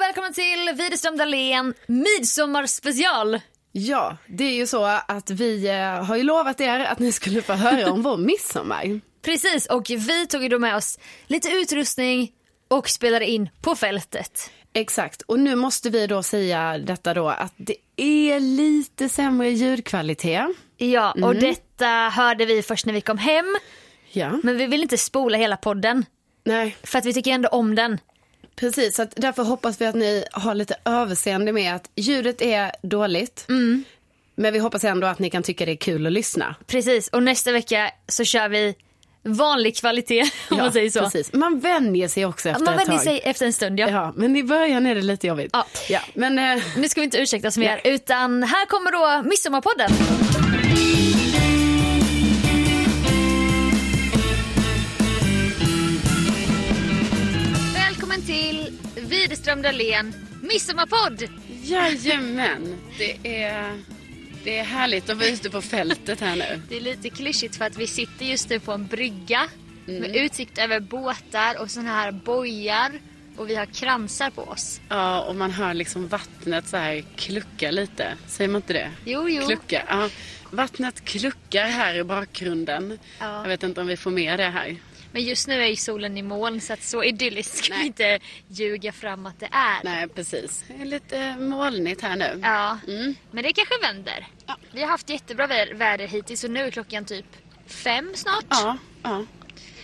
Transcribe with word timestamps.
och 0.00 0.04
välkomna 0.04 0.32
till 0.32 0.70
Widerström 0.76 1.16
Dahlén 1.16 1.74
midsommarspecial. 1.86 3.40
Ja, 3.72 4.16
det 4.26 4.44
är 4.44 4.54
ju 4.54 4.66
så 4.66 4.84
att 4.84 5.30
vi 5.30 5.68
eh, 5.68 6.04
har 6.04 6.16
ju 6.16 6.22
lovat 6.22 6.60
er 6.60 6.80
att 6.80 6.98
ni 6.98 7.12
skulle 7.12 7.42
få 7.42 7.52
höra 7.52 7.92
om 7.92 8.02
vår 8.02 8.16
midsommar. 8.16 9.00
Precis, 9.22 9.66
och 9.66 9.90
vi 9.90 10.26
tog 10.26 10.42
ju 10.42 10.48
då 10.48 10.58
med 10.58 10.76
oss 10.76 10.98
lite 11.26 11.48
utrustning 11.48 12.32
och 12.68 12.88
spelade 12.88 13.26
in 13.26 13.48
på 13.62 13.76
fältet. 13.76 14.50
Exakt, 14.72 15.22
och 15.22 15.38
nu 15.38 15.56
måste 15.56 15.90
vi 15.90 16.06
då 16.06 16.22
säga 16.22 16.78
detta 16.78 17.14
då 17.14 17.28
att 17.28 17.54
det 17.56 17.76
är 17.96 18.40
lite 18.40 19.08
sämre 19.08 19.50
ljudkvalitet. 19.50 20.46
Ja, 20.76 21.14
och 21.22 21.34
detta 21.34 21.86
hörde 22.12 22.46
vi 22.46 22.62
först 22.62 22.86
när 22.86 22.92
vi 22.92 23.00
kom 23.00 23.18
hem. 23.18 23.56
Ja, 24.12 24.40
Men 24.42 24.56
vi 24.56 24.66
vill 24.66 24.82
inte 24.82 24.98
spola 24.98 25.38
hela 25.38 25.56
podden, 25.56 26.04
nej, 26.44 26.76
för 26.82 26.98
att 26.98 27.04
vi 27.04 27.14
tycker 27.14 27.30
ändå 27.30 27.48
om 27.48 27.74
den. 27.74 27.98
Precis. 28.60 28.96
Så 28.96 29.06
därför 29.16 29.42
hoppas 29.42 29.80
vi 29.80 29.86
att 29.86 29.94
ni 29.94 30.24
har 30.32 30.54
lite 30.54 30.74
överseende 30.84 31.52
med 31.52 31.74
att 31.74 31.90
ljudet 31.96 32.42
är 32.42 32.72
dåligt. 32.82 33.44
Men 34.34 34.52
vi 34.52 34.58
hoppas 34.58 34.84
ändå 34.84 35.06
att 35.06 35.18
ni 35.18 35.30
kan 35.30 35.42
tycka 35.42 35.66
det 35.66 35.72
är 35.72 35.76
kul 35.76 36.06
att 36.06 36.12
lyssna. 36.12 36.54
Precis, 36.66 37.08
och 37.08 37.22
nästa 37.22 37.52
vecka 37.52 37.90
så 38.08 38.24
kör 38.24 38.48
vi 38.48 38.74
vanlig 39.22 39.76
kvalitet 39.76 40.22
om 40.50 40.56
man 40.56 40.72
säger 40.72 40.90
så. 40.90 41.00
Precis. 41.00 41.32
Man 41.32 41.60
vänjer 41.60 42.08
sig 42.08 42.26
också 42.26 42.48
efter 42.48 42.64
Man 42.64 42.74
ett 42.74 42.80
vänjer 42.80 42.98
tag. 42.98 43.04
sig 43.04 43.20
efter 43.24 43.46
en 43.46 43.52
stund, 43.52 43.80
ja. 43.80 43.90
Ja, 43.90 44.12
men 44.16 44.36
i 44.36 44.42
början 44.44 44.86
är 44.86 44.94
det 44.94 45.02
lite 45.02 45.26
jobbigt. 45.26 45.50
Ja. 45.52 45.66
Ja, 45.88 46.00
men 46.14 46.38
eh, 46.38 46.62
Nu 46.76 46.88
ska 46.88 47.00
vi 47.00 47.04
inte 47.04 47.18
ursäkta 47.18 47.48
oss 47.48 47.56
mer, 47.56 47.80
utan 47.84 48.42
här 48.42 48.66
kommer 48.66 48.92
då 49.22 49.28
Midsommarpodden. 49.28 49.90
Widerström 59.40 59.62
Dahlén 59.62 60.14
Midsommarpodd. 60.42 61.28
Jajamän, 61.62 62.76
det 62.98 63.42
är, 63.42 63.80
det 64.44 64.58
är 64.58 64.64
härligt 64.64 65.10
att 65.10 65.16
vara 65.16 65.28
ute 65.28 65.50
på 65.50 65.62
fältet 65.62 66.20
här 66.20 66.36
nu. 66.36 66.62
Det 66.68 66.76
är 66.76 66.80
lite 66.80 67.10
klyschigt 67.10 67.56
för 67.56 67.64
att 67.64 67.76
vi 67.76 67.86
sitter 67.86 68.24
just 68.24 68.50
nu 68.50 68.60
på 68.60 68.72
en 68.72 68.86
brygga 68.86 69.48
med 69.86 70.16
utsikt 70.16 70.58
över 70.58 70.80
båtar 70.80 71.60
och 71.60 71.70
såna 71.70 71.88
här 71.90 72.12
bojar 72.12 72.92
och 73.36 73.50
vi 73.50 73.54
har 73.54 73.66
kransar 73.66 74.30
på 74.30 74.42
oss. 74.42 74.80
Ja, 74.88 75.20
och 75.20 75.36
man 75.36 75.50
hör 75.50 75.74
liksom 75.74 76.08
vattnet 76.08 76.68
så 76.68 76.76
här 76.76 77.04
klucka 77.16 77.70
lite. 77.70 78.16
Säger 78.26 78.48
man 78.48 78.58
inte 78.58 78.72
det? 78.72 78.90
Jo, 79.04 79.28
jo. 79.28 79.46
Klucka. 79.46 79.82
Ja, 79.88 80.08
vattnet 80.50 81.04
kluckar 81.04 81.64
här 81.64 81.94
i 81.94 82.04
bakgrunden. 82.04 82.98
Ja. 83.18 83.42
Jag 83.42 83.48
vet 83.48 83.62
inte 83.62 83.80
om 83.80 83.86
vi 83.86 83.96
får 83.96 84.10
med 84.10 84.38
det 84.38 84.50
här. 84.50 84.76
Men 85.12 85.22
just 85.22 85.48
nu 85.48 85.62
är 85.62 85.66
ju 85.66 85.76
solen 85.76 86.16
i 86.18 86.22
moln 86.22 86.60
så 86.60 86.72
att 86.72 86.82
så 86.82 87.04
idylliskt 87.04 87.56
ska 87.64 87.74
vi 87.74 87.86
inte 87.86 88.18
ljuga 88.48 88.92
fram 88.92 89.26
att 89.26 89.40
det 89.40 89.48
är. 89.52 89.84
Nej, 89.84 90.08
precis. 90.08 90.64
Det 90.68 90.74
är 90.74 90.84
lite 90.84 91.36
molnigt 91.36 92.00
här 92.02 92.16
nu. 92.16 92.40
Ja, 92.42 92.78
Mm. 92.88 93.14
men 93.30 93.44
det 93.44 93.52
kanske 93.52 93.78
vänder. 93.82 94.26
Ja. 94.46 94.56
Vi 94.72 94.80
har 94.82 94.88
haft 94.88 95.10
jättebra 95.10 95.46
vä- 95.46 95.74
väder 95.74 96.06
hittills 96.06 96.44
och 96.44 96.50
nu 96.50 96.60
är 96.66 96.70
klockan 96.70 97.04
typ 97.04 97.26
fem 97.66 98.12
snart. 98.14 98.44
Ja, 98.50 98.76
ja. 99.02 99.24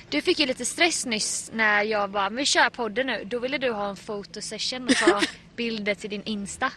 Du 0.08 0.22
fick 0.22 0.38
ju 0.41 0.47
lite 0.47 0.64
stress 0.64 1.06
nyss 1.06 1.50
när 1.54 1.82
jag 1.82 2.10
bara, 2.10 2.30
vi 2.30 2.44
kör 2.44 2.70
podden 2.70 3.06
nu. 3.06 3.24
Då 3.24 3.38
ville 3.38 3.58
du 3.58 3.70
ha 3.72 3.88
en 3.91 3.97
fotosession 3.97 4.84
och 4.84 4.94
ta 4.97 5.20
bilder 5.56 5.94
till 5.94 6.10
din 6.10 6.22
Insta. 6.24 6.70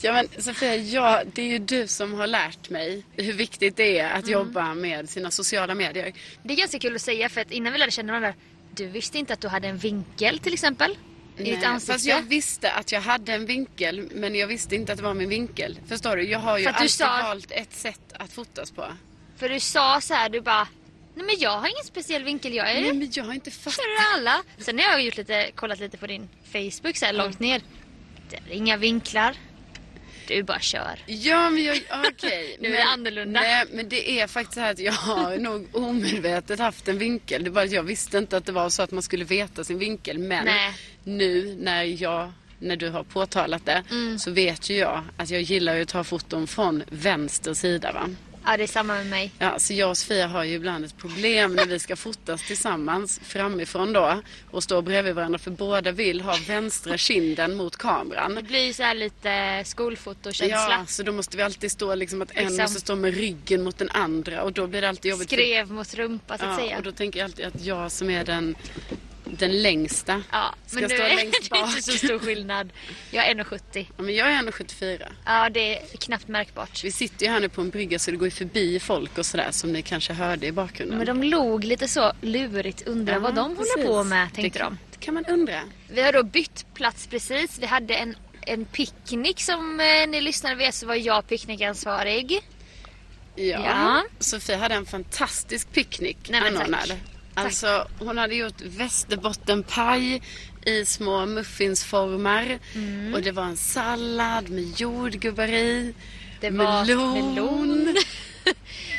Ja 0.00 0.12
men 0.12 0.42
Sofia, 0.42 0.76
ja, 0.76 1.22
det 1.32 1.42
är 1.42 1.46
ju 1.46 1.58
du 1.58 1.86
som 1.86 2.12
har 2.14 2.26
lärt 2.26 2.70
mig 2.70 3.02
hur 3.16 3.32
viktigt 3.32 3.76
det 3.76 3.98
är 3.98 4.10
att 4.10 4.28
jobba 4.28 4.74
med 4.74 5.10
sina 5.10 5.30
sociala 5.30 5.74
medier. 5.74 6.12
Det 6.42 6.54
är 6.54 6.58
ganska 6.58 6.78
kul 6.78 6.94
att 6.94 7.02
säga 7.02 7.28
för 7.28 7.40
att 7.40 7.50
innan 7.50 7.72
vi 7.72 7.78
lärde 7.78 7.92
känna 7.92 8.12
varandra, 8.12 8.34
du 8.74 8.86
visste 8.86 9.18
inte 9.18 9.32
att 9.32 9.40
du 9.40 9.48
hade 9.48 9.68
en 9.68 9.78
vinkel 9.78 10.38
till 10.38 10.52
exempel. 10.52 10.96
I 11.36 11.44
ditt 11.44 11.54
Nej, 11.54 11.64
ansikte. 11.64 11.92
Fast 11.92 12.06
jag 12.06 12.22
visste 12.22 12.72
att 12.72 12.92
jag 12.92 13.00
hade 13.00 13.32
en 13.32 13.46
vinkel 13.46 14.08
men 14.12 14.34
jag 14.34 14.46
visste 14.46 14.74
inte 14.74 14.92
att 14.92 14.98
det 14.98 15.04
var 15.04 15.14
min 15.14 15.28
vinkel. 15.28 15.78
Förstår 15.88 16.16
du? 16.16 16.22
Jag 16.30 16.38
har 16.38 16.58
ju 16.58 16.66
alltid 16.66 16.90
sa- 16.90 17.22
valt 17.22 17.50
ett 17.50 17.72
sätt 17.72 18.12
att 18.12 18.32
fotas 18.32 18.70
på. 18.70 18.86
För 19.36 19.48
du 19.48 19.60
sa 19.60 20.00
så 20.00 20.14
här, 20.14 20.28
du 20.28 20.40
bara, 20.40 20.68
nej 21.14 21.26
men 21.26 21.34
jag 21.38 21.50
har 21.58 21.68
ingen 21.68 21.84
speciell 21.84 22.24
vinkel, 22.24 22.54
jag 22.54 22.70
är 22.70 22.80
Nej 22.80 22.92
men 22.92 23.10
jag 23.12 23.24
har 23.24 23.34
inte 23.34 23.50
fattat. 23.50 23.74
för 23.74 23.82
alla. 24.14 24.42
Sen 24.58 24.78
har 24.78 24.84
jag 24.84 25.02
gjort 25.02 25.16
lite, 25.16 25.50
kollat 25.54 25.80
lite 25.80 25.96
på 25.96 26.06
din 26.06 26.28
Facebook 26.52 26.96
så 26.96 27.06
här 27.06 27.12
långt 27.12 27.38
ner. 27.40 27.62
Det 28.30 28.36
är 28.36 28.56
inga 28.56 28.76
vinklar. 28.76 29.36
Du 30.28 30.42
bara 30.42 30.60
kör. 30.60 30.98
Ja 31.06 31.50
men 31.50 31.64
jag, 31.64 31.80
okej. 32.08 32.56
Nu 32.60 32.76
är 32.76 32.84
annorlunda. 32.84 33.40
Nej 33.40 33.64
men 33.72 33.88
det 33.88 34.20
är 34.20 34.26
faktiskt 34.26 34.54
så 34.54 34.60
här 34.60 34.70
att 34.70 34.78
jag 34.78 34.92
har 34.92 35.38
nog 35.38 35.68
omedvetet 35.72 36.58
haft 36.58 36.88
en 36.88 36.98
vinkel. 36.98 37.44
Det 37.44 37.50
var 37.50 37.62
att 37.62 37.72
jag 37.72 37.82
visste 37.82 38.18
inte 38.18 38.36
att 38.36 38.46
det 38.46 38.52
var 38.52 38.68
så 38.70 38.82
att 38.82 38.90
man 38.90 39.02
skulle 39.02 39.24
veta 39.24 39.64
sin 39.64 39.78
vinkel. 39.78 40.18
Men 40.18 40.44
Nej. 40.44 40.72
nu 41.04 41.56
när 41.60 41.82
jag 42.02 42.32
när 42.58 42.76
du 42.76 42.88
har 42.90 43.04
påtalat 43.04 43.66
det 43.66 43.82
Mm. 43.90 44.18
så 44.18 44.30
vet 44.30 44.70
ju 44.70 44.76
jag 44.76 45.02
att 45.16 45.30
jag 45.30 45.42
gillar 45.42 45.80
att 45.80 45.88
ta 45.88 46.04
foton 46.04 46.46
från 46.46 46.82
vänster 46.90 47.54
sida 47.54 47.92
va. 47.92 48.08
Ja 48.46 48.56
det 48.56 48.62
är 48.62 48.66
samma 48.66 48.94
med 48.94 49.06
mig. 49.06 49.32
Ja, 49.38 49.58
så 49.58 49.72
jag 49.72 49.90
och 49.90 49.98
Sofia 49.98 50.26
har 50.26 50.44
ju 50.44 50.54
ibland 50.54 50.84
ett 50.84 50.96
problem 50.98 51.54
när 51.54 51.66
vi 51.66 51.78
ska 51.78 51.96
fotas 51.96 52.46
tillsammans 52.46 53.20
framifrån 53.24 53.92
då 53.92 54.22
och 54.50 54.62
stå 54.62 54.82
bredvid 54.82 55.14
varandra 55.14 55.38
för 55.38 55.50
båda 55.50 55.92
vill 55.92 56.20
ha 56.20 56.36
vänstra 56.48 56.96
kinden 56.96 57.56
mot 57.56 57.76
kameran. 57.76 58.34
Det 58.34 58.42
blir 58.42 58.72
så 58.72 58.82
här 58.82 58.94
lite 58.94 59.62
skolfotokänsla. 59.64 60.56
Ja, 60.70 60.86
så 60.86 61.02
då 61.02 61.12
måste 61.12 61.36
vi 61.36 61.42
alltid 61.42 61.70
stå 61.72 61.94
liksom 61.94 62.22
att 62.22 62.30
en 62.30 62.44
Liksom. 62.44 62.62
måste 62.62 62.80
stå 62.80 62.96
med 62.96 63.14
ryggen 63.14 63.62
mot 63.64 63.78
den 63.78 63.90
andra 63.90 64.42
och 64.42 64.52
då 64.52 64.66
blir 64.66 64.80
det 64.80 64.88
alltid 64.88 65.10
jobbigt. 65.10 65.28
Skrev 65.30 65.70
mot 65.70 65.94
rumpa 65.94 66.38
så 66.38 66.44
att 66.44 66.50
ja, 66.50 66.56
säga. 66.56 66.76
och 66.76 66.82
då 66.82 66.92
tänker 66.92 67.20
jag 67.20 67.24
alltid 67.24 67.44
att 67.46 67.64
jag 67.64 67.92
som 67.92 68.10
är 68.10 68.24
den, 68.24 68.56
den 69.24 69.62
längsta 69.62 70.22
Ja, 70.32 70.54
ska 70.66 70.80
men 70.80 70.88
nu 70.90 70.96
stå 70.96 71.04
är 71.04 71.16
det 71.16 71.22
inte 71.22 71.82
så 71.82 71.92
stor 71.92 72.18
skillnad. 72.18 72.72
Jag 73.10 73.26
är 73.28 73.34
1,70. 73.34 73.86
Ja, 73.96 74.02
men 74.02 74.14
jag 74.14 74.28
är 74.32 74.42
1,74. 74.42 75.12
Ja, 75.24 75.48
det 75.50 75.78
är 75.78 75.96
knappt 75.96 76.28
märkbart. 76.28 76.84
Vi 76.84 76.92
sitter 76.92 77.26
ju 77.26 77.32
här 77.32 77.40
nu 77.40 77.48
på 77.48 77.60
en 77.60 77.70
brygga 77.70 77.98
så 77.98 78.10
det 78.10 78.16
går 78.16 78.26
ju 78.26 78.30
förbi 78.30 78.80
folk 78.80 79.18
och 79.18 79.26
sådär 79.26 79.48
som 79.50 79.72
ni 79.72 79.82
kanske 79.82 80.12
hörde 80.12 80.46
i 80.46 80.52
bakgrunden. 80.52 80.98
Men 80.98 81.06
de 81.06 81.22
låg 81.22 81.64
lite 81.64 81.88
så 81.88 82.12
lurigt, 82.20 82.82
undrar 82.86 83.14
Ja, 83.14 83.18
vad 83.20 83.34
de 83.34 83.56
håller 83.56 83.56
precis. 83.74 83.86
på 83.86 84.04
med, 84.04 84.34
tänkte 84.34 84.58
det, 84.58 84.64
de. 84.64 84.78
Det 84.92 84.98
kan 85.04 85.14
man 85.14 85.24
undra. 85.24 85.60
Vi 85.88 86.02
har 86.02 86.12
då 86.12 86.22
bytt 86.22 86.66
plats 86.74 87.06
precis. 87.06 87.58
Vi 87.58 87.66
hade 87.66 87.94
en, 87.94 88.16
en 88.40 88.64
picknick 88.64 89.40
som 89.40 89.80
eh, 89.80 90.08
ni 90.08 90.20
lyssnare 90.20 90.54
vet 90.54 90.74
så 90.74 90.86
var 90.86 90.94
jag 90.94 91.26
picknickansvarig. 91.28 92.40
Ja. 93.36 93.44
Ja. 93.64 94.04
Sofie 94.18 94.56
hade 94.56 94.74
en 94.74 94.86
fantastisk 94.86 95.72
picknick 95.72 96.30
Nej, 96.30 96.40
anordnad. 96.40 96.92
Alltså 97.34 97.88
hon 97.98 98.18
hade 98.18 98.34
gjort 98.34 98.60
västerbottenpaj 98.60 100.22
i 100.66 100.84
små 100.84 101.26
muffinsformar. 101.26 102.58
Mm. 102.74 103.14
Och 103.14 103.22
det 103.22 103.32
var 103.32 103.44
en 103.44 103.56
sallad 103.56 104.50
med 104.50 104.80
jordgubbar 104.80 105.48
i. 105.48 105.94
Det 106.40 106.50
var 106.50 106.84
melon. 107.14 107.88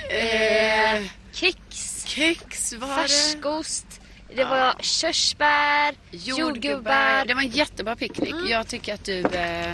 eh, 0.09 1.03
Kex, 1.31 2.05
kex 2.05 2.73
var 2.73 2.87
det. 2.87 2.95
färskost, 2.95 4.01
det 4.35 4.43
var 4.43 4.75
körsbär, 4.79 5.95
jordgubbar. 6.11 7.25
Det 7.25 7.33
var 7.33 7.41
en 7.41 7.49
jättebra 7.49 7.95
picknick. 7.95 8.35
Jag 8.49 8.67
tycker 8.67 8.93
att 8.93 9.05
du, 9.05 9.19
eh, 9.19 9.73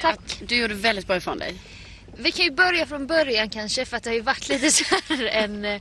Tack. 0.00 0.14
att 0.14 0.42
du 0.48 0.56
gjorde 0.56 0.74
väldigt 0.74 1.06
bra 1.06 1.16
ifrån 1.16 1.38
dig. 1.38 1.54
Vi 2.16 2.32
kan 2.32 2.44
ju 2.44 2.50
börja 2.50 2.86
från 2.86 3.06
början 3.06 3.50
kanske 3.50 3.84
för 3.84 3.96
att 3.96 4.02
det 4.02 4.10
har 4.10 4.14
ju 4.14 4.20
varit 4.20 4.48
lite 4.48 4.70
så 4.70 4.84
här 5.08 5.24
en 5.32 5.64
eh, 5.64 5.80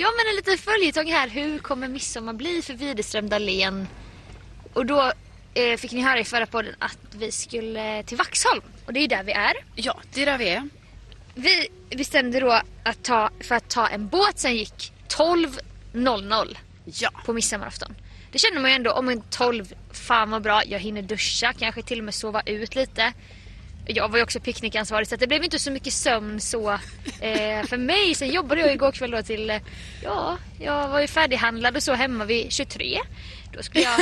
Ja 0.00 0.08
men 0.16 0.30
en 0.30 0.36
liten 0.36 0.58
följetong 0.58 1.12
här. 1.12 1.28
Hur 1.28 1.58
kommer 1.58 1.88
midsommar 1.88 2.32
bli 2.32 2.62
för 2.62 2.74
Widerström 2.74 3.28
Dahlén? 3.28 3.88
Och 4.72 4.86
då 4.86 5.12
eh, 5.54 5.76
fick 5.76 5.92
ni 5.92 6.02
höra 6.02 6.20
i 6.20 6.24
förra 6.24 6.46
podden 6.46 6.74
att 6.78 6.98
vi 7.14 7.32
skulle 7.32 8.02
till 8.02 8.16
Vaxholm. 8.16 8.62
Och 8.86 8.92
det 8.92 9.00
är 9.00 9.08
där 9.08 9.22
vi 9.22 9.32
är. 9.32 9.52
Ja, 9.74 10.00
det 10.14 10.22
är 10.22 10.26
där 10.26 10.38
vi 10.38 10.48
är. 10.48 10.68
Vi 11.34 11.68
bestämde 11.96 12.40
då 12.40 12.60
att 12.82 13.02
ta, 13.02 13.30
för 13.40 13.54
att 13.54 13.68
ta 13.68 13.86
en 13.86 14.08
båt 14.08 14.38
som 14.38 14.52
gick 14.52 14.92
12.00 15.08 16.56
Ja. 16.84 17.10
på 17.24 17.32
midsommarafton. 17.32 17.94
Det 18.32 18.38
känner 18.38 18.60
man 18.60 18.70
ju 18.70 18.76
ändå 18.76 18.92
om 18.92 19.08
en 19.08 19.22
12, 19.30 19.74
fan 19.92 20.30
vad 20.30 20.42
bra, 20.42 20.62
jag 20.66 20.78
hinner 20.78 21.02
duscha, 21.02 21.52
kanske 21.58 21.82
till 21.82 21.98
och 21.98 22.04
med 22.04 22.14
sova 22.14 22.42
ut 22.46 22.74
lite. 22.74 23.12
Jag 23.90 24.08
var 24.08 24.18
ju 24.18 24.22
också 24.22 24.40
picknickansvarig 24.40 25.08
så 25.08 25.16
det 25.16 25.26
blev 25.26 25.44
inte 25.44 25.58
så 25.58 25.70
mycket 25.70 25.92
sömn 25.92 26.40
så 26.40 26.70
eh, 27.20 27.66
för 27.66 27.76
mig. 27.76 28.14
Sen 28.14 28.30
jobbade 28.30 28.60
jag 28.60 28.72
igår 28.72 28.92
kväll 28.92 29.10
då 29.10 29.22
till, 29.22 29.60
ja, 30.02 30.38
jag 30.60 30.88
var 30.88 31.00
ju 31.00 31.06
färdighandlad 31.06 31.76
och 31.76 31.82
så 31.82 31.92
hemma 31.92 32.24
vid 32.24 32.52
23. 32.52 33.00
Då 33.52 33.62
skulle 33.62 33.84
jag 33.84 34.00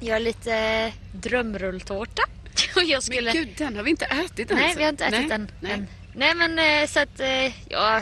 göra 0.00 0.18
lite 0.18 0.92
drömrulltårta. 1.12 2.22
Och 2.76 2.82
jag 2.82 3.02
skulle... 3.02 3.34
Men 3.34 3.44
gud, 3.44 3.48
den 3.58 3.76
har 3.76 3.82
vi 3.82 3.90
inte 3.90 4.04
ätit 4.04 4.50
än. 4.50 4.56
Nej, 4.56 4.74
vi 4.76 4.82
har 4.82 4.90
inte 4.90 5.04
ätit 5.04 5.18
Nej, 5.18 5.28
den 5.28 5.50
nej. 5.60 5.72
än. 5.72 5.86
Nej 6.14 6.34
men 6.34 6.58
eh, 6.58 6.88
så 6.88 7.00
att 7.00 7.20
eh, 7.20 7.68
ja, 7.68 8.00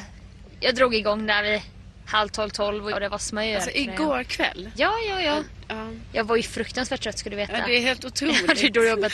jag 0.60 0.74
drog 0.74 0.94
igång 0.94 1.26
där 1.26 1.42
vid 1.42 1.60
halv 2.06 2.28
tolv, 2.28 2.50
tolv 2.50 2.86
och 2.86 3.00
det 3.00 3.08
var 3.08 3.18
smör. 3.18 3.54
Alltså 3.54 3.70
igår 3.70 4.22
kväll. 4.22 4.70
Ja, 4.76 4.92
ja, 5.08 5.20
ja. 5.20 5.42
Ja. 5.68 5.90
Jag 6.12 6.24
var 6.24 6.36
ju 6.36 6.42
fruktansvärt 6.42 7.02
trött 7.02 7.18
ska 7.18 7.30
du 7.30 7.36
veta. 7.36 7.58
Ja, 7.58 7.66
det 7.66 7.76
är 7.78 7.80
helt 7.82 8.04
Jag 8.20 8.32
hade 8.32 8.52
otroligt. 8.52 8.74
då 8.74 8.84
jobbat 8.84 9.12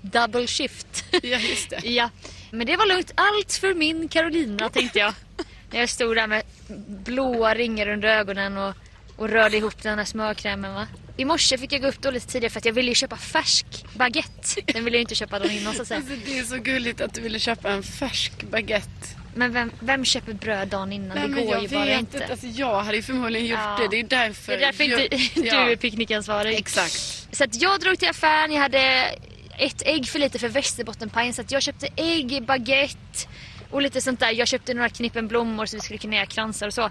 double 0.00 0.46
shift. 0.46 1.04
Ja, 1.22 1.38
just 1.38 1.70
det. 1.70 1.80
ja. 1.88 2.10
Men 2.50 2.66
det 2.66 2.76
var 2.76 2.86
lugnt. 2.86 3.12
Allt 3.14 3.52
för 3.52 3.74
min 3.74 4.08
Carolina 4.08 4.68
tänkte 4.68 4.98
jag. 4.98 5.14
När 5.70 5.80
jag 5.80 5.88
stod 5.88 6.16
där 6.16 6.26
med 6.26 6.42
blåa 6.88 7.54
ringar 7.54 7.88
under 7.88 8.08
ögonen 8.08 8.56
och, 8.58 8.74
och 9.16 9.28
rörde 9.28 9.56
ihop 9.56 9.82
den 9.82 9.98
här 9.98 10.04
smörkrämen 10.04 10.74
va. 10.74 10.86
i 11.16 11.24
morse 11.24 11.58
fick 11.58 11.72
jag 11.72 11.80
gå 11.80 11.88
upp 11.88 12.02
då 12.02 12.10
lite 12.10 12.26
tidigare 12.26 12.50
för 12.50 12.58
att 12.58 12.64
jag 12.64 12.72
ville 12.72 12.88
ju 12.88 12.94
köpa 12.94 13.16
färsk 13.16 13.66
baguette. 13.96 14.60
Den 14.72 14.84
ville 14.84 14.96
jag 14.96 15.02
inte 15.02 15.14
köpa 15.14 15.38
dagen 15.38 15.50
innan 15.50 15.74
så 15.74 15.82
att 15.82 15.88
säga. 15.88 16.00
Alltså, 16.00 16.14
det 16.26 16.38
är 16.38 16.44
så 16.44 16.56
gulligt 16.56 17.00
att 17.00 17.14
du 17.14 17.20
ville 17.20 17.38
köpa 17.38 17.70
en 17.70 17.82
färsk 17.82 18.42
baguette. 18.42 19.06
Men 19.34 19.52
vem, 19.52 19.70
vem 19.80 20.04
köper 20.04 20.32
bröd 20.32 20.68
dagen 20.68 20.92
innan? 20.92 21.18
Nej, 21.18 21.28
det 21.28 21.42
går 21.52 21.58
ju 21.62 21.68
bara 21.68 21.98
inte. 21.98 22.26
Alltså, 22.30 22.46
jag 22.46 22.82
hade 22.82 22.96
ju 22.96 23.02
förmodligen 23.02 23.46
gjort 23.46 23.58
Ja. 23.62 23.78
det. 23.80 23.88
Det 23.88 24.00
är 24.00 24.26
därför. 24.26 24.52
Det 24.52 24.58
är 24.58 24.66
därför 24.66 24.84
jag, 24.84 25.00
inte 25.04 25.16
du 25.40 25.46
ja, 25.46 25.70
är 25.70 25.76
picknickansvarig. 25.76 26.54
Exakt. 26.58 27.28
Så 27.32 27.44
att 27.44 27.62
jag 27.62 27.80
drog 27.80 27.98
till 27.98 28.08
affären, 28.08 28.52
jag 28.52 28.60
hade 28.60 29.14
ett 29.58 29.82
ägg 29.86 30.08
för 30.08 30.18
lite 30.18 30.38
för 30.38 30.48
västerbottenpajen 30.48 31.34
så 31.34 31.40
att 31.42 31.50
jag 31.50 31.62
köpte 31.62 31.88
ägg, 31.96 32.42
baguette 32.46 33.28
och 33.70 33.82
lite 33.82 34.00
sånt 34.00 34.20
där. 34.20 34.30
Jag 34.30 34.48
köpte 34.48 34.74
några 34.74 34.88
knippen 34.88 35.28
blommor 35.28 35.66
så 35.66 35.76
vi 35.76 35.80
skulle 35.80 35.98
kunna 35.98 36.16
göra 36.16 36.26
kransar 36.26 36.66
och 36.66 36.74
så. 36.74 36.90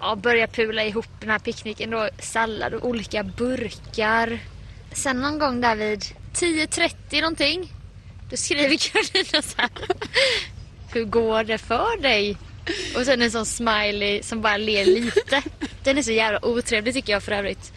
Ja, 0.00 0.16
börja 0.16 0.46
pula 0.46 0.84
ihop 0.84 1.06
den 1.20 1.30
här 1.30 1.38
picknicken 1.38 1.90
då. 1.90 2.08
Sallad 2.18 2.74
och 2.74 2.88
olika 2.88 3.22
burkar. 3.22 4.38
Sen 4.92 5.20
någon 5.20 5.38
gång 5.38 5.60
där 5.60 5.76
vid 5.76 6.00
10.30 6.34 7.20
någonting. 7.20 7.72
Då 8.30 8.36
skriver 8.36 8.76
Karolina 8.76 9.42
så 9.42 9.54
här. 9.56 9.70
Hur 10.94 11.04
går 11.04 11.44
det 11.44 11.58
för 11.58 12.02
dig? 12.02 12.36
Och 12.96 13.02
sen 13.04 13.22
en 13.22 13.30
sån 13.30 13.46
smiley 13.46 14.22
som 14.22 14.40
bara 14.42 14.56
ler 14.56 14.84
lite. 14.84 15.42
Den 15.84 15.98
är 15.98 16.02
så 16.02 16.12
jävla 16.12 16.44
otrevlig 16.46 16.94
tycker 16.94 17.12
jag 17.12 17.22
för 17.22 17.32
övrigt. 17.32 17.72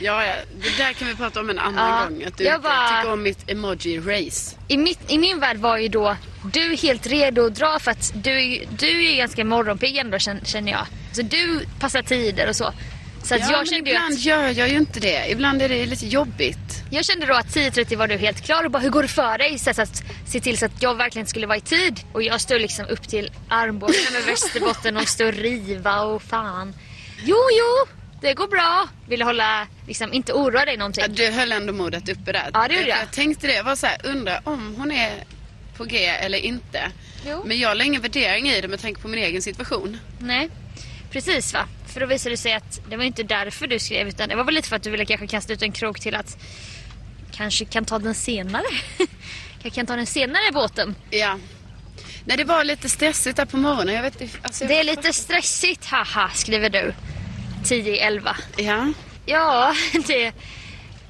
Ja, 0.00 0.24
ja, 0.26 0.34
det 0.62 0.82
där 0.84 0.92
kan 0.92 1.08
vi 1.08 1.14
prata 1.14 1.40
om 1.40 1.50
en 1.50 1.58
annan 1.58 2.00
Ja, 2.00 2.08
gång. 2.08 2.24
Att 2.24 2.38
du 2.38 2.44
jag 2.44 2.62
bara- 2.62 2.88
tycker 3.00 3.12
om 3.12 3.22
mitt 3.22 3.50
emoji-race. 3.50 4.56
I, 4.68 4.76
mitt, 4.76 4.98
I 5.08 5.18
min 5.18 5.40
värld 5.40 5.56
var 5.56 5.76
ju 5.78 5.88
då 5.88 6.16
du 6.52 6.76
helt 6.76 7.06
redo 7.06 7.46
att 7.46 7.54
dra 7.54 7.78
för 7.78 7.90
att 7.90 8.12
du, 8.14 8.30
är- 8.56 8.68
du 8.78 9.06
är 9.06 9.10
ju 9.10 9.16
ganska 9.16 9.44
morgonpigg 9.44 9.96
ändå 9.96 10.18
känner 10.18 10.72
jag. 10.72 10.86
Så 11.12 11.22
du 11.22 11.60
passar 11.80 12.02
tider 12.02 12.48
och 12.48 12.56
så. 12.56 12.72
Så 13.26 13.34
att 13.34 13.40
Ja, 13.40 13.46
jag, 13.50 13.58
men 13.58 13.66
kände 13.66 13.90
ibland 13.90 14.14
att, 14.14 14.20
gör 14.24 14.48
jag 14.48 14.68
ju 14.68 14.76
inte 14.76 15.00
det. 15.00 15.30
Ibland 15.30 15.62
är 15.62 15.68
det 15.68 15.86
lite 15.86 16.06
jobbigt. 16.06 16.82
jag 16.90 17.04
kände 17.04 17.26
då 17.26 17.34
att 17.34 17.46
10.30 17.46 17.96
var 17.96 18.06
du 18.08 18.16
helt 18.16 18.40
klar 18.44 18.64
och 18.64 18.70
bara 18.70 18.78
hur 18.82 18.90
går 18.90 19.02
det 19.02 19.08
för 19.08 19.38
dig? 19.38 19.58
Så 19.58 19.70
att 19.70 20.02
se 20.26 20.40
till 20.40 20.58
så 20.58 20.66
att 20.66 20.82
jag 20.82 20.94
verkligen 20.94 21.26
skulle 21.26 21.46
vara 21.46 21.58
i 21.58 21.60
tid. 21.60 22.00
Och 22.12 22.22
jag 22.22 22.40
stod 22.40 22.60
liksom 22.60 22.86
upp 22.86 23.08
till 23.08 23.30
armbågen 23.48 24.12
med 24.12 24.22
Västerbotten 24.22 24.96
och 24.96 25.08
stod 25.08 25.34
riva 25.34 26.00
och 26.00 26.22
fan. 26.22 26.74
Jo, 27.24 27.36
jo, 27.58 27.92
det 28.20 28.34
går 28.34 28.48
bra. 28.48 28.88
Ville 29.08 29.24
hålla, 29.24 29.66
liksom 29.86 30.12
inte 30.12 30.32
oroa 30.32 30.64
dig 30.64 30.76
någonting. 30.76 31.04
Ja, 31.08 31.08
du 31.08 31.30
höll 31.30 31.52
ändå 31.52 31.72
modet 31.72 32.08
uppe 32.08 32.32
där. 32.32 32.50
Ja, 32.54 32.68
det 32.68 32.74
gjorde 32.74 32.88
jag. 32.88 32.98
Jag 32.98 33.12
tänkte 33.12 33.46
det. 33.46 33.54
Jag 33.54 33.64
var 33.64 33.76
så 33.76 33.86
här, 33.86 33.96
undrar 34.04 34.40
om 34.44 34.74
hon 34.78 34.92
är 34.92 35.24
på 35.76 35.84
G 35.84 36.04
eller 36.06 36.38
inte. 36.38 36.90
Jo. 37.26 37.42
Men 37.46 37.58
jag 37.58 37.76
la 37.76 37.84
ingen 37.84 38.02
värdering 38.02 38.48
i 38.48 38.60
det 38.60 38.68
med 38.68 38.80
tanke 38.80 39.00
på 39.00 39.08
min 39.08 39.18
egen 39.22 39.42
situation. 39.42 39.98
Nej, 40.18 40.50
precis 41.10 41.54
va. 41.54 41.68
För 41.96 42.00
då 42.00 42.06
visade 42.06 42.32
det 42.32 42.36
sig 42.36 42.52
att 42.52 42.80
det 42.90 42.96
var 42.96 43.04
inte 43.04 43.22
därför 43.22 43.66
du 43.66 43.78
skrev 43.78 44.08
utan 44.08 44.28
det 44.28 44.36
var 44.36 44.44
väl 44.44 44.54
lite 44.54 44.68
för 44.68 44.76
att 44.76 44.82
du 44.82 44.90
ville 44.90 45.04
kanske 45.04 45.26
kasta 45.26 45.52
ut 45.52 45.62
en 45.62 45.72
krok 45.72 46.00
till 46.00 46.14
att 46.14 46.38
kanske 47.32 47.64
kan 47.64 47.84
ta 47.84 47.98
den 47.98 48.14
senare. 48.14 48.64
jag 49.62 49.72
kan 49.72 49.86
ta 49.86 49.96
den 49.96 50.06
senare 50.06 50.52
båten. 50.52 50.94
Ja. 51.10 51.38
Nej, 52.24 52.36
det 52.36 52.44
var 52.44 52.64
lite 52.64 52.88
stressigt 52.88 53.36
där 53.36 53.44
på 53.44 53.56
morgonen. 53.56 53.94
Jag 53.94 54.02
vet. 54.02 54.22
Alltså, 54.42 54.66
Det 54.66 54.80
är 54.80 54.84
lite 54.84 55.12
stressigt, 55.12 55.86
haha, 55.86 56.30
skriver 56.34 56.70
du. 56.70 56.94
10-11. 57.64 58.28
Ja. 58.56 58.92
Ja, 59.26 59.74
det, 60.06 60.32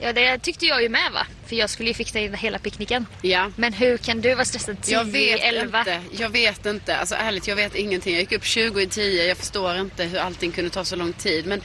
ja, 0.01 0.13
det 0.13 0.39
tyckte 0.39 0.67
jag 0.67 0.83
ju 0.83 0.89
med 0.89 1.13
va. 1.13 1.27
För 1.47 1.57
jag 1.57 1.71
skulle 1.71 1.89
ju 1.91 1.95
fixa 1.95 2.19
in 2.19 2.35
hela 2.35 2.59
picknicken. 2.59 3.07
Ja. 3.23 3.51
Men 3.57 3.73
hur 3.73 3.97
kan 3.99 4.21
du 4.21 4.35
vara 4.35 4.45
stressad 4.45 4.77
Jag 4.87 5.05
vet 5.05 5.41
10-11? 5.41 5.79
inte. 5.79 6.01
Jag 6.19 6.29
vet 6.31 6.67
inte. 6.67 6.97
Alltså 6.97 7.15
ärligt, 7.15 7.47
jag 7.47 7.57
vet 7.57 7.75
ingenting. 7.75 8.13
Jag 8.13 8.21
gick 8.21 8.33
upp 8.33 8.45
20 8.45 8.81
i 8.81 8.87
10. 8.87 9.25
Jag 9.25 9.37
förstår 9.37 9.77
inte 9.77 10.05
hur 10.05 10.19
allting 10.19 10.53
kunde 10.53 10.71
ta 10.71 10.85
så 10.85 10.97
lång 10.97 11.13
tid. 11.13 11.47
Men 11.47 11.63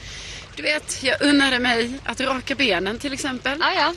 du 0.56 0.62
vet, 0.62 1.02
jag 1.02 1.22
unnade 1.22 1.58
mig 1.58 1.92
att 2.04 2.20
raka 2.20 2.54
benen 2.54 2.98
till 2.98 3.12
exempel. 3.12 3.58
Ja, 3.60 3.72
ja. 3.74 3.94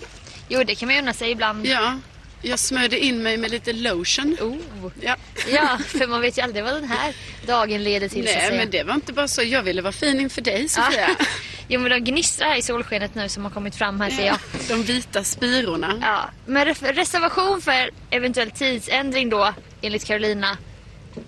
Jo, 0.49 0.63
det 0.63 0.75
kan 0.75 0.87
man 0.87 0.95
ju 0.95 1.01
unna 1.01 1.13
sig 1.13 1.31
ibland. 1.31 1.65
Ja. 1.65 1.99
Jag 2.41 2.59
smörjde 2.59 2.99
in 2.99 3.23
mig 3.23 3.37
med 3.37 3.51
lite 3.51 3.73
lotion. 3.73 4.37
Oh. 4.41 4.91
Ja. 5.01 5.15
Ja, 5.49 5.79
för 5.87 6.07
man 6.07 6.21
vet 6.21 6.37
ju 6.37 6.41
aldrig 6.41 6.63
vad 6.63 6.73
den 6.73 6.89
här 6.89 7.13
dagen 7.47 7.83
leder 7.83 8.09
till 8.09 8.23
Nej, 8.25 8.57
men 8.57 8.69
det 8.69 8.83
var 8.83 8.93
inte 8.93 9.13
bara 9.13 9.27
så. 9.27 9.43
Jag 9.43 9.63
ville 9.63 9.81
vara 9.81 9.91
fin 9.93 10.19
inför 10.19 10.41
dig, 10.41 10.69
Sofia. 10.69 11.09
Ja. 11.67 11.75
Jo 11.75 11.79
men 11.79 11.91
de 11.91 11.99
gnistrar 11.99 12.47
här 12.47 12.57
i 12.57 12.61
solskenet 12.61 13.15
nu 13.15 13.29
som 13.29 13.43
har 13.43 13.51
kommit 13.51 13.75
fram 13.75 14.01
här 14.01 14.09
ser 14.09 14.25
jag. 14.25 14.37
De 14.69 14.83
vita 14.83 15.23
spirorna. 15.23 15.93
Ja. 16.01 16.29
Men 16.45 16.67
re- 16.67 16.93
reservation 16.93 17.61
för 17.61 17.89
eventuell 18.09 18.51
tidsändring 18.51 19.29
då, 19.29 19.53
enligt 19.81 20.05
Carolina, 20.05 20.57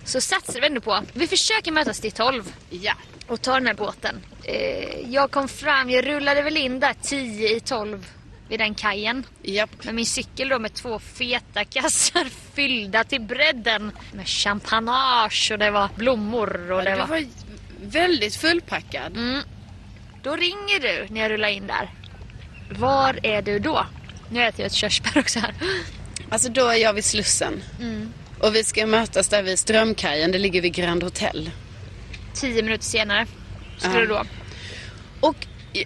så 0.03 0.21
satsar 0.21 0.61
vi 0.61 0.67
ändå 0.67 0.81
på, 0.81 0.99
vi 1.13 1.27
försöker 1.27 1.71
mötas 1.71 1.99
till 1.99 2.11
12 2.11 2.43
Ja. 2.69 2.93
och 3.27 3.41
ta 3.41 3.53
den 3.53 3.67
här 3.67 3.73
båten. 3.73 4.15
Eh, 4.43 4.99
jag 5.11 5.31
kom 5.31 5.47
fram, 5.47 5.89
jag 5.89 6.07
rullade 6.07 6.41
väl 6.41 6.57
in 6.57 6.79
där 6.79 6.95
10 7.01 7.55
i 7.55 7.59
12 7.59 8.05
vid 8.49 8.59
den 8.59 8.75
kajen. 8.75 9.23
Japp. 9.43 9.83
Med 9.85 9.95
min 9.95 10.05
cykel 10.05 10.49
då 10.49 10.59
med 10.59 10.73
två 10.73 10.99
feta 10.99 11.65
kassar 11.65 12.27
fyllda 12.53 13.03
till 13.03 13.21
bredden. 13.21 13.91
Med 14.13 14.27
champagnage 14.27 15.49
och 15.51 15.59
det 15.59 15.71
var 15.71 15.89
blommor 15.95 16.71
och 16.71 16.83
det 16.83 16.91
Du 16.91 16.97
var... 16.97 17.07
var 17.07 17.25
väldigt 17.81 18.35
fullpackad. 18.35 19.17
Mm. 19.17 19.41
Då 20.27 20.35
ringer 20.35 20.79
du 20.79 21.13
när 21.13 21.21
jag 21.21 21.31
rullar 21.31 21.47
in 21.47 21.67
där. 21.67 21.89
Var 22.79 23.19
är 23.23 23.41
du 23.41 23.59
då? 23.59 23.85
Nu 24.29 24.43
äter 24.43 24.59
jag 24.59 24.65
ett 24.67 24.73
körsbär 24.73 25.17
också 25.17 25.39
här. 25.39 25.53
Alltså 26.29 26.49
då 26.49 26.67
är 26.67 26.75
jag 26.77 26.93
vid 26.93 27.05
Slussen. 27.05 27.63
Mm. 27.79 28.13
Och 28.39 28.55
vi 28.55 28.63
ska 28.63 28.85
mötas 28.85 29.27
där 29.27 29.43
vid 29.43 29.59
Strömkajen. 29.59 30.31
Det 30.31 30.37
ligger 30.37 30.61
vid 30.61 30.73
Grand 30.73 31.03
Hotel. 31.03 31.49
Tio 32.33 32.63
minuter 32.63 32.83
senare 32.85 33.25
Ja. 33.83 33.89
du 33.99 34.05
då. 34.05 34.23
Och 35.19 35.35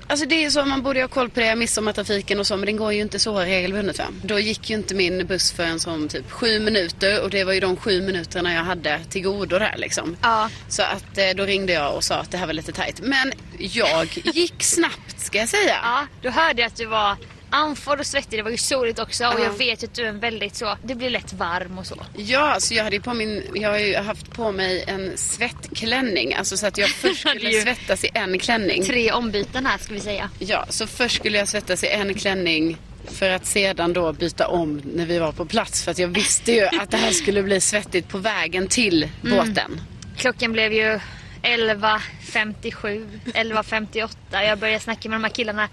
alltså 0.08 0.26
det 0.26 0.46
är 0.46 0.50
så, 0.50 0.66
man 0.66 0.82
borde 0.82 1.02
ha 1.02 1.08
koll 1.08 1.30
på 1.30 1.40
det, 1.40 1.56
midsommartrafiken 1.56 2.40
och 2.40 2.48
så, 2.48 2.58
men 2.58 2.66
den 2.66 2.78
går 2.78 2.94
ju 2.94 3.02
inte 3.02 3.20
så 3.20 3.40
regelbundet 3.40 4.00
va. 4.00 4.06
Då 4.24 4.40
gick 4.40 4.70
ju 4.70 4.76
inte 4.76 4.96
min 4.96 5.28
buss 5.28 5.52
förrän 5.52 5.80
som 5.80 6.08
typ 6.08 6.32
sju 6.32 6.60
minuter 6.60 7.24
och 7.24 7.30
det 7.30 7.44
var 7.44 7.54
ju 7.54 7.60
de 7.60 7.76
sju 7.76 8.02
minuterna 8.02 8.54
jag 8.54 8.64
hade 8.64 9.00
till 9.10 9.24
godo 9.24 9.60
där 9.60 9.76
liksom. 9.78 10.18
Ja. 10.22 10.50
Så 10.68 10.82
att 10.82 11.18
eh, 11.18 11.30
då 11.36 11.44
ringde 11.44 11.74
jag 11.74 11.96
och 11.96 12.04
sa 12.04 12.16
att 12.16 12.32
det 12.32 12.38
här 12.38 12.46
var 12.46 12.54
lite 12.54 12.72
tajt. 12.72 13.02
Men 13.02 13.32
jag 13.58 14.08
gick 14.34 14.64
snabbt 14.64 15.20
ska 15.20 15.38
jag 15.38 15.50
säga. 15.50 15.76
Ja, 15.84 16.08
då 16.22 16.30
hörde 16.30 16.62
jag 16.62 16.68
att 16.68 16.76
du 16.78 16.86
var 16.86 17.18
andfådd 17.52 18.00
och 18.00 18.06
svettig. 18.06 18.40
Det 18.40 18.44
var 18.44 18.52
ju 18.52 18.58
soligt 18.58 19.00
också 19.00 19.26
och 19.28 19.40
Ja. 19.40 19.44
jag 19.44 19.52
vet 19.58 19.84
att 19.84 19.94
du 19.94 20.04
är 20.04 20.08
en 20.10 20.20
väldigt 20.20 20.56
så, 20.56 20.78
det 20.84 20.96
blir 20.96 21.10
lätt 21.10 21.34
varm 21.34 21.78
och 21.78 21.86
så. 21.88 22.06
Ja, 22.18 22.56
så 22.60 22.74
jag 22.74 22.84
hade 22.84 22.96
ju 22.96 23.02
på 23.02 23.14
min, 23.14 23.44
jag 23.56 23.70
har 23.70 23.80
ju 23.80 23.96
haft 23.96 24.32
på 24.32 24.52
mig 24.52 24.84
en 24.88 25.18
svettklänning. 25.18 26.34
Alltså 26.34 26.58
så 26.58 26.68
att 26.68 26.78
jag 26.78 26.90
först 26.90 27.20
skulle 27.30 27.62
svettas 27.62 28.04
i 28.04 28.10
en 28.14 28.40
klänning. 28.40 28.86
Tre 28.86 29.12
ombyten 29.12 29.66
här 29.66 29.78
ska 29.78 29.94
vi 29.94 30.00
säga. 30.00 30.30
Ja, 30.40 30.66
så 30.70 30.88
först 30.88 31.16
skulle 31.16 31.38
jag 31.38 31.48
svettas 31.48 31.84
i 31.84 31.88
en 31.88 32.14
klänning 32.14 32.78
för 33.08 33.30
att 33.30 33.46
sedan 33.46 33.94
då 33.94 34.14
byta 34.14 34.48
om 34.48 34.82
när 34.96 35.06
vi 35.06 35.20
var 35.20 35.32
på 35.32 35.46
plats. 35.46 35.84
För 35.84 35.92
att 35.92 35.98
jag 36.00 36.08
visste 36.08 36.52
ju 36.52 36.66
att 36.66 36.92
det 36.92 36.98
här 36.98 37.12
skulle 37.12 37.44
bli 37.44 37.62
svettigt 37.62 38.08
på 38.10 38.18
vägen 38.18 38.68
till 38.68 39.10
båten. 39.22 39.82
Klockan 40.18 40.52
blev 40.52 40.74
ju 40.74 41.00
11.57, 41.44 43.20
11.58. 43.34 44.10
Jag 44.32 44.60
började 44.60 44.80
snacka 44.80 45.10
med 45.10 45.16
de 45.20 45.24
här 45.24 45.32
killarna. 45.32 45.70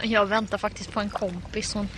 Jag 0.04 0.26
väntar 0.26 0.58
faktiskt 0.58 0.92
på 0.92 1.00
en 1.00 1.10
kompis. 1.10 1.74
Hon, 1.74 1.88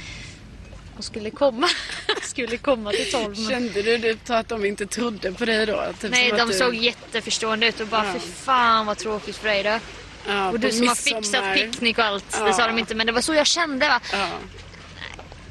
hon 0.94 1.02
skulle 1.02 1.30
komma. 1.30 1.68
skulle 2.22 2.56
komma 2.56 2.90
till 2.90 3.10
12. 3.12 3.36
men- 3.38 3.48
Kände 3.48 3.82
du 3.82 3.98
det, 3.98 4.30
att 4.30 4.48
de 4.48 4.64
inte 4.64 4.86
trodde 4.86 5.32
på 5.32 5.44
dig 5.44 5.66
då? 5.66 5.84
Typ 6.00 6.10
Nej, 6.10 6.32
de 6.38 6.48
du- 6.48 6.54
såg 6.54 6.74
jätteförstående 6.74 7.66
ut 7.66 7.80
och 7.80 7.86
bara 7.86 8.06
Ja. 8.06 8.12
fy 8.12 8.18
fan 8.20 8.86
vad 8.86 8.98
tråkigt 8.98 9.36
för 9.36 9.48
dig 9.48 9.62
då. 9.62 9.78
ja, 10.28 10.48
Och 10.50 10.60
du 10.60 10.72
som 10.72 10.88
har 10.88 10.94
fixat 10.94 11.20
midsommar. 11.22 11.54
picknick 11.54 11.98
och 11.98 12.04
allt. 12.04 12.24
Ja. 12.38 12.44
Det 12.44 12.52
sa 12.52 12.66
de 12.66 12.78
inte 12.78 12.94
men 12.94 13.06
det 13.06 13.12
var 13.12 13.20
så 13.20 13.34
jag 13.34 13.46
kände 13.46 13.88
va. 13.88 14.00
Ja. 14.12 14.28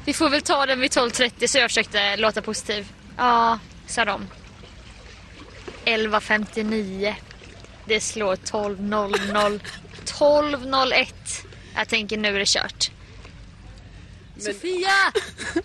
Vi 0.04 0.12
får 0.12 0.28
väl 0.30 0.42
ta 0.42 0.66
den 0.66 0.80
vid 0.80 0.90
12.30 0.90 1.46
så 1.46 1.58
jag 1.58 1.70
försökte 1.70 2.16
låta 2.16 2.42
positiv. 2.42 2.86
Ja, 3.16 3.58
sa 3.86 4.04
de. 4.04 4.26
11.59. 5.84 7.14
Det 7.86 8.00
slår 8.00 8.36
12.00. 8.36 9.60
12.01. 10.04 11.06
Jag 11.80 11.88
tänker 11.88 12.18
nu 12.18 12.28
är 12.28 12.38
det 12.38 12.48
kört. 12.48 12.90
Sofia! 14.38 15.12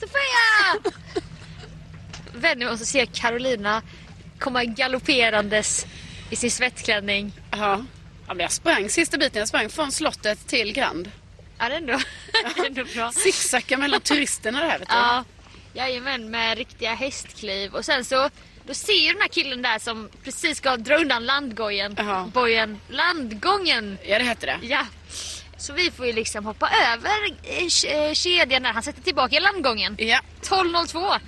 Sofia! 0.00 0.92
Vänder 2.32 2.66
mig 2.66 2.72
och 2.72 2.78
så 2.78 2.84
ser 2.84 2.98
jag 2.98 3.12
Carolina 3.12 3.82
komma 4.38 4.64
galopperandes 4.64 5.86
i 6.30 6.36
sin 6.36 6.50
svettklänning. 6.50 7.32
Ja. 7.50 7.84
ja, 8.26 8.34
men 8.34 8.38
jag 8.38 8.52
sprang 8.52 8.88
sista 8.88 9.18
biten. 9.18 9.38
Jag 9.38 9.48
sprang 9.48 9.68
från 9.68 9.92
slottet 9.92 10.46
till 10.46 10.72
Grand. 10.72 11.10
Ja, 11.58 11.68
det 11.68 11.74
är 11.74 11.78
ändå, 11.78 11.92
är 12.62 12.66
ändå 12.66 12.84
bra. 12.94 13.12
Zigzacka 13.12 13.76
mellan 13.76 14.00
turisterna 14.00 14.60
där 14.60 14.78
vet 14.78 14.88
du. 14.88 14.94
Ja, 14.94 15.24
jajamän 15.74 16.30
med 16.30 16.58
riktiga 16.58 16.94
hästkliv. 16.94 17.74
Och 17.74 17.84
sen 17.84 18.04
så 18.04 18.30
då 18.66 18.74
ser 18.74 19.06
du 19.06 19.12
den 19.12 19.20
här 19.20 19.28
killen 19.28 19.62
där 19.62 19.78
som 19.78 20.08
precis 20.24 20.58
ska 20.58 20.76
dra 20.76 20.96
undan 20.96 21.26
landgojen. 21.26 21.94
Jaha. 21.98 22.30
Bojen. 22.34 22.80
Landgången! 22.88 23.98
Ja, 24.02 24.18
det 24.18 24.24
hette 24.24 24.46
det. 24.46 24.58
Ja. 24.62 24.86
Så 25.58 25.72
vi 25.72 25.90
får 25.90 26.06
ju 26.06 26.12
liksom 26.12 26.46
hoppa 26.46 26.70
över 26.92 27.30
eh, 27.42 28.06
eh, 28.06 28.12
kedjan 28.12 28.62
när 28.62 28.72
han 28.72 28.82
sätter 28.82 29.02
tillbaka 29.02 29.40
landgången. 29.40 29.96
Ja. 29.98 30.20
12.02 30.42 31.18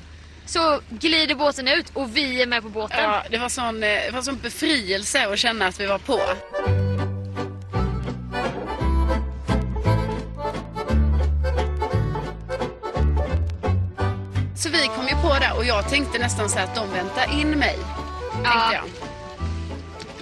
så 0.46 0.80
glider 0.88 1.34
båten 1.34 1.68
ut 1.68 1.90
och 1.94 2.16
vi 2.16 2.42
är 2.42 2.46
med 2.46 2.62
på 2.62 2.68
båten. 2.68 3.02
Ja, 3.02 3.22
det 3.30 3.38
var 3.38 3.48
sån, 3.48 3.82
eh, 3.82 3.88
det 3.88 4.10
var 4.12 4.22
sån 4.22 4.38
befrielse 4.38 5.28
att 5.32 5.38
känna 5.38 5.66
att 5.66 5.80
vi 5.80 5.86
var 5.86 5.98
på. 5.98 6.20
Så 14.56 14.68
vi 14.68 14.86
kom 14.96 15.08
ju 15.08 15.14
på 15.14 15.38
det 15.40 15.52
och 15.56 15.64
jag 15.64 15.88
tänkte 15.88 16.18
nästan 16.18 16.48
så 16.48 16.58
att 16.58 16.74
de 16.74 16.90
väntar 16.92 17.40
in 17.40 17.50
mig. 17.50 17.78
Ja. 18.44 18.82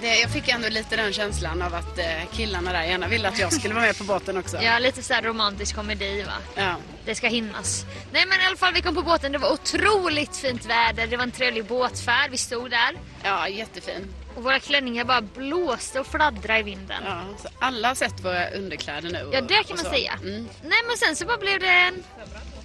Det, 0.07 0.19
jag 0.19 0.29
fick 0.31 0.47
ändå 0.47 0.69
lite 0.69 0.95
den 0.95 1.13
känslan 1.13 1.61
av 1.61 1.75
att 1.75 1.97
eh, 1.99 2.05
killarna 2.31 2.71
där 2.73 2.83
gärna 2.83 3.07
ville 3.07 3.27
att 3.29 3.39
jag 3.39 3.53
skulle 3.53 3.73
vara 3.73 3.85
med 3.85 3.97
på 3.97 4.03
båten 4.03 4.37
också. 4.37 4.57
Ja, 4.61 4.79
lite 4.79 5.03
så 5.03 5.13
här 5.13 5.21
romantisk 5.21 5.75
komedi 5.75 6.23
va. 6.23 6.33
Ja. 6.55 6.75
Det 7.05 7.15
ska 7.15 7.27
hinnas. 7.27 7.85
Nej 8.11 8.25
men 8.27 8.41
i 8.41 8.45
alla 8.45 8.57
fall 8.57 8.73
vi 8.73 8.81
kom 8.81 8.95
på 8.95 9.01
båten, 9.01 9.31
det 9.31 9.37
var 9.37 9.51
otroligt 9.51 10.35
fint 10.37 10.65
väder, 10.65 11.07
det 11.07 11.17
var 11.17 11.23
en 11.23 11.31
trevlig 11.31 11.65
båtfärd, 11.65 12.31
vi 12.31 12.37
stod 12.37 12.69
där. 12.71 12.91
ja, 13.23 13.47
jättefin. 13.49 14.13
Och 14.35 14.43
våra 14.43 14.59
klänningar 14.59 15.03
bara 15.05 15.21
blåste 15.21 15.99
och 15.99 16.07
fladdrade 16.07 16.59
i 16.59 16.63
vinden. 16.63 17.03
Ja, 17.05 17.21
så 17.41 17.47
alla 17.59 17.87
har 17.87 17.95
sett 17.95 18.19
våra 18.25 18.49
underkläder 18.49 19.09
nu. 19.11 19.21
och- 19.23 19.33
Ja, 19.35 19.41
det 19.41 19.63
kan 19.63 19.75
man 19.83 19.85
säga. 19.85 20.13
Mm. 20.23 20.49
Nej, 20.63 20.79
men 20.87 20.97
sen 20.97 21.15
så 21.15 21.25
bara 21.25 21.37
blev 21.37 21.59
det 21.59 21.67
en, 21.69 21.95
i 21.95 21.99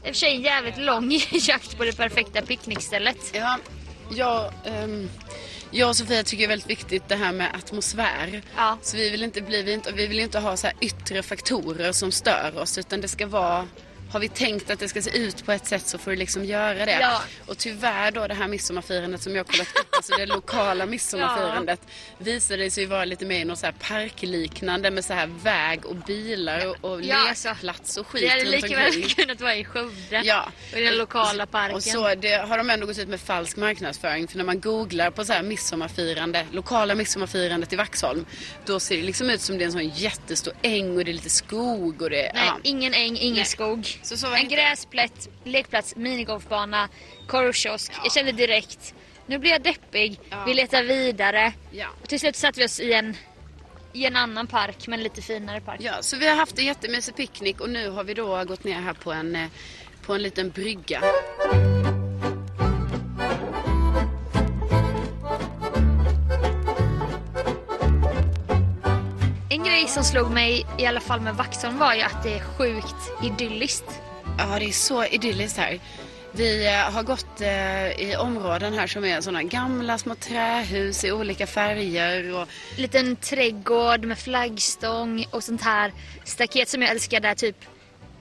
och 0.01 0.07
för 0.07 0.13
sig 0.13 0.35
en 0.37 0.43
jävligt 0.43 0.79
lång 0.79 1.11
jakt 1.31 1.77
på 1.79 1.85
det 1.85 1.97
perfekta 1.97 2.43
picknickstället. 2.43 3.17
Ja, 3.33 3.59
jag, 4.15 4.53
ehm, 4.65 5.11
jag 5.73 5.89
och 5.89 5.97
Sofia 5.97 6.23
tycker 6.23 6.39
det 6.39 6.47
är 6.47 6.49
väldigt 6.49 6.71
viktigt 6.71 7.09
det 7.09 7.17
här 7.17 7.33
med 7.33 7.55
atmosfär. 7.55 8.43
Ja. 8.57 8.79
Så 8.83 8.97
vi 8.97 9.11
vill 9.11 9.23
inte 9.23 9.41
bli, 9.41 9.63
vi 9.63 9.73
inte, 9.73 9.93
vi 9.93 10.07
vill 10.07 10.21
inte 10.21 10.39
ha 10.39 10.57
så 10.57 10.67
här 10.67 10.77
yttre 10.81 11.23
faktorer 11.23 11.93
som 11.93 12.13
stör 12.13 12.59
oss 12.59 12.79
utan 12.79 13.01
det 13.01 13.09
ska 13.09 13.27
vara 13.27 13.69
har 14.13 14.21
vi 14.21 14.29
tänkt 14.29 14.71
att 14.71 14.79
det 14.79 14.89
ska 14.89 15.03
se 15.03 15.19
ut 15.19 15.45
på 15.47 15.53
ett 15.53 15.67
sätt 15.67 15.87
så 15.87 15.99
får 15.99 16.11
det 16.11 16.17
liksom 16.17 16.45
göra 16.45 16.87
det. 16.87 16.99
Ja. 17.01 17.23
Och 17.47 17.59
tyvärr 17.59 18.11
då 18.11 18.27
det 18.27 18.35
här 18.35 18.49
midsommarfirandet 18.49 19.23
som 19.23 19.37
jag 19.37 19.47
kollat 19.47 19.69
upp, 19.81 19.97
alltså 19.97 20.17
det 20.17 20.27
lokala 20.27 20.87
midsommarfirandet 20.87 21.81
visade 22.19 22.71
sig 22.71 22.87
vara 22.87 23.05
lite 23.05 23.27
mer 23.27 23.45
något 23.45 23.59
så 23.59 23.67
här 23.67 23.73
parkliknande 23.73 24.91
med 24.91 25.05
så 25.05 25.13
här 25.13 25.27
väg 25.27 25.87
och 25.87 25.97
bilar 25.97 26.67
och, 26.67 26.91
och 26.91 27.03
Ja, 27.03 27.29
alltså, 27.29 27.49
lekplats 27.49 27.97
och 27.97 28.07
skit 28.07 28.23
Det 28.23 28.29
hade 28.29 28.45
lika 28.45 28.77
väl 28.77 29.15
kunnat 29.15 29.41
vara 29.41 29.57
i 29.57 29.65
Skövde. 29.65 30.23
Ja. 30.25 30.49
Och 30.73 30.79
i 30.79 30.83
den 30.83 30.97
lokala 30.97 31.47
parken. 31.47 31.77
Och 31.77 31.83
så 31.83 32.15
det 32.15 32.35
har 32.49 32.59
de 32.59 32.71
ändå 32.71 32.87
gått 32.87 32.99
ut 32.99 33.09
med 33.09 33.21
falsk 33.21 33.57
marknadsföring. 33.57 34.29
För 34.29 34.39
när 34.39 34.45
man 34.45 34.61
googlar 34.61 35.11
på 35.11 35.25
så 35.25 35.33
här 35.33 35.43
midsommarfirande, 35.43 36.47
lokala 36.53 36.95
midsommarfirandet 36.95 37.73
i 37.73 37.77
Vaxholm. 37.77 38.27
Då 38.67 38.81
ser 38.81 38.97
det 38.97 39.03
liksom 39.03 39.31
ut 39.31 39.41
som 39.41 39.59
det 39.59 39.65
är 39.65 39.67
en 39.67 39.73
sån 39.73 39.89
jättestor 39.89 40.55
äng 40.63 40.97
och 40.97 41.05
det 41.05 41.11
är 41.11 41.13
lite 41.13 41.31
skog 41.31 42.03
och 42.03 42.11
det 42.11 42.31
Nej, 42.35 42.47
ja. 42.47 42.59
ingen 42.63 42.95
äng, 42.95 43.17
ingen 43.17 43.35
Nej. 43.35 43.45
skog. 43.45 43.99
En 44.11 44.39
inte- 44.39 44.55
gräsplätt, 44.55 45.29
lekplats, 45.45 45.97
minigolfbana, 45.97 46.89
korvkiosk. 47.29 47.93
Jag 48.03 48.13
kände 48.13 48.33
direkt, 48.33 48.95
nu 49.27 49.39
blir 49.39 49.51
jag 49.51 49.63
deppig. 49.63 50.21
Ja. 50.31 50.45
Vi 50.47 50.55
letar 50.55 50.83
vidare. 50.83 51.53
Ja. 51.71 51.87
Och 52.03 52.09
till 52.09 52.21
slut 52.21 52.37
satte 52.37 52.61
vi 52.61 52.67
oss 52.67 52.81
i 52.81 52.93
en, 52.93 53.17
i 53.93 54.07
en 54.07 54.17
annan 54.17 54.47
park, 54.47 54.87
men 54.89 55.03
lite 55.03 55.23
finare 55.23 55.61
park. 55.61 55.81
ja, 55.81 55.93
så 56.01 56.17
vi 56.17 56.29
har 56.29 56.37
haft 56.37 56.59
en 56.59 56.65
jättemysig 56.67 57.17
picknick 57.17 57.61
och 57.61 57.71
nu 57.71 57.91
har 57.91 58.05
vi 58.05 58.15
då 58.15 58.45
gått 58.45 58.65
ner 58.65 58.81
här 58.81 58.93
på 58.95 59.13
en, 59.13 59.37
eh, 59.37 59.49
på 60.07 60.15
en 60.15 60.23
liten 60.23 60.51
brygga. 60.51 61.03
Grej 69.83 69.91
som 69.91 70.05
slog 70.05 70.31
mig, 70.31 70.67
i 70.79 70.87
alla 70.87 71.01
fall 71.01 71.21
med 71.21 71.35
Vaxholm, 71.35 71.79
var 71.79 71.95
ju 71.95 72.03
att 72.03 72.23
det 72.23 72.35
är 72.35 72.41
sjukt 72.41 73.25
idylliskt. 73.25 74.01
Ja, 74.39 74.59
det 74.59 74.65
är 74.65 74.73
så 74.73 75.05
idylliskt 75.05 75.59
här. 75.59 75.81
Vi 76.33 76.67
eh, 76.67 76.73
har 76.93 77.03
gått 77.03 77.41
eh, 77.41 78.11
i 78.11 78.17
områden 78.17 78.75
här 78.75 78.87
som 78.87 79.05
är 79.05 79.21
sådana 79.21 79.43
gamla 79.43 79.99
små 79.99 80.15
trähus 80.15 81.05
i 81.05 81.13
olika 81.13 81.47
färger 81.47 82.35
och 82.41 82.49
Liten 82.77 83.17
trädgård 83.17 84.05
med 84.05 84.19
flaggstång 84.19 85.27
och 85.31 85.45
sånt 85.45 85.63
här 85.63 85.93
staket 86.25 86.69
som 86.69 86.83
jag 86.83 86.91
älskar 86.91 87.21
där 87.21 87.35
typ 87.35 87.57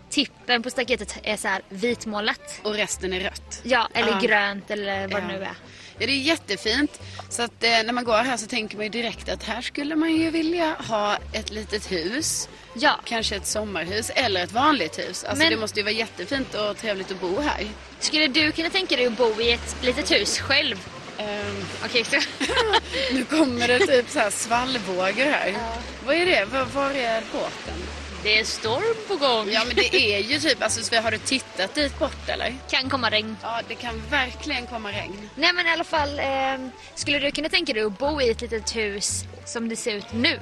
tippen 0.10 0.64
på 0.64 0.70
staketet 0.70 1.20
är 1.24 1.38
så 1.38 1.48
här 1.48 1.62
vitmålat. 1.70 2.60
och 2.64 2.74
resten 2.74 3.14
är 3.14 3.20
rött. 3.20 3.62
Ja, 3.64 3.88
eller 3.94 4.12
Ja. 4.12 4.20
grönt 4.22 4.72
eller 4.72 5.08
vad 5.08 5.22
det 5.22 5.28
nu 5.28 5.44
är. 5.44 5.56
Ja, 6.02 6.08
det 6.08 6.14
är 6.14 6.18
jättefint. 6.18 7.02
Så 7.30 7.42
att 7.44 7.64
eh, 7.64 7.70
när 7.70 7.94
man 7.94 8.04
går 8.04 8.18
här 8.18 8.38
så 8.38 8.48
tänker 8.48 8.78
man 8.78 8.84
ju 8.86 8.90
direkt 8.90 9.30
att 9.30 9.44
här 9.44 9.62
skulle 9.62 9.96
man 9.96 10.16
ju 10.16 10.30
vilja 10.32 10.76
ha 10.80 11.18
ett 11.34 11.50
litet 11.52 11.92
hus. 11.92 12.50
Ja, 12.74 13.00
Kanske 13.06 13.36
ett 13.36 13.48
sommarhus 13.48 14.10
eller 14.16 14.44
ett 14.44 14.52
vanligt 14.52 15.00
hus. 15.00 15.24
Alltså 15.24 15.44
Men- 15.44 15.52
det 15.52 15.58
måste 15.58 15.80
ju 15.80 15.84
vara 15.84 15.94
jättefint 15.94 16.56
och 16.56 16.78
trevligt 16.78 17.12
att 17.12 17.22
bo 17.22 17.40
här. 17.42 17.68
skulle 18.00 18.28
du 18.28 18.52
kunna 18.52 18.70
tänka 18.70 18.96
dig 18.96 19.06
att 19.06 19.18
bo 19.18 19.42
i 19.42 19.52
ett 19.52 19.76
litet 19.82 20.12
hus 20.12 20.40
själv? 20.40 20.88
Ehm, 21.18 21.66
Okej, 21.86 22.04
så... 22.06 22.18
nu 23.14 23.26
kommer 23.26 23.68
det 23.68 23.80
typ 23.80 24.10
så 24.10 24.20
här 24.20 24.30
svallvågor 24.30 25.26
här. 25.32 25.56
Vad 26.06 26.16
är 26.16 26.26
det? 26.26 26.46
Var, 26.46 26.66
var 26.66 26.92
är 26.92 27.24
båten? 27.32 27.82
Det 28.24 28.40
är 28.40 28.44
storm 28.44 28.96
på 29.08 29.16
gång. 29.16 29.50
Ja 29.52 29.64
men 29.68 29.76
det 29.76 29.96
är 29.96 30.20
ju 30.20 30.40
typ, 30.40 30.64
alltså 30.64 30.84
Sofia, 30.84 31.02
har 31.02 31.12
du 31.12 31.18
tittat 31.18 31.76
dit 31.76 32.00
bort 32.00 32.30
eller? 32.30 32.56
Kan 32.70 32.90
komma 32.90 33.10
regn. 33.10 33.38
Ja 33.42 33.62
det 33.68 33.76
kan 33.76 34.02
verkligen 34.10 34.68
komma 34.68 34.90
regn. 34.90 35.30
Nej 35.36 35.54
men 35.54 35.68
i 35.68 35.70
alla 35.70 35.84
fall, 35.84 36.20
eh, 36.20 36.70
skulle 36.96 37.20
du 37.20 37.32
kunna 37.32 37.50
tänka 37.50 37.74
dig 37.74 37.84
att 37.84 37.98
bo 37.98 38.22
i 38.22 38.30
ett 38.30 38.42
litet 38.42 38.76
hus 38.76 39.24
som 39.46 39.70
det 39.70 39.76
ser 39.76 39.96
ut 39.96 40.14
nu? 40.14 40.40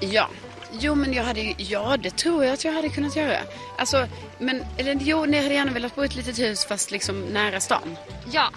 Ja. 0.00 0.28
Jo 0.72 0.94
men 0.94 1.12
jag 1.12 1.24
hade 1.24 1.54
ja 1.56 1.96
det 1.96 2.16
tror 2.16 2.44
jag 2.44 2.54
att 2.54 2.64
jag 2.64 2.72
hade 2.72 2.88
kunnat 2.88 3.16
göra. 3.16 3.38
Alltså, 3.78 4.08
men, 4.38 4.64
eller 4.76 4.98
jo, 5.00 5.24
ni 5.24 5.42
hade 5.42 5.54
gärna 5.54 5.72
velat 5.72 5.94
bo 5.94 6.02
i 6.02 6.06
ett 6.06 6.14
litet 6.14 6.38
hus 6.38 6.64
fast 6.64 6.90
liksom 6.90 7.20
nära 7.20 7.60
stan. 7.60 7.96
Ja, 8.32 8.50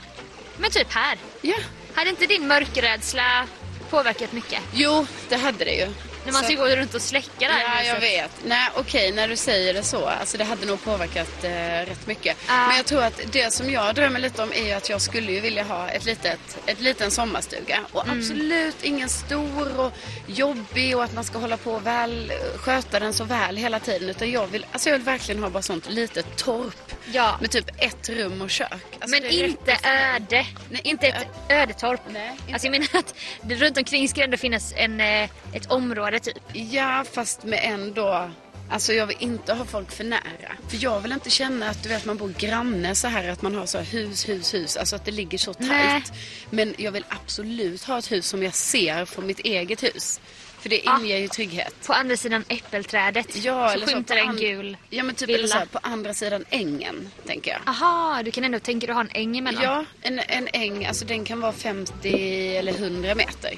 men 0.58 0.72
typ 0.72 0.94
här. 0.94 1.18
Ja. 1.42 1.58
Hade 1.94 2.10
inte 2.10 2.26
din 2.26 2.48
mörkrädsla 2.48 3.48
påverkat 3.90 4.32
mycket? 4.32 4.60
Jo, 4.74 5.06
det 5.30 5.36
hade 5.36 5.66
det 5.66 5.74
ju. 5.74 5.88
När 6.30 6.34
man 6.34 6.44
Så- 6.44 6.52
ska 6.52 6.64
gå 6.64 6.76
runt 6.76 6.94
och 6.96 7.02
släcka 7.02 7.30
där 7.48 7.60
Ja, 7.60 7.84
jag 7.84 8.00
vet. 8.00 8.32
Nej, 8.46 8.70
okej, 8.76 9.12
när 9.12 9.28
du 9.28 9.36
säger 9.36 9.74
det 9.74 9.84
så. 9.84 10.06
Alltså 10.06 10.38
det 10.38 10.44
hade 10.44 10.66
nog 10.66 10.84
påverkat 10.84 11.44
eh, 11.44 11.50
rätt 11.86 12.08
mycket. 12.08 12.38
Ja. 12.48 12.68
Men 12.68 12.78
jag 12.78 12.86
tror 12.86 13.04
att 13.04 13.22
det 13.32 13.54
som 13.54 13.70
jag 13.72 13.96
drömmer 13.96 14.20
lite 14.20 14.44
om 14.44 14.54
är 14.54 14.76
att 14.76 14.90
jag 14.90 15.02
skulle 15.02 15.32
ju 15.32 15.40
vilja 15.40 15.64
ha 15.64 15.90
ett 15.90 16.06
litet, 16.06 16.58
ett 16.66 16.80
liten 16.80 17.12
sommarstuga. 17.12 17.80
Och 17.92 18.04
Mm. 18.06 18.20
absolut 18.20 18.84
ingen 18.84 19.10
stor 19.10 19.80
och 19.80 19.92
jobbig 20.28 20.98
och 20.98 21.04
att 21.04 21.14
man 21.14 21.24
ska 21.24 21.38
hålla 21.38 21.58
på 21.58 21.72
och 21.72 21.86
väl, 21.86 22.32
sköta 22.58 23.00
den 23.00 23.14
så 23.14 23.24
väl 23.24 23.58
hela 23.58 23.80
tiden. 23.80 24.10
Utan 24.10 24.32
jag 24.32 24.48
vill, 24.48 24.66
alltså 24.72 24.90
jag 24.90 24.98
vill 24.98 25.06
verkligen 25.06 25.44
ha 25.44 25.50
bara 25.50 25.64
sånt 25.64 25.90
litet 25.90 26.38
torp. 26.38 26.94
Ja. 27.12 27.38
Med 27.42 27.52
typ 27.52 27.66
ett 27.78 28.10
rum 28.10 28.42
och 28.42 28.50
kök. 28.50 28.72
Alltså 28.72 29.08
Men 29.10 29.22
det 29.22 29.30
inte 29.34 29.78
öde. 29.84 30.46
Nej, 30.70 30.82
inte 30.84 31.08
ett 31.08 31.28
ödetorp. 31.50 32.02
Nej, 32.10 32.32
inte. 32.40 32.54
Alltså 32.54 32.68
jag 32.68 32.72
menar 32.72 32.88
att 33.00 33.16
det 33.42 33.56
runt 33.56 33.78
omkring 33.78 34.10
ska 34.10 34.24
ändå 34.24 34.38
finnas 34.38 34.74
en, 34.78 35.02
eh, 35.02 35.30
ett 35.54 35.66
område 35.72 36.19
typ. 36.20 36.38
Ja, 36.54 37.06
fast 37.14 37.44
med 37.44 37.60
ändå... 37.64 38.30
Alltså 38.72 38.94
jag 38.94 39.08
vill 39.08 39.18
inte 39.20 39.54
ha 39.54 39.66
folk 39.66 39.92
för 39.92 40.04
nära. 40.04 40.52
För 40.70 40.78
jag 40.84 41.00
vill 41.00 41.12
inte 41.12 41.30
känna 41.30 41.70
att 41.70 41.84
du 41.84 41.90
vet 41.90 42.06
man 42.06 42.18
bor 42.18 42.34
granne 42.38 42.96
så 42.96 43.08
här 43.08 43.28
att 43.30 43.42
man 43.42 43.56
har 43.56 43.66
så 43.66 43.78
här 43.78 43.86
hus, 43.86 44.30
hus, 44.30 44.54
hus. 44.54 44.78
Alltså 44.78 44.96
att 44.96 45.06
det 45.06 45.12
ligger 45.12 45.38
så 45.38 45.54
tajt. 45.54 45.70
Nej. 45.70 46.04
Men 46.50 46.74
jag 46.78 46.92
vill 46.92 47.06
absolut 47.10 47.84
ha 47.84 47.98
ett 48.00 48.12
hus 48.12 48.26
som 48.28 48.44
jag 48.44 48.54
ser 48.54 49.06
från 49.06 49.26
mitt 49.28 49.40
eget 49.40 49.84
hus. 49.84 50.22
För 50.60 50.70
det 50.70 50.82
Ja. 50.86 51.00
inger 51.00 51.18
ju 51.18 51.28
trygghet. 51.28 51.74
På 51.88 51.94
andra 51.94 52.18
sidan 52.18 52.44
äppelträdet 52.48 53.36
Ja, 53.36 53.68
så 53.70 53.74
eller 53.74 53.88
så 53.88 53.94
skymtar 53.94 54.16
på 54.16 54.30
en 54.30 54.36
gul 54.38 54.78
Ja 54.90 55.04
men 55.04 55.16
typ 55.16 55.30
villa. 55.30 55.38
eller 55.40 55.48
så 55.48 55.58
här, 55.58 55.66
på 55.66 55.80
andra 55.84 56.14
sidan 56.14 56.46
ängen, 56.50 57.10
tänker 57.26 57.52
jag. 57.52 57.60
Aha, 57.66 58.22
du 58.26 58.32
kan 58.32 58.44
ändå 58.44 58.60
tänka 58.60 58.88
dig 58.88 58.92
att 58.92 58.96
ha 58.98 59.02
en 59.04 59.22
äng 59.22 59.38
emellan. 59.38 59.64
Ja, 59.64 59.86
en, 60.02 60.20
en 60.20 60.48
äng, 60.54 60.86
alltså 60.86 61.06
den 61.06 61.26
kan 61.26 61.42
vara 61.42 61.52
50 61.52 62.56
eller 62.58 62.74
100 62.74 63.16
meter. 63.16 63.54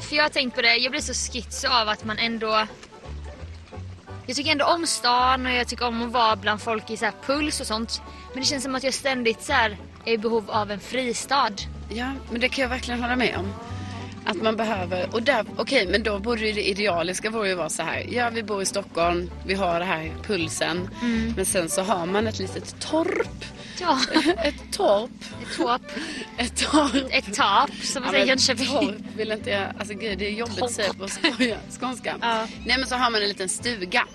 För 0.00 0.16
jag 0.16 0.22
har 0.22 0.30
tänkt 0.30 0.54
på 0.54 0.62
det, 0.62 0.76
jag 0.76 0.90
blir 0.90 1.00
så 1.00 1.32
schizo 1.32 1.68
av 1.68 1.88
att 1.88 2.04
man 2.04 2.18
ändå... 2.18 2.66
Jag 4.26 4.36
tycker 4.36 4.52
ändå 4.52 4.64
om 4.64 4.86
stan 4.86 5.46
och 5.46 5.52
jag 5.52 5.68
tycker 5.68 5.86
om 5.86 6.02
att 6.02 6.12
vara 6.12 6.36
bland 6.36 6.62
folk 6.62 6.90
i 6.90 6.96
så 6.96 7.04
här 7.04 7.14
puls 7.26 7.60
och 7.60 7.66
sånt. 7.66 8.02
Men 8.32 8.42
det 8.42 8.46
känns 8.46 8.62
som 8.62 8.74
att 8.74 8.84
jag 8.84 8.94
ständigt 8.94 9.42
så 9.42 9.52
här 9.52 9.76
är 10.04 10.12
i 10.12 10.18
behov 10.18 10.50
av 10.50 10.70
en 10.70 10.80
fristad. 10.80 11.52
Ja, 11.88 12.12
men 12.30 12.40
det 12.40 12.48
kan 12.48 12.62
jag 12.62 12.68
verkligen 12.68 13.02
hålla 13.02 13.16
med 13.16 13.36
om. 13.38 13.52
Att 14.26 14.42
man 14.42 14.56
behöver, 14.56 15.14
och 15.14 15.22
där, 15.22 15.46
okej 15.56 15.86
men 15.86 16.02
då 16.02 16.18
borde 16.18 16.46
ju 16.46 16.52
det 16.52 16.68
idealiska 16.68 17.30
vore 17.30 17.48
ju 17.48 17.54
vara 17.54 17.68
så 17.68 17.82
här. 17.82 18.06
Ja 18.10 18.30
vi 18.30 18.42
bor 18.42 18.62
i 18.62 18.66
Stockholm, 18.66 19.30
vi 19.46 19.54
har 19.54 19.78
det 19.78 19.84
här 19.84 20.12
pulsen. 20.22 20.90
Men 21.36 21.46
sen 21.46 21.68
så 21.68 21.82
har 21.82 22.06
man 22.06 22.26
ett 22.26 22.38
litet 22.38 22.80
torp. 22.80 23.44
Ja, 23.80 23.98
Ett 24.42 24.72
torp. 24.72 25.10
ett 25.42 25.56
tåp. 25.56 25.80
Ett 26.38 26.56
torp. 26.56 27.06
Ett 27.10 27.34
tap 27.34 27.70
som 27.82 28.02
man 28.02 28.12
Ja, 28.14 28.18
säger 28.20 28.24
i 28.26 28.28
Jönköping. 28.28 28.66
torp 28.66 28.96
vill 29.16 29.32
inte 29.32 29.50
jag, 29.50 29.72
alltså 29.78 29.94
gud 29.94 30.18
det 30.18 30.26
är 30.26 30.30
jobbigt 30.30 30.62
att 30.62 30.70
säga 30.72 30.92
på 30.92 31.08
skånska. 31.80 32.16
Ja. 32.20 32.46
Nej 32.66 32.78
men 32.78 32.86
så 32.86 32.94
har 32.94 33.10
man 33.10 33.22
en 33.22 33.28
liten 33.28 33.48
stuga. 33.48 34.06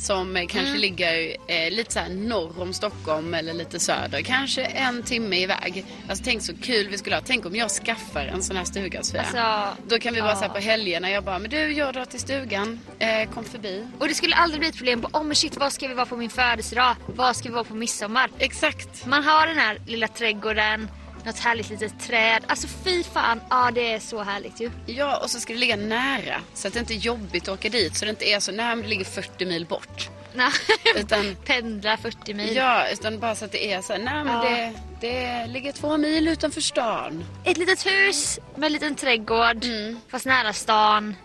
Som 0.00 0.36
eh, 0.36 0.46
kanske 0.46 0.68
Mm. 0.70 0.80
ligger 0.80 1.36
eh, 1.46 1.70
lite 1.70 1.92
så 1.92 2.00
norr 2.12 2.60
om 2.62 2.72
Stockholm 2.72 3.34
eller 3.34 3.54
lite 3.54 3.80
söder. 3.80 4.22
Kanske 4.22 4.62
en 4.64 5.02
timme 5.02 5.36
iväg. 5.36 5.84
Alltså 6.08 6.24
tänk 6.24 6.42
så 6.42 6.52
kul 6.56 6.88
vi 6.88 6.98
skulle 6.98 7.16
ha. 7.16 7.22
Tänk 7.26 7.46
om 7.46 7.56
jag 7.56 7.70
skaffar 7.70 8.20
en 8.26 8.42
sån 8.42 8.56
här 8.56 8.64
stuga 8.64 9.02
Sofia. 9.02 9.22
Alltså, 9.22 9.82
Då 9.88 9.98
kan 9.98 10.14
vi 10.14 10.20
vara 10.20 10.30
ja. 10.30 10.36
så 10.36 10.42
här 10.42 10.48
på 10.48 10.58
helgerna. 10.58 11.10
Jag 11.10 11.24
bara, 11.24 11.38
men 11.38 11.50
du 11.50 11.72
jag 11.72 11.94
drar 11.94 12.04
till 12.04 12.20
stugan. 12.20 12.80
Eh, 12.98 13.30
kom 13.30 13.44
förbi. 13.44 13.86
Och 13.98 14.08
det 14.08 14.14
skulle 14.14 14.34
aldrig 14.34 14.60
bli 14.60 14.68
ett 14.68 14.76
problem. 14.76 15.06
Åh 15.12 15.20
oh, 15.20 15.24
men 15.26 15.36
shit, 15.36 15.56
vad 15.56 15.72
ska 15.72 15.88
vi 15.88 15.94
vara 15.94 16.06
på 16.06 16.16
min 16.16 16.30
födelsedag? 16.30 16.96
Vad 17.06 17.36
ska 17.36 17.48
vi 17.48 17.54
vara 17.54 17.64
på 17.64 17.74
midsommar? 17.74 18.30
Exakt. 18.38 19.06
Man 19.06 19.24
har 19.24 19.46
den 19.46 19.58
här 19.58 19.78
lilla 19.86 20.08
trädgården, 20.08 20.88
något 21.24 21.38
härligt 21.38 21.70
litet 21.70 22.00
träd. 22.00 22.42
Alltså 22.46 22.68
fy 22.84 23.02
fan, 23.02 23.40
ja 23.50 23.70
det 23.74 23.92
är 23.94 23.98
så 24.00 24.22
härligt 24.22 24.60
ju. 24.60 24.70
Ja, 24.86 25.16
och 25.16 25.30
så 25.30 25.40
ska 25.40 25.52
det 25.52 25.58
ligga 25.58 25.76
nära. 25.76 26.40
Så 26.54 26.68
att 26.68 26.74
det 26.74 26.80
inte 26.80 26.94
är 26.94 26.98
jobbigt 26.98 27.42
att 27.48 27.54
åka 27.58 27.68
dit. 27.68 27.96
Så 27.96 28.04
det 28.04 28.10
inte 28.10 28.24
är 28.24 28.40
så, 28.40 28.52
nej 28.52 28.66
men 28.66 28.82
det 28.82 28.88
ligger 28.88 29.04
40 29.04 29.46
mil 29.46 29.66
bort. 29.66 30.08
Nej, 30.34 30.50
Utan- 30.96 31.36
pendla 31.46 31.96
40 31.96 32.34
mil. 32.34 32.56
Ja, 32.56 32.88
utan 32.88 33.18
bara 33.18 33.34
så 33.34 33.44
att 33.44 33.52
det 33.52 33.72
är 33.72 33.82
så 33.82 33.92
här, 33.92 34.00
nej 34.00 34.24
men 34.24 34.34
Ja. 34.34 34.42
det, 34.50 34.72
det 35.00 35.46
ligger 35.46 35.72
två 35.72 35.96
mil 35.96 36.28
utanför 36.28 36.60
stan. 36.60 37.24
Ett 37.44 37.56
litet 37.56 37.86
hus 37.86 38.38
med 38.56 38.66
en 38.66 38.72
liten 38.72 38.94
trädgård, 38.94 39.64
Mm. 39.64 40.00
fast 40.08 40.26
nära 40.26 40.52
stan. 40.52 41.16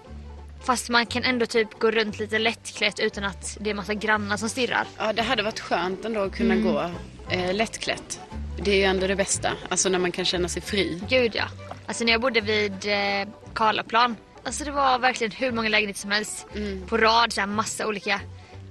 Fast 0.66 0.90
man 0.90 1.06
kan 1.06 1.24
ändå 1.24 1.46
typ 1.46 1.80
gå 1.80 1.92
runt 1.92 2.20
lite 2.20 2.40
lättklätt 2.40 3.00
utan 3.00 3.24
att 3.24 3.58
det 3.62 3.70
är 3.70 3.74
massa 3.74 3.94
grannar 3.94 4.38
som 4.38 4.50
stirrar. 4.50 4.86
Ja, 4.98 5.14
det 5.14 5.22
hade 5.22 5.44
varit 5.44 5.60
skönt 5.60 6.06
ändå 6.06 6.22
att 6.22 6.36
kunna 6.36 6.54
Mm. 6.54 6.74
gå 6.74 6.92
eh, 7.30 7.54
lättklätt. 7.54 8.20
Det 8.58 8.72
är 8.72 8.76
ju 8.76 8.84
ändå 8.84 9.08
det 9.08 9.16
bästa, 9.16 9.52
alltså 9.70 9.90
när 9.90 10.00
man 10.00 10.12
kan 10.12 10.26
känna 10.26 10.48
sig 10.48 10.62
fri. 10.62 11.02
Gud 11.10 11.32
ja. 11.36 11.44
Alltså 11.86 12.04
när 12.04 12.12
jag 12.12 12.22
bodde 12.22 12.42
vid 12.42 12.72
eh, 12.72 13.28
Karlaplan. 13.54 14.16
Alltså 14.44 14.64
det 14.64 14.72
var 14.72 15.00
verkligen 15.00 15.32
hur 15.32 15.52
många 15.52 15.70
lägenheter 15.70 16.00
som 16.02 16.12
helst. 16.12 16.48
Mm. 16.56 16.88
På 16.88 16.98
rad, 16.98 17.34
så 17.34 17.42
här 17.42 17.48
massa 17.48 17.88
olika 17.88 18.22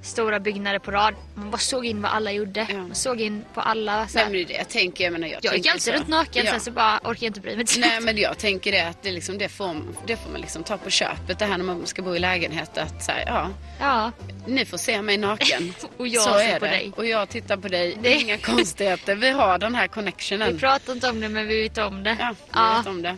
stora 0.05 0.41
byggnader 0.41 0.79
på 0.79 0.91
rad. 0.91 1.15
Man 1.35 1.51
bara 1.51 1.59
såg 1.59 1.87
in 1.87 2.03
vad 2.03 2.13
alla 2.13 2.33
gjorde. 2.33 2.67
Ja. 2.71 2.77
Man 2.77 2.95
såg 2.95 3.21
in 3.21 3.45
på 3.55 3.61
alla. 3.61 4.09
Så 4.09 4.15
Nej 4.15 4.25
här. 4.25 4.33
men 4.33 4.47
det 4.47 4.55
är 4.55 4.59
jag 4.59 4.69
tänker, 4.69 5.05
jag 5.05 5.13
menar 5.13 5.29
jag, 5.29 5.39
jag 5.43 5.57
gick 5.57 5.67
alltid 5.67 5.83
så. 5.83 5.93
runt 5.93 6.09
naken 6.09 6.45
Ja. 6.47 6.51
sen 6.53 6.61
så 6.61 6.71
bara 6.71 6.97
orkade 6.99 7.17
jag 7.21 7.31
inte 7.31 7.41
bry 7.41 7.57
mig. 7.57 7.65
Nej 7.79 8.01
men 8.01 8.17
jag 8.19 8.39
tänker 8.39 8.73
det 8.73 8.81
att 8.81 9.03
det, 9.03 9.11
liksom, 9.13 9.39
det, 9.39 9.49
får, 9.49 9.77
det 10.07 10.17
får 10.17 10.31
man 10.31 10.41
liksom 10.41 10.65
ta 10.65 10.77
på 10.77 10.91
köpet 10.91 11.39
det 11.39 11.45
här 11.47 11.59
när 11.59 11.65
man 11.65 11.87
ska 11.87 12.03
bo 12.03 12.17
i 12.17 12.19
lägenhet 12.19 12.79
att 12.79 13.05
så 13.05 13.13
här, 13.13 13.25
ja, 13.27 13.51
Ja. 13.81 14.13
ni 14.47 14.65
får 14.65 14.79
se 14.79 15.03
mig 15.03 15.17
naken. 15.17 15.75
Och 15.97 16.09
jag 16.09 16.23
så 16.23 16.31
ser 16.39 16.39
är 16.55 16.59
på 16.59 16.65
det. 16.65 16.71
dig. 16.71 16.93
Och 16.97 17.07
jag 17.07 17.29
tittar 17.29 17.57
på 17.57 17.69
dig. 17.69 17.97
Det- 18.03 18.15
Inga 18.15 18.39
konstigheter. 18.39 19.15
Vi 19.15 19.31
har 19.31 19.59
den 19.59 19.75
här 19.75 19.83
Vi 19.83 19.89
connectionen. 19.89 20.59
pratar 20.59 20.93
inte 20.93 21.11
om 21.11 21.21
det 21.21 21.29
men 21.29 21.47
vi 21.49 21.63
vet 21.63 21.79
om 21.79 22.03
det. 22.03 22.17
Ja, 22.21 22.35
vi 22.39 22.45
Ja. 22.53 22.75
vet 22.79 22.87
om 22.87 23.03
det. 23.03 23.17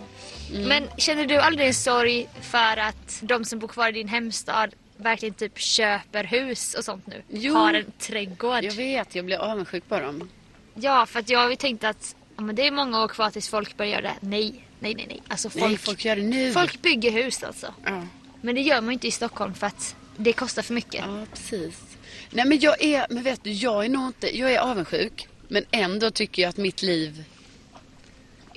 Men 0.53 0.89
känner 0.97 1.27
du 1.27 1.37
aldrig 1.37 1.67
en 1.69 1.75
sorg 1.75 2.29
för 2.43 2.77
att 2.77 3.19
de 3.21 3.45
som 3.45 3.59
bor 3.59 3.69
kvar 3.69 3.89
i 3.89 3.93
din 3.93 4.09
hemstad 4.09 4.71
verkligen 4.97 5.35
typ 5.35 5.59
köper 5.59 6.25
hus 6.25 6.75
och 6.75 6.85
sånt 6.85 7.07
nu? 7.07 7.23
Jo. 7.29 7.55
Har 7.55 7.75
en 7.75 7.93
trädgård? 7.99 8.65
Jag 8.65 8.73
vet, 8.73 9.15
jag 9.15 9.25
blir 9.25 9.37
avundsjuk 9.37 9.89
på 9.89 10.01
dem. 10.01 10.29
Ja, 10.75 11.07
för 11.07 11.19
att 11.21 11.31
jag 11.31 11.39
har 11.39 11.51
ju 11.51 11.57
tänkt 11.57 11.85
att 11.85 12.17
ja, 12.37 12.43
men 12.43 12.55
det 12.57 12.67
är 12.67 12.71
många 12.71 13.03
år 13.05 13.09
kvar 13.09 13.31
tills 13.31 13.49
folk 13.49 13.77
börjar 13.77 13.93
göra 13.93 14.03
det. 14.03 14.15
Nej, 14.21 14.65
nej, 14.81 14.95
nej, 14.95 15.07
nej. 15.09 15.23
Alltså 15.29 15.51
folk, 15.51 15.65
Nej, 15.65 15.77
folk 15.77 16.05
gör 16.05 16.17
det 16.17 16.23
nu. 16.23 16.53
folk 16.53 16.83
bygger 16.83 17.11
hus 17.11 17.43
alltså. 17.43 17.75
Ja. 17.85 18.03
Men 18.41 18.55
det 18.55 18.61
gör 18.61 18.81
man 18.81 18.89
ju 18.89 18.93
inte 18.93 19.09
i 19.09 19.11
Stockholm 19.11 19.55
för 19.55 19.67
att 19.67 19.97
det 20.17 20.33
kostar 20.33 20.63
för 20.63 20.75
mycket. 20.75 21.05
ja, 21.07 21.25
precis. 21.33 21.83
Nej 22.31 22.45
men 22.47 22.59
jag 22.61 22.83
är, 22.85 23.07
men 23.11 23.23
vet 23.23 23.45
du, 23.45 23.51
jag 23.53 23.85
är 23.85 23.89
nog 23.89 24.07
inte, 24.07 24.39
jag 24.39 24.53
är 24.53 24.59
avundsjuk. 24.59 25.29
Men 25.49 25.65
ändå 25.71 26.11
tycker 26.11 26.43
jag 26.43 26.49
att 26.49 26.57
mitt 26.57 26.83
liv 26.83 27.25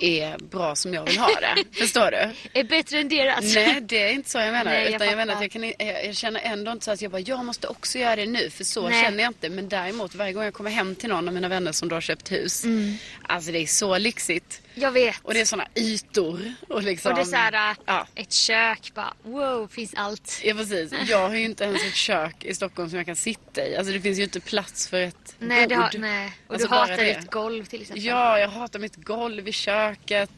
är 0.03 0.37
bra 0.37 0.75
som 0.75 0.93
jag 0.93 1.03
vill 1.05 1.17
ha 1.17 1.27
det. 1.27 1.63
Förstår 1.79 2.11
du? 2.11 2.29
Är 2.59 2.63
bättre 2.63 2.99
än 2.99 3.09
deras. 3.09 3.55
Nej, 3.55 3.81
det 3.81 4.03
är 4.03 4.11
inte 4.11 4.29
så 4.29 4.37
jag 4.37 4.51
menar. 4.51 4.63
Nej, 4.71 4.83
jag 4.85 4.93
utan 4.95 5.07
jag 5.07 5.17
menar 5.17 5.33
att 5.35 5.41
jag, 5.41 5.51
kan, 5.51 5.73
jag, 6.05 6.15
känner 6.15 6.39
ändå 6.43 6.71
inte 6.71 6.85
så 6.85 6.91
att 6.91 7.01
jag 7.01 7.11
bara, 7.11 7.21
jag 7.21 7.45
måste 7.45 7.67
också 7.67 7.97
göra 7.99 8.15
det 8.15 8.25
nu. 8.25 8.49
För 8.49 8.63
så 8.63 8.89
Nej. 8.89 9.03
känner 9.03 9.23
jag 9.23 9.29
inte. 9.29 9.49
Men 9.49 9.69
däremot 9.69 10.15
varje 10.15 10.33
gång 10.33 10.43
jag 10.43 10.53
kommer 10.53 10.69
hem 10.71 10.95
till 10.95 11.09
någon 11.09 11.27
av 11.27 11.33
mina 11.33 11.47
vänner 11.47 11.71
som 11.71 11.89
då 11.89 11.95
har 11.95 12.01
köpt 12.01 12.31
hus. 12.31 12.63
Mm. 12.63 12.93
Alltså 13.23 13.51
det 13.51 13.59
är 13.59 13.67
så 13.67 13.97
lyxigt. 13.97 14.61
Jag 14.73 14.91
vet. 14.91 15.15
Och 15.23 15.33
det 15.33 15.41
är 15.41 15.45
såna 15.45 15.67
ytor. 15.75 16.53
Och 16.69 16.83
liksom. 16.83 17.11
Och 17.11 17.15
det 17.17 17.21
är 17.21 17.25
såhär, 17.25 17.75
Ja. 17.85 18.07
ett 18.15 18.31
kök 18.33 18.91
bara, 18.95 19.13
wow, 19.23 19.67
finns 19.67 19.93
allt. 19.93 20.41
Ja 20.43 20.53
precis. 20.53 20.93
Jag 21.07 21.29
har 21.29 21.35
ju 21.35 21.45
inte 21.45 21.63
ens 21.63 21.83
ett 21.85 21.95
kök 21.95 22.43
i 22.45 22.53
Stockholm 22.53 22.89
som 22.89 22.97
jag 22.97 23.05
kan 23.05 23.15
sitta 23.15 23.67
i. 23.67 23.75
Alltså 23.77 23.93
det 23.93 24.01
finns 24.01 24.19
ju 24.19 24.23
inte 24.23 24.39
plats 24.39 24.87
för 24.87 25.01
ett 25.01 25.35
Nej, 25.39 25.67
det 25.67 25.75
bord. 25.75 25.83
har, 25.83 25.99
nej. 25.99 26.31
Och 26.47 26.53
Alltså, 26.53 26.67
du 26.67 26.75
hatar 26.75 26.97
det. 26.97 27.13
ditt 27.19 27.31
golv 27.31 27.65
till 27.65 27.81
exempel. 27.81 28.05
Ja, 28.05 28.39
jag 28.39 28.49
hatar 28.49 28.79
mitt 28.79 28.95
golv 28.95 29.47
i 29.47 29.51
köket 29.51 29.88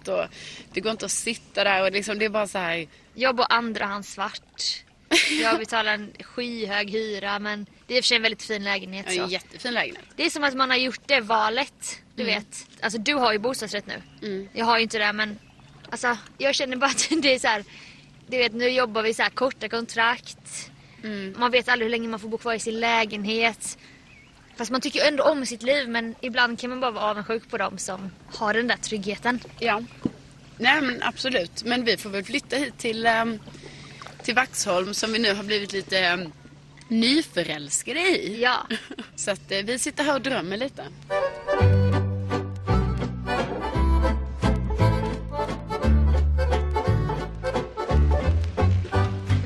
och 0.07 0.25
det 0.73 0.81
går 0.81 0.91
inte 0.91 1.05
att 1.05 1.11
sitta 1.11 1.63
där 1.63 1.83
och 1.83 1.91
liksom 1.91 2.19
det 2.19 2.25
är 2.25 2.29
bara 2.29 2.47
så 2.47 2.57
här. 2.57 2.87
Jag 3.13 3.35
bor 3.35 3.45
andrahands 3.49 4.13
svart. 4.13 4.83
Jag 5.41 5.59
betalar 5.59 5.93
en 5.93 6.13
skyhög 6.19 6.89
hyra 6.89 7.39
men 7.39 7.65
det 7.87 7.93
är 7.93 7.97
i 7.97 7.99
och 7.99 8.03
för 8.03 8.07
sig 8.07 8.15
en 8.17 8.23
väldigt 8.23 8.43
fin 8.43 8.63
lägenhet. 8.63 9.05
Ja, 9.09 9.21
en 9.23 9.27
Så. 9.27 9.33
jättefin 9.33 9.73
lägenhet. 9.73 10.05
Det 10.15 10.25
är 10.25 10.29
som 10.29 10.43
att 10.43 10.53
man 10.53 10.69
har 10.69 10.77
gjort 10.77 11.01
det 11.05 11.19
valet. 11.19 12.01
Du 12.15 12.23
vet. 12.23 12.67
Alltså 12.81 12.99
du 12.99 13.13
har 13.13 13.33
ju 13.33 13.39
bostadsrätt 13.39 13.85
nu. 13.87 14.01
Mm. 14.21 14.49
Jag 14.53 14.65
har 14.65 14.77
ju 14.77 14.83
inte 14.83 14.97
det 14.97 15.13
men 15.13 15.39
alltså 15.89 16.17
jag 16.37 16.55
känner 16.55 16.77
bara 16.77 16.89
att 16.91 17.07
det 17.21 17.33
är 17.33 17.39
så 17.39 17.47
här. 17.47 17.63
Du 18.27 18.37
vet 18.37 18.53
nu 18.53 18.69
jobbar 18.69 19.01
vi 19.01 19.13
så 19.13 19.21
här 19.21 19.29
korta 19.29 19.69
kontrakt. 19.69 20.71
Mm. 21.03 21.35
Man 21.37 21.51
vet 21.51 21.69
aldrig 21.69 21.85
hur 21.85 21.91
länge 21.91 22.07
man 22.07 22.19
får 22.19 22.29
bo 22.29 22.37
kvar 22.37 22.53
i 22.53 22.59
sin 22.59 22.79
lägenhet. 22.79 23.77
Fast 24.61 24.71
man 24.71 24.81
tycker 24.81 24.99
ju 24.99 25.05
ändå 25.05 25.23
om 25.23 25.45
sitt 25.45 25.63
liv 25.63 25.89
men 25.89 26.15
ibland 26.21 26.59
kan 26.59 26.69
man 26.69 26.79
bara 26.79 26.91
vara 26.91 27.03
avundsjuk 27.03 27.49
på 27.49 27.57
dem 27.57 27.77
som 27.77 28.11
har 28.33 28.53
den 28.53 28.67
där 28.67 28.77
tryggheten. 28.77 29.39
Ja. 29.59 29.83
Nej 30.57 30.81
men 30.81 31.03
absolut. 31.03 31.63
Men 31.63 31.85
vi 31.85 31.97
får 31.97 32.09
väl 32.09 32.23
flytta 32.23 32.55
hit 32.55 32.77
till, 32.77 33.07
um, 33.07 33.39
till 34.23 34.35
Vaxholm 34.35 34.93
som 34.93 35.13
vi 35.13 35.19
nu 35.19 35.33
har 35.33 35.43
blivit 35.43 35.73
lite 35.73 36.13
um, 36.13 36.31
nyförälskade 36.87 37.99
i. 37.99 38.41
Ja. 38.41 38.67
Så 39.15 39.31
att 39.31 39.51
eh, 39.51 39.59
vi 39.63 39.79
sitter 39.79 40.03
här 40.03 40.15
och 40.15 40.21
drömmer 40.21 40.57
lite. 40.57 40.83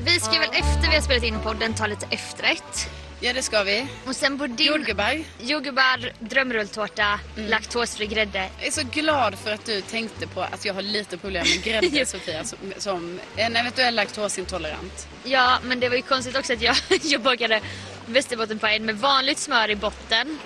Vi 0.04 0.20
ska 0.20 0.38
väl 0.38 0.50
efter 0.52 0.88
vi 0.88 0.94
har 0.94 1.02
spelat 1.02 1.24
in 1.24 1.40
podden 1.40 1.74
ta 1.74 1.86
lite 1.86 2.06
efterrätt. 2.10 2.90
Ja 3.20 3.32
det 3.32 3.42
ska 3.42 3.62
vi. 3.62 3.86
Och 4.06 4.16
sen 4.16 4.38
på 4.38 4.46
din... 4.46 4.66
Jordgubbar. 4.66 5.22
Jordgubbar, 5.40 6.12
drömrulltårta, 6.20 7.20
Mm. 7.36 7.50
laktosfri 7.50 8.06
grädde. 8.06 8.48
Jag 8.58 8.66
är 8.66 8.70
så 8.70 8.82
glad 8.92 9.38
för 9.38 9.52
att 9.52 9.64
du 9.64 9.80
tänkte 9.80 10.26
på 10.26 10.40
att 10.42 10.64
jag 10.64 10.74
har 10.74 10.82
lite 10.82 11.16
problem 11.18 11.46
med 11.48 11.64
grädde 11.64 12.06
Sofia 12.06 12.44
som, 12.44 12.58
som 12.78 13.20
en 13.36 13.56
eventuell 13.56 13.94
laktosintolerant. 13.94 15.08
Ja, 15.24 15.58
men 15.64 15.80
det 15.80 15.88
var 15.88 15.96
ju 15.96 16.02
konstigt 16.02 16.36
också 16.36 16.52
att 16.52 16.62
jag, 16.62 16.76
jag 17.02 17.20
bakade 17.20 17.60
västerbottenpajen 18.06 18.86
med 18.86 18.96
vanligt 18.98 19.38
smör 19.38 19.70
i 19.70 19.76
botten. 19.76 20.38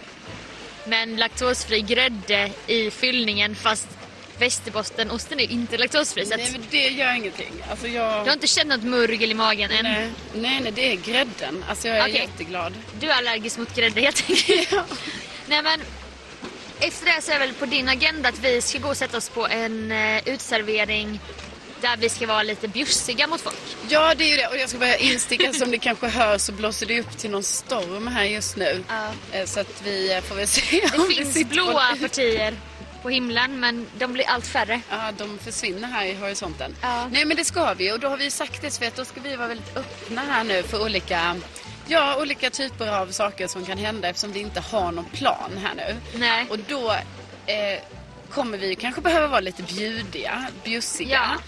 Men 0.87 1.16
laktosfri 1.16 1.80
grädde 1.80 2.50
i 2.66 2.90
fyllningen 2.90 3.54
fast 3.54 3.88
västerbottenost 4.40 5.33
är 5.33 5.37
ju 5.37 5.46
inte 5.46 5.79
laktosfri. 5.79 6.26
Nej 6.37 6.48
men 6.53 6.62
det 6.70 6.88
gör 6.88 7.12
ingenting. 7.14 7.53
Alltså 7.70 7.87
jag... 7.88 8.24
du 8.24 8.29
har 8.29 8.33
inte 8.33 8.46
känt 8.46 8.68
något 8.68 8.83
murgel 8.83 9.31
i 9.31 9.35
magen 9.35 9.70
än. 9.70 9.85
Nej, 9.85 10.11
nej, 10.35 10.61
nej, 10.61 10.72
det 10.72 10.92
är 10.92 10.96
grädden. 10.96 11.64
Alltså 11.68 11.88
jag 11.88 11.96
är 11.96 12.03
Okej. 12.03 12.14
jätteglad. 12.20 12.72
Du 13.00 13.11
är 13.11 13.14
allergisk 13.14 13.59
mot 13.59 13.74
grädde 13.76 14.00
helt 14.00 14.31
enkelt. 14.31 14.70
Nej 15.46 15.62
men 15.62 15.81
efter 16.81 17.07
det 17.07 17.22
så 17.22 17.33
är 17.33 17.38
väl 17.38 17.53
på 17.53 17.66
din 17.66 17.88
agenda 17.88 18.29
att 18.29 18.38
vi 18.38 18.61
ska 18.61 18.79
gå 18.79 18.88
och 18.88 18.96
sätta 18.96 19.16
oss 19.16 19.29
på 19.29 19.46
en 19.48 19.92
uh, 19.92 20.29
utservering 20.29 21.20
där 21.81 21.96
vi 21.96 22.09
ska 22.09 22.26
vara 22.26 22.42
lite 22.42 22.68
bjussiga 22.68 23.26
mot 23.26 23.40
folk. 23.40 23.57
Ja, 23.88 24.14
det 24.14 24.24
är 24.24 24.29
ju 24.29 24.37
det. 24.37 24.46
Och 24.46 24.57
jag 24.57 24.68
ska 24.68 24.79
bara 24.79 24.96
insticka 24.96 25.53
som 25.53 25.70
ni 25.70 25.79
kanske 25.79 26.09
hör 26.09 26.38
så 26.38 26.53
blåser 26.53 26.87
det 26.87 27.00
upp 27.00 27.18
till 27.18 27.31
någon 27.31 27.42
storm 27.42 28.07
här 28.07 28.24
just 28.24 28.57
nu. 28.57 28.85
Ja. 28.88 29.12
Eh, 29.38 29.44
Så 29.46 29.61
att 29.61 29.83
vi 29.85 30.12
eh, 30.12 30.20
får 30.20 30.35
väl 30.35 30.48
se 30.48 30.81
Det 30.92 30.98
om 30.98 31.09
vi 31.09 31.14
finns 31.14 31.44
blåa 31.48 31.92
på... 31.92 31.96
partier 32.03 32.55
på 33.03 33.11
himlen 33.11 33.61
men 33.61 33.87
de 33.99 34.13
blir 34.13 34.25
allt 34.29 34.47
färre. 34.47 34.81
Ja, 34.91 35.13
de 35.19 35.39
försvinner 35.39 35.89
här 35.89 36.07
i 36.07 36.15
horisonten. 36.15 36.77
Ja. 36.83 37.09
Nej, 37.13 37.25
men 37.25 37.37
det 37.37 37.45
ska 37.45 37.75
vi. 37.75 37.93
Och 37.93 38.01
då 38.01 38.09
har 38.09 38.17
vi 38.17 38.31
sagt 38.31 38.63
det, 38.63 38.87
att 38.87 38.97
då 38.97 39.05
ska 39.05 39.21
vi 39.21 39.37
vara 39.37 39.49
väldigt 39.49 39.77
öppna 39.77 40.21
här 40.21 40.45
nu 40.45 40.63
för 40.63 40.83
olika, 40.85 41.37
ja, 41.87 42.21
olika 42.21 42.51
typer 42.51 42.89
av 42.89 43.07
saker 43.07 43.47
som 43.47 43.65
kan 43.65 43.79
hända 43.79 44.09
eftersom 44.09 44.33
vi 44.33 44.41
inte 44.41 44.61
har 44.61 44.93
någon 44.93 45.05
plan 45.05 45.51
här 45.63 45.75
nu. 45.75 45.97
Nej. 46.19 46.47
Och 46.51 46.59
då 46.59 46.91
eh, 47.47 47.81
kommer 48.31 48.59
vi 48.59 48.75
kanske 48.75 49.01
behöva 49.01 49.27
vara 49.27 49.41
lite 49.41 49.63
bjudiga, 49.63 50.47
bjussiga. 50.65 51.31
Ja. 51.35 51.43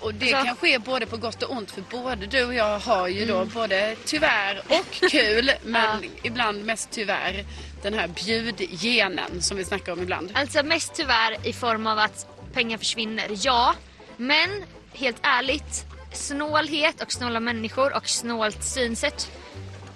Och- 0.00 0.14
det 0.14 0.30
kan 0.30 0.56
ske 0.56 0.78
både 0.78 1.06
på 1.06 1.16
gott 1.16 1.42
och 1.42 1.50
ont 1.50 1.70
för 1.70 1.82
både 1.90 2.26
du 2.26 2.44
och 2.44 2.54
jag 2.54 2.78
har 2.78 3.08
ju 3.08 3.22
Mm. 3.22 3.28
då 3.38 3.44
både 3.44 3.96
tyvärr 4.04 4.62
och 4.68 5.10
kul 5.10 5.50
men 5.64 6.02
Ja. 6.02 6.08
ibland 6.22 6.64
mest 6.64 6.88
tyvärr 6.90 7.44
den 7.82 7.94
här 7.94 8.08
bjudgenen 8.08 9.42
som 9.42 9.56
vi 9.56 9.64
snackar 9.64 9.92
om 9.92 10.02
ibland. 10.02 10.30
Alltså 10.34 10.62
mest 10.62 10.94
tyvärr 10.94 11.36
i 11.46 11.52
form 11.52 11.86
av 11.86 11.98
att 11.98 12.26
pengar 12.52 12.78
försvinner, 12.78 13.26
ja. 13.30 13.74
Men 14.16 14.64
helt 14.92 15.16
ärligt, 15.22 15.84
snålhet 16.12 17.02
och 17.02 17.12
snåla 17.12 17.40
människor 17.40 17.96
och 17.96 18.08
snålt 18.08 18.64
synsätt. 18.64 19.30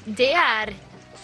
Det 0.05 0.33
är 0.33 0.75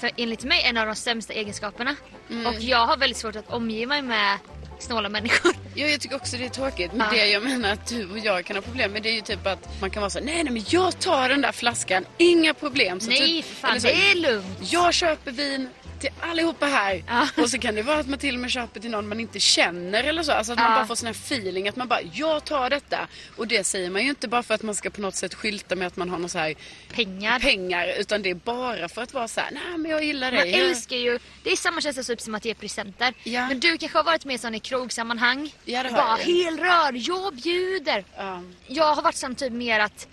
för, 0.00 0.10
enligt 0.16 0.44
mig 0.44 0.62
en 0.64 0.76
av 0.76 0.86
de 0.86 0.94
sämsta 0.96 1.32
egenskaperna. 1.32 1.96
Mm. 2.30 2.46
Och 2.46 2.60
jag 2.60 2.86
har 2.86 2.96
väldigt 2.96 3.16
svårt 3.18 3.36
att 3.36 3.50
omge 3.52 3.86
mig 3.86 4.02
med 4.02 4.38
snåla 4.82 5.08
människor. 5.08 5.52
Ja, 5.74 5.86
jag 5.86 6.00
tycker 6.00 6.16
också 6.16 6.36
det 6.36 6.44
är 6.44 6.48
tråkigt. 6.48 6.92
Men 6.92 7.06
Ja. 7.10 7.16
det 7.16 7.26
jag 7.26 7.42
menar 7.42 7.72
att 7.72 7.86
du 7.86 8.10
och 8.10 8.18
jag 8.18 8.44
kan 8.44 8.56
ha 8.56 8.62
problem 8.62 8.92
med 8.92 9.02
det 9.02 9.08
är 9.08 9.12
ju 9.14 9.20
typ 9.20 9.46
att 9.46 9.80
man 9.80 9.90
kan 9.90 10.00
vara 10.00 10.10
så 10.10 10.20
nej 10.20 10.44
nej 10.44 10.52
men 10.52 10.64
jag 10.68 10.98
tar 10.98 11.28
den 11.28 11.40
där 11.40 11.52
flaskan, 11.52 12.04
inga 12.18 12.54
problem. 12.54 13.00
Så 13.00 13.08
Nej 13.08 13.18
typ, 13.18 13.44
för 13.44 13.54
fan, 13.54 13.80
så, 13.80 13.86
det 13.86 13.92
är 13.92 14.14
lugnt. 14.14 14.58
Jag 14.60 14.94
köper 14.94 15.30
vin 15.32 15.68
till 16.02 16.10
allihopa 16.20 16.66
här. 16.66 17.04
Ja. 17.08 17.28
Och 17.42 17.50
så 17.50 17.58
kan 17.58 17.74
det 17.74 17.82
vara 17.82 17.98
att 17.98 18.08
man 18.08 18.18
till 18.18 18.34
och 18.34 18.40
med 18.40 18.50
köper 18.50 18.80
till 18.80 18.90
någon 18.90 19.08
man 19.08 19.20
inte 19.20 19.40
känner 19.40 20.04
eller 20.04 20.22
så. 20.22 20.32
Alltså 20.32 20.52
att 20.52 20.58
man 20.58 20.70
Ja. 20.70 20.76
bara 20.76 20.86
får 20.86 20.94
sån 20.94 21.06
här 21.06 21.14
feeling 21.14 21.68
att 21.68 21.76
man 21.76 21.88
bara, 21.88 22.00
jag 22.12 22.44
tar 22.44 22.70
detta. 22.70 23.08
Och 23.36 23.46
det 23.48 23.64
säger 23.64 23.90
man 23.90 24.02
ju 24.02 24.08
inte 24.08 24.28
bara 24.28 24.42
för 24.42 24.54
att 24.54 24.62
man 24.62 24.74
ska 24.74 24.90
på 24.90 25.00
något 25.00 25.14
sätt 25.14 25.34
skylta 25.34 25.76
med 25.76 25.86
att 25.86 25.96
man 25.96 26.10
har 26.10 26.18
någon 26.18 26.28
så 26.30 26.38
här 26.38 26.54
Pengar. 26.92 27.38
pengar. 27.40 27.94
Utan 27.98 28.22
det 28.22 28.30
är 28.30 28.34
bara 28.34 28.88
för 28.88 29.02
att 29.02 29.14
vara 29.14 29.28
så 29.28 29.40
här, 29.40 29.50
nej 29.52 29.78
men 29.78 29.90
jag 29.90 30.04
gillar 30.04 30.32
Man 30.32 30.40
dig. 30.40 30.50
Jag- 30.50 30.68
älskar 30.68 30.96
ju, 30.96 31.18
det 31.42 31.50
är 31.52 31.56
samma 31.56 31.80
känsla 31.80 32.02
typ 32.02 32.20
som 32.20 32.34
att 32.34 32.44
ge 32.44 32.54
presenter. 32.54 33.14
Ja. 33.24 33.48
Men 33.48 33.60
du 33.60 33.78
kanske 33.78 33.98
har 33.98 34.04
varit 34.04 34.24
med 34.24 34.40
sån 34.40 34.54
i 34.54 34.60
krogsammanhang. 34.60 35.54
Ja, 35.64 35.82
det 35.82 35.88
har 35.88 35.96
Bara 35.96 36.18
jag 36.18 36.24
helrör, 36.26 36.92
jag 37.08 37.34
bjuder. 37.34 38.04
Ja. 38.16 38.42
Jag 38.66 38.94
har 38.94 39.02
varit 39.02 39.14
sån 39.16 39.34
typ 39.34 39.52
mer 39.52 39.80
att 39.80 40.06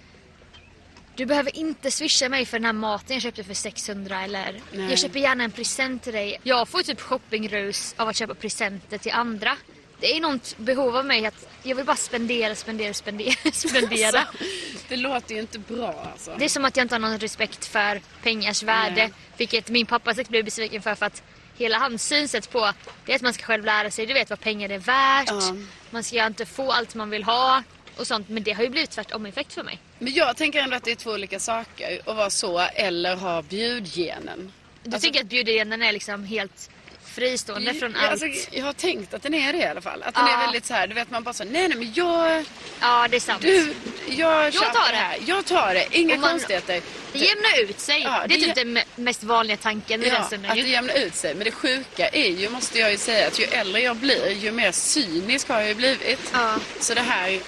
du 1.19 1.25
behöver 1.25 1.57
inte 1.57 1.91
swisha 1.91 2.29
mig 2.29 2.45
för 2.45 2.59
den 2.59 2.65
här 2.65 2.73
maten 2.73 3.13
jag 3.15 3.21
köpte 3.21 3.43
för 3.43 3.53
600 3.53 4.23
eller 4.23 4.61
Nej. 4.71 4.89
jag 4.89 4.99
köper 4.99 5.19
gärna 5.19 5.43
en 5.43 5.51
present 5.51 6.03
till 6.03 6.13
dig. 6.13 6.39
Jag 6.43 6.67
får 6.67 6.81
typ 6.81 7.01
shoppingrus 7.01 7.95
av 7.97 8.07
att 8.07 8.15
köpa 8.15 8.35
presenter 8.35 8.97
till 8.97 9.11
andra. 9.11 9.57
Det 9.99 10.17
är 10.17 10.21
något 10.21 10.57
behov 10.57 10.95
av 10.97 11.05
mig 11.05 11.25
att 11.25 11.47
jag 11.63 11.75
vill 11.75 11.85
bara 11.85 11.95
spendera, 11.95 12.55
spendera, 12.55 12.93
spendera, 12.93 13.33
spendera. 13.53 14.19
Alltså, 14.29 14.85
det 14.87 14.95
låter 14.95 15.35
ju 15.35 15.41
inte 15.41 15.59
bra 15.59 16.09
alltså. 16.11 16.35
Det 16.37 16.45
är 16.45 16.49
som 16.49 16.65
att 16.65 16.77
jag 16.77 16.83
inte 16.83 16.95
har 16.95 16.99
någon 16.99 17.19
respekt 17.19 17.65
för 17.65 18.01
pengars 18.23 18.63
värde. 18.63 18.95
Nej. 18.95 19.13
Vilket 19.37 19.69
min 19.69 19.85
pappa 19.85 20.13
säkert 20.13 20.29
blev 20.29 20.45
besviken 20.45 20.81
för 20.81 20.95
för 20.95 21.05
att 21.05 21.23
hela 21.57 21.77
hans 21.77 22.03
synsätt 22.07 22.51
på 22.51 22.73
det 23.05 23.11
är 23.11 23.15
att 23.15 23.21
man 23.21 23.33
ska 23.33 23.43
själv 23.43 23.65
lära 23.65 23.91
sig, 23.91 24.05
du 24.05 24.13
vet 24.13 24.29
vad 24.29 24.39
pengar 24.39 24.69
är 24.69 24.79
värt. 24.79 25.29
Ja. 25.29 25.55
Man 25.89 26.03
ska 26.03 26.25
inte 26.25 26.45
få 26.45 26.71
allt 26.71 26.95
man 26.95 27.09
vill 27.09 27.23
ha 27.23 27.63
och 27.99 28.07
sånt. 28.07 28.29
Men 28.29 28.43
det 28.43 28.51
har 28.51 28.63
ju 28.63 28.69
blivit 28.69 28.89
tvärtom 28.91 29.25
effekt 29.25 29.53
för 29.53 29.63
mig. 29.63 29.79
Men 29.99 30.13
jag 30.13 30.37
tänker 30.37 30.59
ändå 30.59 30.75
att 30.75 30.83
det 30.83 30.91
är 30.91 30.95
två 30.95 31.11
olika 31.11 31.39
saker. 31.39 31.99
Att 32.05 32.15
vara 32.15 32.29
så 32.29 32.59
eller 32.59 33.15
ha 33.15 33.41
bjudgenen. 33.41 34.51
Du 34.83 34.93
Alltså- 34.93 35.07
tycker 35.07 35.19
att 35.21 35.29
bjudgenen 35.29 35.81
är 35.81 35.91
liksom 35.91 36.23
helt 36.25 36.69
fristående 37.03 37.73
från 37.73 37.91
Ja, 37.91 37.99
allt? 38.09 38.23
alltså, 38.23 38.47
jag 38.51 38.65
har 38.65 38.73
tänkt 38.73 39.13
att 39.13 39.23
den 39.23 39.33
är 39.33 39.53
det 39.53 39.59
i 39.59 39.63
alla 39.65 39.81
fall. 39.81 40.03
Att 40.03 40.15
den 40.15 40.25
Ja. 40.27 40.33
är 40.37 40.45
väldigt 40.45 40.65
så 40.65 40.73
här, 40.73 40.87
du 40.87 40.93
vet 40.93 41.11
man 41.11 41.23
bara 41.23 41.33
så 41.33 41.43
nej 41.43 41.67
nej 41.67 41.77
men 41.77 41.93
jag, 41.93 42.45
Ja, 42.81 43.07
det 43.09 43.15
är 43.15 43.19
sant. 43.19 43.41
du, 43.41 43.73
jag, 44.09 44.53
köper 44.53 44.65
tar 44.73 44.91
det 44.91 44.97
här. 44.97 45.17
Jag 45.25 45.45
tar 45.45 45.73
det, 45.73 45.87
inga 45.91 46.13
Och 46.13 46.19
man- 46.19 46.29
konstigheter. 46.29 46.81
Det 47.13 47.19
jämnar 47.19 47.61
ut 47.61 47.79
sig. 47.79 48.01
Ja, 48.01 48.23
det 48.27 48.35
är 48.35 48.39
det 48.39 48.45
typ 48.45 48.51
gä- 48.53 48.55
den 48.55 48.77
me- 48.77 48.83
mest 48.95 49.23
vanliga 49.23 49.57
tanken 49.57 50.01
Ja, 50.03 50.17
att 50.17 50.29
det 50.55 50.59
jämnar 50.61 50.93
ut 50.97 51.15
sig. 51.15 51.35
Men 51.35 51.43
det 51.45 51.51
sjuka 51.51 52.07
är 52.09 52.29
ju, 52.29 52.49
måste 52.49 52.79
jag 52.79 52.91
ju 52.91 52.97
säga, 52.97 53.27
att 53.27 53.39
ju 53.39 53.43
äldre 53.45 53.81
jag 53.81 53.95
blir, 53.95 54.31
ju 54.31 54.51
mer 54.51 54.71
cynisk 54.71 55.47
har 55.49 55.59
jag 55.59 55.67
ju 55.69 55.75
blivit. 55.75 56.19
Ja. 56.33 56.55
Så 56.79 56.93
det 56.93 57.01
här, 57.01 57.39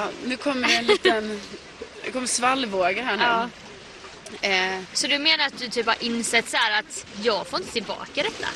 ja, 0.00 0.08
nu 0.26 0.36
kommer 0.36 0.68
en 0.78 0.84
liten, 0.86 1.40
det 2.04 2.10
kommer 2.10 2.26
svallvågor 2.26 3.02
här 3.02 3.16
nu. 3.16 3.22
Ja. 3.22 3.48
Eh, 4.48 4.80
Så 4.92 5.06
du 5.06 5.18
menar 5.18 5.46
att 5.46 5.58
du 5.58 5.68
typ 5.68 5.86
har 5.86 5.96
insett 6.00 6.48
så 6.48 6.56
här 6.56 6.78
att 6.78 7.06
jag 7.22 7.46
får 7.46 7.58
inte 7.60 7.72
tillbaka 7.72 8.22
detta? 8.22 8.48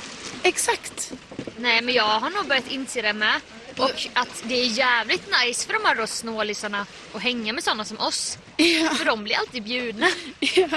exakt. 0.43 1.13
Nej, 1.57 1.83
men 1.83 1.95
jag 1.95 2.05
har 2.05 2.31
nog 2.31 2.47
börjat 2.47 2.71
inse 2.71 3.03
det 3.03 3.13
med. 3.13 3.41
Och 3.77 4.09
att 4.15 4.43
det 4.43 4.55
är 4.61 4.67
jävligt 4.67 5.23
nice 5.45 5.67
för 5.67 5.73
de 5.73 5.85
här 5.85 5.95
då 5.95 6.07
snålisarna 6.07 6.87
att 7.15 7.23
hänga 7.23 7.53
med 7.53 7.65
sådana 7.65 7.85
som 7.85 8.01
oss. 8.01 8.39
Ja. 8.57 8.89
För 8.95 9.05
de 9.05 9.25
blir 9.25 9.37
alltid 9.37 9.63
bjudna. 9.63 10.09
Ja. 10.41 10.69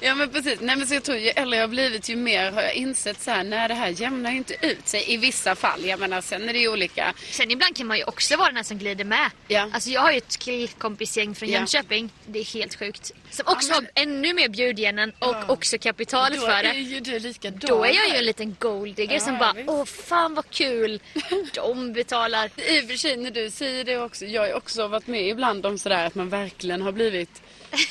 Ja 0.00 0.14
men 0.14 0.28
precis. 0.30 0.60
Nej 0.60 0.76
men 0.76 0.86
så 0.86 0.94
jag 0.94 1.02
tror 1.02 1.18
ju 1.18 1.28
äldre 1.28 1.56
jag 1.56 1.62
har 1.62 1.68
blivit 1.68 2.08
ju 2.08 2.16
mer 2.16 2.52
har 2.52 2.62
jag 2.62 2.74
insett 2.74 3.20
så 3.20 3.30
här, 3.30 3.44
nej 3.44 3.68
det 3.68 3.74
här 3.74 3.88
jämnar 3.88 4.30
ju 4.30 4.36
inte 4.36 4.54
ut 4.66 4.88
sig 4.88 5.12
i 5.12 5.16
vissa 5.16 5.54
fall. 5.54 5.84
Jag 5.84 6.00
menar 6.00 6.20
sen 6.20 6.48
är 6.48 6.52
det 6.52 6.58
ju 6.58 6.68
olika. 6.68 7.14
Sen 7.30 7.50
ibland 7.50 7.76
kan 7.76 7.86
man 7.86 7.96
ju 7.98 8.04
också 8.04 8.36
vara 8.36 8.48
den 8.48 8.56
här 8.56 8.62
som 8.64 8.78
glider 8.78 9.04
med. 9.04 9.30
Ja. 9.48 9.70
Alltså 9.72 9.90
jag 9.90 10.00
har 10.00 10.12
ju 10.12 10.18
ett 10.18 10.36
killkompisgäng 10.36 11.34
från 11.34 11.48
Ja. 11.48 11.54
Jönköping. 11.58 12.10
Det 12.26 12.38
är 12.38 12.44
helt 12.44 12.74
sjukt. 12.78 13.12
Som 13.30 13.46
också 13.46 13.68
Ja, 13.72 13.80
men- 13.80 13.88
har 13.94 14.02
ännu 14.02 14.34
mer 14.34 14.48
bjudgenen 14.48 15.12
och 15.18 15.34
Ja. 15.34 15.44
också 15.48 15.78
kapital 15.78 16.32
Då 16.34 16.40
för 16.40 16.48
är 16.50 16.62
det. 16.62 16.74
ju 16.78 17.00
du 17.00 17.18
likadan. 17.18 17.58
Då 17.62 17.84
är 17.84 17.92
jag 17.94 18.08
ju 18.08 18.14
en 18.16 18.24
liten 18.24 18.56
golddigger 18.58 19.14
Ja, 19.14 19.20
som 19.20 19.38
bara 19.38 19.52
visst. 19.52 19.68
åh 19.68 19.84
fan 19.84 20.34
vad 20.34 20.50
kul. 20.50 21.00
De 21.54 21.92
betalar. 21.92 22.50
I 22.56 22.80
och 22.82 22.88
för 22.88 22.96
sig 22.96 23.16
när 23.16 23.30
du 23.30 23.50
säger 23.50 23.84
det 23.84 23.98
också, 23.98 24.24
jag 24.24 24.42
har 24.42 24.48
ju 24.48 24.54
också 24.54 24.88
varit 24.88 25.06
med 25.06 25.28
ibland 25.28 25.66
om 25.66 25.78
sådär 25.78 26.06
att 26.06 26.14
man 26.14 26.28
verkligen 26.28 26.82
har 26.82 26.92
blivit 26.92 27.42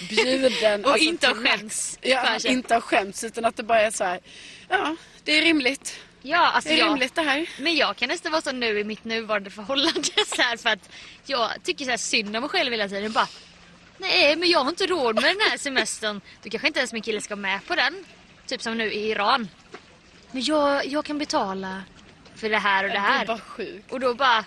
bjuden. 0.09 0.85
Och 0.85 0.97
inte 0.97 1.27
till 1.27 1.35
har 1.37 1.43
skämts 1.45 1.99
Ja, 2.01 2.37
inte 2.45 2.73
har 2.73 2.81
skämts 2.81 3.23
utan 3.23 3.45
att 3.45 3.55
det 3.57 3.63
bara 3.63 3.81
är 3.81 3.91
så 3.91 4.03
här. 4.03 4.19
ja 4.69 4.95
det 5.23 5.31
är 5.37 5.41
rimligt. 5.41 5.99
Ja, 6.21 6.37
alltså 6.51 6.69
Det 6.69 6.75
är 6.75 6.79
jag, 6.79 6.87
rimligt 6.89 7.15
det 7.15 7.21
här. 7.21 7.49
Men 7.59 7.75
jag 7.75 7.95
kan 7.95 8.07
nästan 8.09 8.31
vara 8.31 8.41
så 8.41 8.51
nu 8.51 8.79
i 8.79 8.83
mitt 8.83 9.03
nuvarande 9.05 9.49
förhållande 9.49 10.01
så 10.35 10.41
här 10.41 10.57
för 10.57 10.69
att 10.69 10.89
jag 11.25 11.49
tycker 11.63 11.85
så 11.85 11.91
här 11.91 11.97
synd 11.97 12.35
om 12.35 12.41
mig 12.41 12.49
själv 12.49 12.71
hela 12.71 12.87
tiden. 12.89 13.11
Bara, 13.11 13.27
nej 13.97 14.35
men 14.35 14.49
jag 14.49 14.59
har 14.59 14.69
inte 14.69 14.85
råd 14.87 15.15
med 15.15 15.23
den 15.23 15.41
här 15.49 15.57
semestern. 15.57 16.21
Då 16.43 16.49
kanske 16.49 16.67
inte 16.67 16.79
ens 16.79 16.93
min 16.93 17.01
kille 17.01 17.21
ska 17.21 17.35
med 17.35 17.65
på 17.67 17.75
den. 17.75 18.05
Typ 18.47 18.61
som 18.61 18.77
nu 18.77 18.91
i 18.93 19.09
Iran. 19.09 19.49
Men 20.31 20.43
jag, 20.43 20.85
jag 20.85 21.05
kan 21.05 21.17
betala 21.17 21.83
för 22.35 22.49
det 22.49 22.57
här 22.57 22.83
och 22.83 22.89
det 22.89 22.93
Det 22.95 22.97
är 22.99 23.01
här. 23.01 23.25
bara 23.25 23.39
sjukt. 23.39 23.91
Och 23.91 23.99
då 23.99 24.13
bara, 24.13 24.45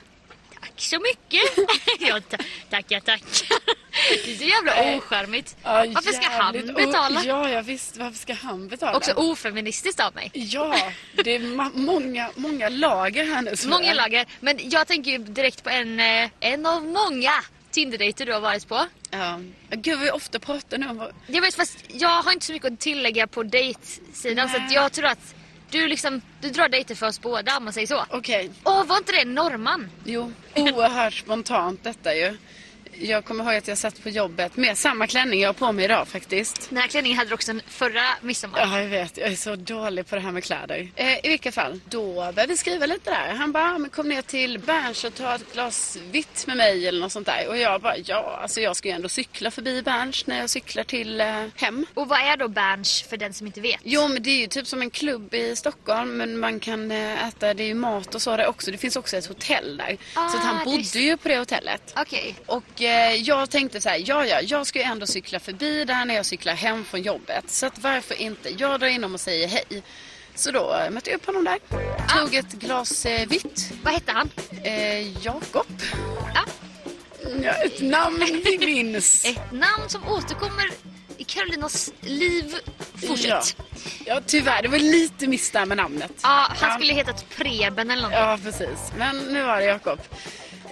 tack 0.61 0.73
så 0.77 1.01
mycket. 1.01 1.69
ja, 2.09 2.21
ta- 2.21 2.45
tackar, 2.71 3.01
tackar. 3.01 3.77
Det 4.25 4.33
är 4.33 4.37
så 4.37 4.45
jävla 4.45 4.97
ocharmigt. 4.97 5.57
Ja, 5.63 5.85
Varför 5.95 6.13
ska 6.13 6.29
han 6.29 6.53
betala? 6.75 7.23
Ja, 7.25 7.51
ja 7.51 7.63
visst. 7.63 7.97
Varför 7.97 8.19
ska 8.19 8.35
han 8.35 8.69
betala? 8.69 8.97
Också 8.97 9.13
ofeministiskt 9.13 10.01
av 10.01 10.15
mig. 10.15 10.31
Ja, 10.35 10.91
det 11.25 11.35
är 11.35 11.79
många, 11.79 12.31
många 12.35 12.69
lager 12.69 13.25
här 13.27 13.43
nu. 13.43 13.55
Många 13.67 13.87
jag. 13.87 13.97
lager. 13.97 14.27
Men 14.41 14.59
jag 14.63 14.87
tänker 14.87 15.11
ju 15.11 15.19
direkt 15.19 15.65
på 15.65 15.71
en, 15.71 16.01
eh, 16.01 16.31
en 16.41 16.67
av 16.67 16.85
många 16.85 17.33
Tinder-dejter 17.71 18.27
du 18.27 18.33
har 18.33 18.41
varit 18.41 18.69
på. 18.69 18.87
Ja. 19.11 19.41
Gud, 19.71 19.99
vi 19.99 20.11
ofta 20.11 20.39
pratar 20.39 20.79
nu 20.79 20.89
om 20.89 20.97
vad... 20.97 21.13
Jag 21.27 21.43
vet 21.43 21.55
fast 21.55 21.79
jag 21.89 22.23
har 22.23 22.33
inte 22.33 22.47
så 22.47 22.53
mycket 22.53 22.73
att 22.73 22.81
tillägga 22.81 23.27
på 23.27 23.43
dejtsidan 23.43 24.49
så 24.49 24.57
jag 24.71 24.93
tror 24.93 25.07
att 25.07 25.35
du 25.71 25.89
liksom, 25.89 26.21
du 26.41 26.51
drar 26.51 26.69
dejter 26.69 26.95
för 26.95 27.07
oss 27.07 27.21
båda 27.21 27.57
om 27.57 27.65
man 27.65 27.73
säger 27.73 27.87
så. 27.87 28.05
Okej, 28.11 28.51
Åh, 28.65 28.85
var 28.87 28.97
inte 28.97 29.13
det 29.13 29.21
en 29.21 29.35
norrman? 29.35 29.91
jo. 30.05 30.33
Oerhört 30.57 31.15
spontant 31.15 31.85
detta 31.85 32.15
ju. 32.15 32.37
Jag 33.01 33.25
kommer 33.25 33.45
ihåg 33.45 33.55
att 33.55 33.69
jag 33.69 33.79
satt 33.79 34.03
på 34.03 34.09
jobbet 34.09 34.57
med 34.57 34.79
samma 34.79 35.07
klänning 35.07 35.41
jag 35.41 35.49
har 35.49 35.55
på 35.55 35.73
mig 35.73 35.85
idag 35.85 36.09
faktiskt. 36.09 36.67
Den 36.71 36.79
här 36.79 36.87
klänningen 36.89 37.19
hade 37.19 37.31
du 37.31 37.35
också 37.35 37.51
en 37.51 37.63
förra 37.69 38.03
midsommar. 38.21 38.59
Ja, 38.61 38.81
jag 38.81 38.89
vet. 38.89 39.17
Jag 39.17 39.29
är 39.33 39.37
så 39.37 39.57
dålig 39.57 40.07
på 40.07 40.15
det 40.17 40.21
här 40.23 40.33
med 40.33 40.45
kläder. 40.45 40.89
Eh, 40.97 41.27
I 41.27 41.29
vilka 41.29 41.53
fall, 41.53 41.81
då 41.89 42.15
började 42.15 42.47
vi 42.47 42.57
skriva 42.57 42.87
lite 42.87 43.11
där. 43.11 43.35
Han 43.35 43.53
bara, 43.53 43.65
"Ah, 43.75 43.79
men 43.79 43.91
kom 43.91 44.09
ner 44.09 44.23
till 44.23 44.59
Berns 44.59 45.05
och 45.05 45.15
ta 45.15 45.35
ett 45.35 45.53
glas 45.53 45.99
vitt 46.11 46.47
med 46.47 46.57
mig 46.57 46.89
eller 46.89 47.01
något 47.01 47.13
sånt 47.13 47.27
där. 47.27 47.49
Och 47.49 47.59
jag 47.59 47.81
bara, 47.81 47.97
ja, 48.05 48.39
alltså 48.43 48.61
jag 48.61 48.77
ska 48.77 48.89
ju 48.89 48.95
ändå 48.95 49.09
cykla 49.09 49.51
förbi 49.51 49.83
Berns 49.83 50.27
när 50.27 50.39
jag 50.39 50.51
cyklar 50.51 50.85
till 50.85 51.21
eh, 51.21 51.45
hem. 51.57 51.87
Och 51.95 52.09
vad 52.09 52.21
är 52.21 52.37
då 52.37 52.49
Berns 52.49 53.03
för 53.03 53.17
den 53.17 53.35
som 53.35 53.47
inte 53.47 53.61
vet? 53.61 53.81
Jo, 53.85 54.09
men 54.09 54.23
det 54.23 54.31
är 54.31 54.41
ju 54.41 54.47
typ 54.47 54.67
som 54.67 54.83
en 54.83 54.91
klubb 54.91 55.35
i 55.35 55.57
Stockholm, 55.57 56.17
men 56.17 56.39
man 56.39 56.61
kan 56.61 56.91
eh, 56.91 57.29
äta, 57.29 57.55
det 57.55 57.63
är 57.63 57.67
ju 57.69 57.75
mat 57.75 58.15
och 58.15 58.23
så 58.23 58.37
där 58.37 58.47
också. 58.47 58.71
Det 58.71 58.79
finns 58.79 58.97
också 58.97 59.17
ett 59.17 59.27
hotell 59.27 59.77
där. 59.77 59.97
Ah, 60.15 60.29
så 60.29 60.37
att 60.39 60.45
han 60.45 60.59
det 60.59 60.65
bodde 60.65 60.99
ju 61.01 61.17
på 61.17 61.29
det 61.29 61.39
hotellet. 61.39 61.93
Okej. 61.97 62.35
Och 62.47 62.83
eh, 62.83 62.86
jag 63.23 63.51
tänkte 63.51 63.81
så 63.81 63.89
här, 63.89 64.03
ja 64.05 64.27
ja, 64.27 64.41
jag 64.41 64.67
ska 64.67 64.79
ju 64.79 64.85
ändå 64.85 65.07
cykla 65.07 65.41
förbi 65.41 65.85
där 65.85 66.05
när 66.05 66.15
jag 66.15 66.27
cyklar 66.27 66.55
hem 66.55 66.85
från 66.85 67.03
jobbet. 67.03 67.51
Så 67.51 67.67
att 67.67 67.79
varför 67.79 68.15
inte? 68.15 68.51
Jag 68.59 68.81
drar 68.81 68.89
inom 68.89 69.15
och 69.15 69.21
säger 69.21 69.49
hej. 69.49 69.83
Så 70.35 70.51
då 70.51 70.75
eh, 70.75 70.91
mötte 70.91 71.11
jag 71.11 71.17
upp 71.17 71.27
honom 71.27 71.45
där. 71.45 71.59
Tog 72.19 72.35
ett 72.35 72.53
glas 72.53 73.07
eh, 73.07 73.29
vitt. 73.29 73.73
Vad 73.83 73.95
hette 73.95 74.13
han? 74.13 74.31
Eh, 74.63 75.25
Jakob. 75.25 75.67
Ja. 76.35 76.45
Ja, 77.43 77.53
ett 77.53 77.81
namn 77.81 78.43
vi 78.45 78.59
minns. 78.59 79.25
Ett 79.29 79.53
namn 79.53 79.89
som 79.89 80.09
återkommer 80.09 80.71
i 81.17 81.25
Karolinas 81.25 81.93
liv. 82.01 82.55
Fortsätt. 83.09 83.57
Ja. 83.59 83.65
ja, 84.05 84.21
tyvärr. 84.27 84.63
Det 84.63 84.69
var 84.69 84.79
lite 84.79 85.27
miss 85.27 85.51
där 85.51 85.67
med 85.67 85.77
namnet. 85.77 86.13
Ja, 86.23 86.47
han 86.57 86.79
skulle 86.79 86.93
hetat 86.93 87.25
Preben 87.37 87.91
eller 87.91 88.03
någonting. 88.03 88.21
Ja, 88.21 88.39
precis. 88.43 88.93
Men 88.97 89.19
nu 89.19 89.43
var 89.43 89.57
det 89.57 89.65
Jakob. 89.65 90.01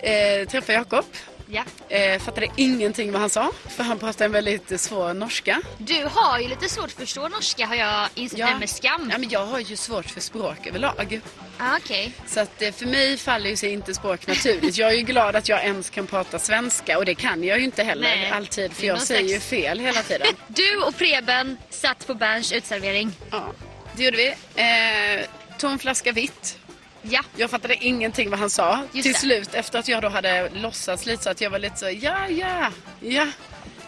Eh, 0.03 0.48
träffade 0.48 0.72
Jakob. 0.72 1.05
Ja. 1.46 1.62
Eh, 1.88 2.20
fattade 2.22 2.48
ingenting 2.57 3.12
vad 3.12 3.20
han 3.20 3.30
sa. 3.30 3.50
För 3.68 3.85
han 3.85 3.98
pratade 3.98 4.24
en 4.24 4.33
väldigt 4.33 4.80
svår 4.80 5.14
norska. 5.14 5.61
Du 5.78 6.09
har 6.11 6.38
ju 6.38 6.48
lite 6.48 6.68
svårt 6.68 6.85
att 6.85 6.92
förstå 6.92 7.28
norska 7.28 7.66
har 7.66 7.74
jag 7.74 8.09
insett 8.14 8.38
nu 8.38 8.59
med 8.59 8.70
skam. 8.70 9.09
Ja, 9.12 9.18
men 9.18 9.28
jag 9.28 9.46
har 9.46 9.59
ju 9.59 9.76
svårt 9.76 10.07
för 10.07 10.20
språk 10.20 10.66
överlag. 10.66 11.20
Ah, 11.59 11.76
Okej. 11.76 12.12
Så 12.26 12.40
att 12.40 12.62
eh, 12.62 12.72
för 12.72 12.87
mig 12.87 13.16
faller 13.16 13.50
ju 13.50 13.57
sig 13.57 13.72
inte 13.72 13.94
språk 13.94 14.26
naturligt. 14.26 14.76
Jag 14.76 14.90
är 14.90 14.96
ju 14.96 15.02
glad 15.02 15.37
att 15.37 15.48
jag 15.48 15.64
ens 15.64 15.90
kan 15.90 16.07
prata 16.07 16.38
svenska 16.38 16.98
och 16.98 17.04
det 17.04 17.14
kan 17.14 17.44
jag 17.44 17.59
ju 17.59 17.64
inte 17.64 17.83
heller 17.83 18.02
Nej, 18.02 18.30
alltid 18.30 18.72
för 18.72 18.87
jag 18.87 19.02
säger 19.02 19.28
ju 19.35 19.40
fel 19.40 19.78
hela 19.80 20.02
tiden. 20.02 20.26
Du 20.46 20.76
och 20.76 20.96
Preben 20.96 21.57
satt 21.70 22.07
på 22.07 22.14
Berns 22.14 22.52
utservering. 22.52 23.12
Ja, 23.30 23.52
det 23.96 24.04
gjorde 24.04 24.16
vi. 24.16 24.28
Eh, 24.28 25.26
tom 25.59 25.78
flaska 25.78 26.12
vitt. 26.12 26.59
Ja. 27.11 27.21
Jag 27.37 27.51
fattade 27.51 27.75
ingenting 27.85 28.31
vad 28.31 28.38
han 28.38 28.51
sa. 28.51 28.83
Just 28.93 29.03
Till 29.03 29.12
det. 29.12 29.19
slut 29.19 29.55
efter 29.55 29.79
att 29.79 29.88
jag 29.88 30.03
då 30.03 30.09
hade 30.09 30.49
låtsats 30.55 31.07
lite 31.07 31.23
så 31.23 31.31
att 31.31 31.40
jag 31.40 31.51
var 31.51 31.59
lite 31.59 31.77
så 31.77 31.90
ja, 31.90 32.29
ja, 32.29 32.71
ja, 33.01 33.27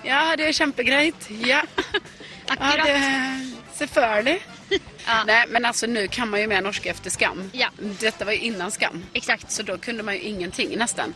ja, 0.02 0.35
det 0.37 0.48
är 0.48 0.52
kämpegrejt, 0.52 1.31
ja. 1.31 1.62
ja, 1.87 2.00
Akkurat. 2.46 2.87
det 2.87 3.55
selvfølgelig. 3.74 4.40
Ja. 5.09 5.24
Nej, 5.26 5.44
men 5.48 5.64
alltså 5.64 5.87
nu 5.87 6.09
kan 6.09 6.31
man 6.31 6.40
ju 6.40 6.46
mer 6.46 6.61
norska 6.62 6.90
efter 6.90 7.11
skam. 7.11 7.50
Ja. 7.52 7.68
Detta 7.79 8.24
var 8.24 8.33
ju 8.33 8.38
innan 8.38 8.70
skam. 8.70 9.05
Exakt. 9.12 9.50
Så 9.50 9.62
då 9.62 9.79
kunde 9.79 10.02
man 10.02 10.14
ju 10.14 10.20
ingenting 10.20 10.79
nästan. 10.79 11.14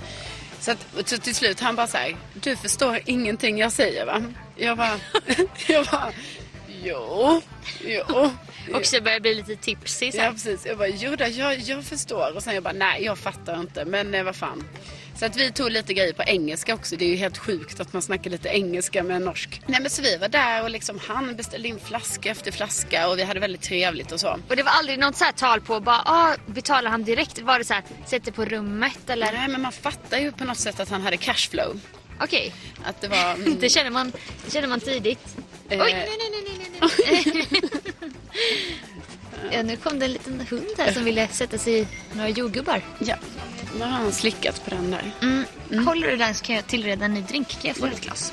Så, 0.61 0.71
att, 0.71 1.09
så 1.09 1.19
till 1.19 1.35
slut 1.35 1.61
han 1.61 1.77
bara 1.77 1.87
så 1.87 1.97
här, 1.97 2.17
du 2.35 2.57
förstår 2.57 3.01
ingenting 3.07 3.59
jag 3.59 3.73
säger 3.73 4.07
va? 4.07 4.23
Jag 4.57 4.77
bara, 4.79 5.01
jag 5.67 5.87
bara, 5.87 6.13
jo, 6.83 7.43
jo. 7.85 8.31
Också 8.75 9.01
börjar 9.01 9.21
bli 9.21 9.35
lite 9.35 9.57
tipsig. 9.57 10.15
Ja 10.15 10.31
precis, 10.33 10.67
jag 10.67 10.79
bara, 10.79 10.89
jo 10.89 11.17
då, 11.17 11.25
jag, 11.25 11.59
jag 11.59 11.85
förstår. 11.85 12.37
Och 12.37 12.43
sen 12.43 12.55
jag 12.55 12.63
bara, 12.63 12.73
nej 12.75 13.05
jag 13.05 13.19
fattar 13.19 13.61
inte, 13.61 13.85
men 13.85 14.15
eh, 14.15 14.25
vad 14.25 14.37
fan. 14.37 14.65
Så 15.21 15.27
att 15.27 15.37
vi 15.37 15.53
tog 15.53 15.71
lite 15.71 15.95
grejer 15.95 16.13
på 16.13 16.23
engelska 16.23 16.75
också. 16.75 16.97
Det 16.97 17.05
är 17.05 17.09
ju 17.09 17.17
helt 17.17 17.39
sjukt 17.39 17.81
att 17.81 17.93
man 17.93 18.03
snackar 18.03 18.31
lite 18.31 18.49
engelska 18.49 19.03
med 19.03 19.17
en 19.17 19.25
norsk. 19.25 19.63
Nej 19.67 19.81
men 19.81 19.91
så 19.91 20.03
vi 20.03 20.17
var 20.17 20.29
där 20.29 20.63
och 20.63 20.71
liksom 20.71 20.99
han 21.07 21.37
beställde 21.37 21.69
in 21.69 21.79
flaska 21.81 22.31
efter 22.31 22.53
flaska 22.53 23.09
och 23.09 23.19
vi 23.19 23.23
hade 23.23 23.41
väldigt 23.41 23.63
trevligt 23.63 24.13
och 24.13 24.21
så. 24.21 24.39
Och 24.49 24.57
det 24.57 24.63
var 24.63 24.73
aldrig 24.73 24.99
något 24.99 25.17
så 25.17 25.25
här 25.25 25.33
tal 25.33 25.61
på 25.61 25.81
bara, 25.81 26.03
ah, 26.05 26.35
betalar 26.47 26.91
han 26.91 27.05
direkt? 27.05 27.39
Var 27.39 27.59
det 27.59 27.65
så 27.65 27.75
här, 27.75 27.83
sätter 28.07 28.33
på 28.33 28.45
rummet 28.45 29.11
eller? 29.11 29.33
Nej 29.33 29.49
men 29.49 29.61
man 29.61 29.73
fattar 29.73 30.19
ju 30.19 30.33
på 30.33 30.45
något 30.45 30.59
sätt 30.59 30.81
att 30.81 30.89
han 30.89 31.03
hade 31.03 31.17
cashflow. 31.17 31.81
Okej. 32.21 32.55
Att 32.85 33.01
det 33.01 33.09
var... 33.09 33.35
mm, 33.35 33.57
Det, 33.61 33.69
känner 33.69 33.91
man, 33.91 34.13
det 34.45 34.51
känner 34.53 34.69
man 34.69 34.81
tidigt. 34.81 35.37
Eh. 35.71 35.83
Oj, 35.83 35.93
nej, 35.93 36.09
nej, 36.19 36.31
nej, 36.31 36.43
nej, 36.47 36.81
nej, 36.81 37.25
nej. 37.43 37.71
ja, 39.53 39.63
nu 39.63 39.77
kom 39.77 39.99
det 39.99 40.05
en 40.05 40.13
liten 40.13 40.47
hund 40.51 40.67
här 40.79 40.93
som 40.93 41.05
ville 41.05 41.29
sätta 41.29 41.59
sig 41.59 41.81
i 41.81 41.87
några 42.13 42.29
jordgubbar. 42.29 42.83
ja, 42.99 43.17
nu 43.79 43.85
har 43.85 43.91
han 43.91 44.13
slickat 44.13 44.65
på 44.65 44.71
den 44.71 44.91
där. 44.91 45.13
Mm. 45.23 45.87
Håller 45.87 46.11
du 46.11 46.17
den 46.17 46.35
så 46.35 46.45
kan 46.45 46.57
jag 46.57 46.67
tillreda 46.67 47.05
en 47.05 47.15
ny 47.15 47.21
drink. 47.21 47.49
Kan 47.49 47.69
jag 47.69 47.77
få 47.77 47.87
ett 47.87 48.01
glas? 48.01 48.33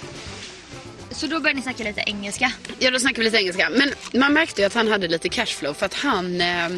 Så 1.12 1.28
då 1.28 1.39
började 1.39 1.58
ni 1.58 1.62
snacka 1.62 1.84
lite 1.84 2.04
engelska. 2.06 2.52
Ja, 2.80 2.91
då 2.91 3.00
snackar 3.00 3.17
vi 3.17 3.23
lite 3.23 3.38
engelska. 3.38 3.69
Men 3.69 3.93
man 4.21 4.34
märkte 4.34 4.62
ju 4.62 4.67
att 4.67 4.73
han 4.73 4.88
hade 4.88 5.08
lite 5.08 5.30
cashflow 5.30 5.73
för 5.73 5.86
att 5.86 5.93
han... 5.93 6.41
Eh, 6.41 6.69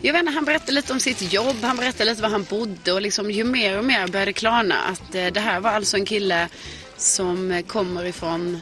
jag 0.00 0.12
vet 0.12 0.20
inte, 0.20 0.32
han 0.32 0.44
berättade 0.44 0.72
lite 0.72 0.92
om 0.92 1.00
sitt 1.00 1.32
jobb, 1.32 1.56
han 1.62 1.76
berättade 1.76 2.10
lite 2.10 2.22
var 2.22 2.28
han 2.28 2.42
bodde 2.42 2.92
och 2.92 3.02
liksom 3.02 3.30
ju 3.30 3.44
mer 3.44 3.78
och 3.78 3.84
mer 3.84 4.06
började 4.06 4.32
klarna 4.32 4.74
att 4.74 5.14
eh, 5.14 5.26
det 5.26 5.40
här 5.40 5.60
var 5.60 5.70
alltså 5.70 5.96
en 5.96 6.04
kille 6.04 6.48
som 6.96 7.50
eh, 7.50 7.64
kommer 7.64 8.04
ifrån 8.04 8.60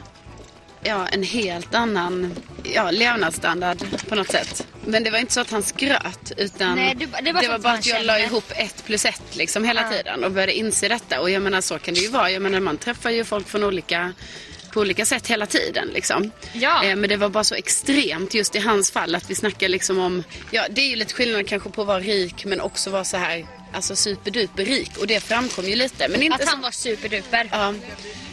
ja, 0.85 1.07
en 1.07 1.23
helt 1.23 1.73
annan 1.75 2.35
ja, 2.63 2.91
levnadsstandard 2.91 3.77
på 4.09 4.15
något 4.15 4.31
sätt. 4.31 4.67
Men 4.85 5.03
det 5.03 5.09
var 5.09 5.19
inte 5.19 5.33
så 5.33 5.39
att 5.41 5.51
han 5.51 5.63
skröt 5.63 6.31
utan 6.37 6.75
Nej, 6.75 6.95
det- 6.95 7.21
det 7.23 7.31
var 7.31 7.41
så 7.43 7.51
att 7.51 7.61
bara 7.61 7.73
att 7.73 7.85
jag 7.85 7.95
kände. 7.97 8.07
la 8.07 8.19
ihop 8.19 8.51
ett 8.55 8.85
plus 8.85 9.05
ett 9.05 9.21
liksom 9.35 9.63
hela 9.65 9.81
Ja. 9.81 9.89
tiden 9.97 10.23
och 10.23 10.31
började 10.31 10.53
inse 10.53 10.87
detta. 10.87 11.21
Och 11.21 11.29
jag 11.29 11.41
menar 11.41 11.61
så 11.61 11.79
kan 11.79 11.93
det 11.93 11.99
ju 11.99 12.07
vara. 12.07 12.31
Jag 12.31 12.41
menar 12.41 12.59
man 12.59 12.77
träffar 12.77 13.09
ju 13.09 13.23
folk 13.23 13.47
från 13.47 13.63
olika 13.63 14.13
på 14.73 14.81
olika 14.81 15.05
sätt 15.05 15.27
hela 15.27 15.45
tiden 15.45 15.87
liksom. 15.93 16.31
Ja. 16.53 16.83
Eh, 16.85 16.95
men 16.95 17.09
det 17.09 17.17
var 17.17 17.29
bara 17.29 17.43
så 17.43 17.55
extremt 17.55 18.33
just 18.33 18.55
i 18.55 18.59
hans 18.59 18.91
fall 18.91 19.15
att 19.15 19.29
vi 19.29 19.35
snackar 19.35 19.69
liksom 19.69 19.99
om, 19.99 20.23
ja 20.51 20.65
det 20.69 20.81
är 20.81 20.89
ju 20.89 20.95
lite 20.95 21.13
skillnad 21.13 21.47
kanske 21.47 21.69
på 21.69 21.81
att 21.81 21.87
vara 21.87 21.99
rik 21.99 22.45
men 22.45 22.61
också 22.61 22.89
vara 22.89 23.03
så 23.03 23.17
här, 23.17 23.45
alltså 23.73 23.95
superduper 23.95 24.65
rik 24.65 24.91
och 24.97 25.07
det 25.07 25.19
framkom 25.19 25.65
ju 25.65 25.75
lite. 25.75 26.07
Men 26.07 26.23
inte 26.23 26.43
Att 26.43 26.49
han 26.49 26.61
var 26.61 26.71
superduper. 26.71 27.49
ja. 27.51 27.73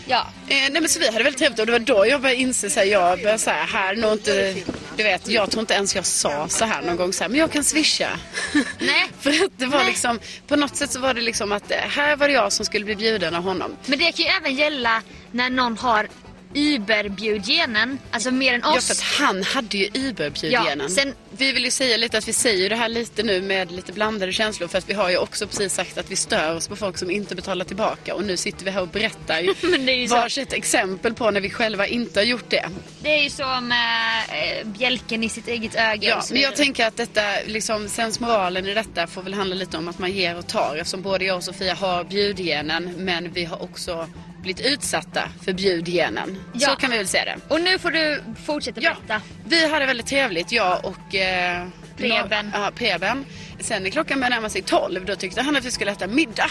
Ja. 0.07 0.27
Eh, 0.49 0.57
nej 0.57 0.73
men 0.73 0.89
så 0.89 0.99
vi 0.99 1.07
hade 1.07 1.25
väldigt 1.25 1.39
trevligt 1.39 1.61
och 1.61 1.67
det 1.67 1.73
var 1.73 1.79
då 1.79 2.07
jag 2.07 2.21
började 2.21 2.41
inse 2.41 2.71
så 2.71 2.81
här, 2.81 2.87
jag 2.87 3.19
började 3.19 3.39
så 3.39 3.51
här, 3.51 3.67
här 3.67 3.97
nog 3.97 4.13
inte, 4.13 4.55
du 4.97 5.03
vet, 5.03 5.29
jag 5.29 5.51
tror 5.51 5.61
inte 5.61 5.75
ens 5.75 5.95
jag 5.95 6.07
sa 6.07 6.49
så 6.49 6.65
här 6.65 6.83
någon 6.83 6.97
gång 6.97 7.13
så 7.13 7.25
här, 7.25 7.29
men 7.29 7.41
jag 7.41 7.53
kan 7.53 7.65
swisha. 7.65 8.09
Nej. 8.79 9.07
För 9.21 9.31
att 9.31 9.53
det 9.57 9.67
var 9.67 9.79
Nej. 9.79 9.87
liksom, 9.87 10.21
på 10.47 10.57
något 10.57 10.77
sätt 10.77 10.91
så 10.91 11.01
var 11.01 11.15
det 11.15 11.21
liksom 11.21 11.53
att 11.53 11.71
eh, 11.71 11.77
här 11.77 12.17
var 12.17 12.29
det 12.29 12.35
jag 12.35 12.53
som 12.53 12.67
skulle 12.67 12.85
bli 12.85 12.97
bjuden 12.97 13.35
av 13.35 13.43
honom. 13.43 13.77
Men 13.87 13.99
det 13.99 14.13
kan 14.13 14.25
ju 14.25 14.31
även 14.31 14.55
gälla 14.55 15.03
när 15.31 15.51
någon 15.51 15.79
har 15.79 16.09
Uber-bjudgenen. 16.55 17.99
Alltså 18.11 18.31
mer 18.31 18.55
än 18.55 18.61
Ja, 18.65 18.77
oss. 18.77 18.87
för 18.87 18.95
att 18.95 19.01
han 19.29 19.43
hade 19.43 19.79
ju 19.79 19.89
Uber-bjudgenen. 19.95 20.81
Ja, 20.81 20.89
sen- 20.89 21.15
Vi 21.37 21.53
vill 21.53 21.65
ju 21.65 21.71
säga 21.71 21.97
lite 21.97 22.19
att 22.19 22.29
vi 22.29 22.33
säger 22.33 22.71
det 22.71 22.77
här 22.77 22.89
lite 22.89 23.23
nu 23.23 23.41
med 23.43 23.73
lite 23.73 23.93
blandade 23.93 24.33
känslor 24.33 24.69
för 24.69 24.79
att 24.79 24.89
vi 24.91 24.95
har 24.95 25.11
ju 25.11 25.17
också 25.17 25.47
precis 25.47 25.75
sagt 25.75 25.99
att 25.99 26.11
vi 26.11 26.17
stör 26.17 26.55
oss 26.57 26.69
på 26.69 26.77
folk 26.77 26.99
som 26.99 27.11
inte 27.11 27.35
betalar 27.35 27.65
tillbaka 27.65 28.15
och 28.15 28.25
nu 28.25 28.37
sitter 28.37 28.65
vi 28.65 28.71
här 28.71 28.81
och 28.83 28.89
berättar 28.89 29.41
ju 29.41 29.55
så. 30.09 30.15
varsitt 30.15 30.53
exempel 30.53 31.15
på 31.15 31.31
när 31.31 31.41
vi 31.41 31.51
själva 31.51 31.87
inte 31.87 32.21
har 32.21 32.25
gjort 32.25 32.51
det. 32.51 32.69
Det 33.03 33.09
är 33.19 33.23
ju 33.23 33.31
så 33.31 33.61
med 33.61 34.23
eh, 34.29 34.67
bjälken 34.67 35.25
i 35.25 35.29
sitt 35.29 35.49
eget 35.49 35.75
öga. 35.75 36.09
Ja, 36.09 36.21
så 36.21 36.33
men 36.35 36.43
jag 36.43 36.57
tänker 36.57 36.87
att 36.87 36.97
detta, 36.97 37.23
liksom, 37.47 37.89
sensmoralen 37.89 38.67
i 38.69 38.75
detta 38.75 39.07
får 39.07 39.23
väl 39.23 39.35
handla 39.35 39.55
lite 39.55 39.77
om 39.77 39.89
att 39.89 39.99
man 39.99 40.13
ger 40.13 40.37
och 40.39 40.47
tar 40.47 40.77
eftersom 40.77 41.03
både 41.03 41.25
jag 41.25 41.37
och 41.37 41.45
Sofia 41.45 41.75
har 41.75 42.05
bjudgenen 42.05 42.93
men 42.97 43.33
vi 43.33 43.45
har 43.45 43.63
också 43.63 44.09
blivit 44.43 44.67
utsatta 44.67 45.29
för 45.45 45.53
bjudgenen. 45.53 46.39
Ja. 46.53 46.69
Så 46.69 46.77
kan 46.77 46.91
vi 46.91 46.97
väl 46.97 47.09
säga 47.09 47.25
det. 47.25 47.37
Och 47.55 47.61
nu 47.61 47.79
får 47.79 47.91
du 47.91 48.23
fortsätta 48.47 48.81
Ja, 48.81 48.97
berätta. 49.07 49.23
vi 49.47 49.69
hade 49.71 49.87
väldigt 49.87 50.07
trevligt, 50.07 50.53
jag 50.53 50.85
och 50.85 51.15
eh, 51.15 51.67
Preben. 51.97 52.51
Ja, 52.55 52.71
Preben. 52.75 53.25
Sen 53.61 53.83
när 53.83 53.91
klockan 53.91 54.21
började 54.21 54.35
närma 54.37 54.49
sig 54.49 54.63
12 54.63 55.05
då 55.05 55.17
tyckte 55.17 55.43
han 55.43 55.57
att 55.57 55.65
vi 55.65 55.71
skulle 55.71 55.91
äta 55.91 56.07
middag. 56.07 56.51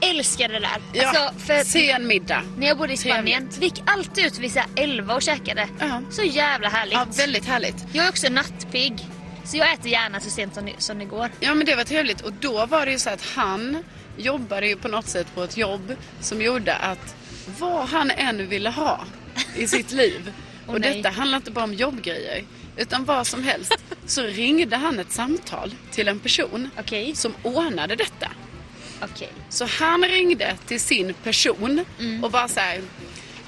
Älskar 0.00 0.48
det 0.48 0.58
där. 0.60 0.76
Ja, 0.92 1.08
Alltså, 1.08 1.46
för 1.46 1.64
sen 1.64 2.06
middag. 2.06 2.42
när 2.58 2.66
jag 2.66 2.78
bodde 2.78 2.92
i 2.92 2.96
Spanien, 2.96 3.48
vi 3.58 3.64
gick 3.64 3.82
alltid 3.86 4.26
ut 4.26 4.38
vid 4.38 4.52
så 4.52 4.58
här 4.58 4.68
11 4.76 5.14
och 5.14 5.22
käkade. 5.22 5.68
Ja. 5.78 6.02
Så 6.10 6.22
jävla 6.22 6.68
härligt. 6.68 6.94
Ja, 6.94 7.06
väldigt 7.16 7.44
härligt. 7.46 7.76
Jag 7.92 8.04
är 8.04 8.08
också 8.10 8.28
nattpigg. 8.28 9.06
Så 9.44 9.56
jag 9.56 9.72
äter 9.72 9.86
gärna 9.88 10.20
så 10.20 10.30
sent 10.30 10.54
som, 10.54 10.70
som 10.78 10.98
det 10.98 11.04
går. 11.04 11.30
Ja 11.40 11.54
men 11.54 11.66
det 11.66 11.74
var 11.74 11.84
trevligt 11.84 12.20
och 12.20 12.32
då 12.32 12.66
var 12.66 12.86
det 12.86 12.92
ju 12.92 12.98
så 12.98 13.10
att 13.10 13.22
han 13.22 13.84
jobbade 14.18 14.66
ju 14.68 14.76
på 14.76 14.88
något 14.88 15.06
sätt 15.06 15.26
på 15.34 15.42
ett 15.42 15.56
jobb 15.56 15.96
som 16.20 16.42
gjorde 16.42 16.74
att 16.74 17.14
vad 17.58 17.88
han 17.88 18.10
än 18.10 18.48
ville 18.48 18.70
ha 18.70 19.04
i 19.56 19.66
sitt 19.68 19.92
liv 20.02 20.32
Åh, 20.66 20.74
och 20.74 20.80
nej. 20.80 20.96
detta 20.96 21.08
handlar 21.10 21.36
inte 21.36 21.50
bara 21.50 21.64
om 21.64 21.74
jobbgrejer 21.74 22.44
utan 22.76 23.04
vad 23.04 23.26
som 23.26 23.42
helst 23.42 23.74
så 24.06 24.22
ringde 24.22 24.76
han 24.76 24.98
ett 24.98 25.12
samtal 25.12 25.74
till 25.90 26.08
en 26.08 26.18
person 26.18 26.70
Okej. 26.78 27.14
som 27.16 27.34
ordnade 27.42 27.96
detta. 27.96 28.28
Okej. 29.02 29.32
Så 29.48 29.64
han 29.66 30.04
ringde 30.04 30.56
till 30.66 30.80
sin 30.80 31.14
person 31.14 31.84
och 32.22 32.30
bara 32.30 32.48
så 32.48 32.60
här. 32.60 32.80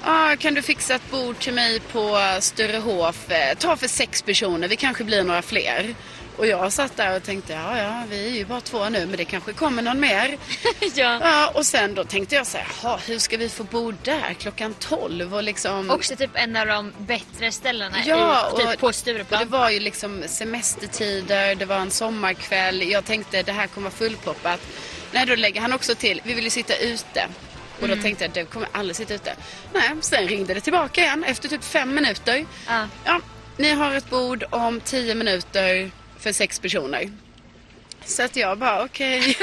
Ah, 0.03 0.35
kan 0.35 0.53
du 0.53 0.61
fixa 0.61 0.95
ett 0.95 1.11
bord 1.11 1.39
till 1.39 1.53
mig 1.53 1.79
på 1.79 2.19
Sturehof? 2.39 3.31
Eh, 3.31 3.57
Ta 3.57 3.75
för 3.77 3.87
sex 3.87 4.21
personer, 4.21 4.67
vi 4.67 4.75
kanske 4.75 5.03
blir 5.03 5.23
några 5.23 5.41
fler. 5.41 5.95
Och 6.37 6.47
jag 6.47 6.73
satt 6.73 6.97
där 6.97 7.15
och 7.15 7.23
tänkte, 7.23 7.53
ja 7.53 7.77
ja, 7.77 8.03
vi 8.09 8.25
är 8.27 8.31
ju 8.37 8.45
bara 8.45 8.61
två 8.61 8.89
nu, 8.89 9.05
men 9.05 9.17
det 9.17 9.25
kanske 9.25 9.53
kommer 9.53 9.81
någon 9.81 9.99
mer. 9.99 10.37
ja. 10.95 11.19
Ja, 11.23 11.51
och 11.55 11.65
sen 11.65 11.95
då 11.95 12.03
tänkte 12.03 12.35
jag 12.35 12.47
så 12.47 12.57
här, 12.57 12.67
"Jaha, 12.83 12.99
hur 13.07 13.19
ska 13.19 13.37
vi 13.37 13.49
få 13.49 13.63
bord 13.63 13.95
där 14.03 14.33
klockan 14.39 14.73
12? 14.79 15.35
Och 15.35 15.43
liksom... 15.43 15.89
Också 15.89 16.15
typ 16.15 16.31
en 16.33 16.55
av 16.55 16.67
de 16.67 16.93
bättre 16.97 17.51
ställena 17.51 17.97
Ja, 18.05 18.51
i, 18.53 18.57
typ 18.57 18.67
och, 18.73 18.79
på 18.79 18.85
och 18.85 18.91
det 18.91 18.97
Stureplan. 18.97 19.49
var 19.49 19.69
ju 19.69 19.79
liksom 19.79 20.23
semestertider, 20.27 21.55
det 21.55 21.65
var 21.65 21.75
en 21.77 21.91
sommarkväll. 21.91 22.89
Jag 22.91 23.05
tänkte 23.05 23.43
det 23.43 23.51
här 23.51 23.67
kommer 23.67 23.89
vara 23.89 23.97
fullproppat. 23.97 24.59
Nej, 25.11 25.25
då 25.25 25.35
lägger 25.35 25.61
han 25.61 25.73
också 25.73 25.95
till, 25.95 26.21
vi 26.23 26.33
vill 26.33 26.43
ju 26.43 26.49
sitta 26.49 26.75
ute. 26.77 27.25
Och 27.79 27.83
Mm. 27.87 27.97
då 27.97 28.03
tänkte 28.03 28.23
jag, 28.23 28.31
det 28.33 28.45
kommer 28.45 28.67
aldrig 28.71 28.95
sitta 28.95 29.13
ute. 29.13 29.35
Nej, 29.73 29.89
sen 30.01 30.27
ringde 30.27 30.53
det 30.53 30.61
tillbaka 30.61 31.01
igen 31.01 31.23
efter 31.23 31.49
typ 31.49 31.63
fem 31.63 31.95
minuter. 31.95 32.45
Ja. 32.67 32.87
Ja, 33.05 33.19
ni 33.57 33.69
har 33.73 33.93
ett 33.95 34.09
bord 34.09 34.43
om 34.49 34.79
tio 34.79 35.15
minuter 35.15 35.91
för 36.21 36.31
sex 36.31 36.59
personer. 36.59 37.09
Så 38.05 38.23
att 38.23 38.35
jag 38.35 38.57
bara, 38.57 38.83
okej. 38.83 39.37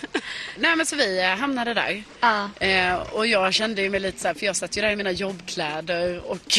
Nej 0.56 0.76
men 0.76 0.86
så 0.86 0.96
vi 0.96 1.20
eh, 1.22 1.28
hamnade 1.28 1.74
där. 1.74 2.02
Ja. 2.20 2.50
Eh, 2.66 2.94
och 2.94 3.26
jag 3.26 3.54
kände 3.54 3.82
ju 3.82 3.90
mig 3.90 4.00
lite 4.00 4.20
så 4.20 4.26
här, 4.28 4.34
för 4.34 4.46
jag 4.46 4.56
satt 4.56 4.76
ju 4.76 4.80
där 4.82 4.90
i 4.90 4.96
mina 4.96 5.10
jobbkläder 5.10 6.30
och 6.30 6.58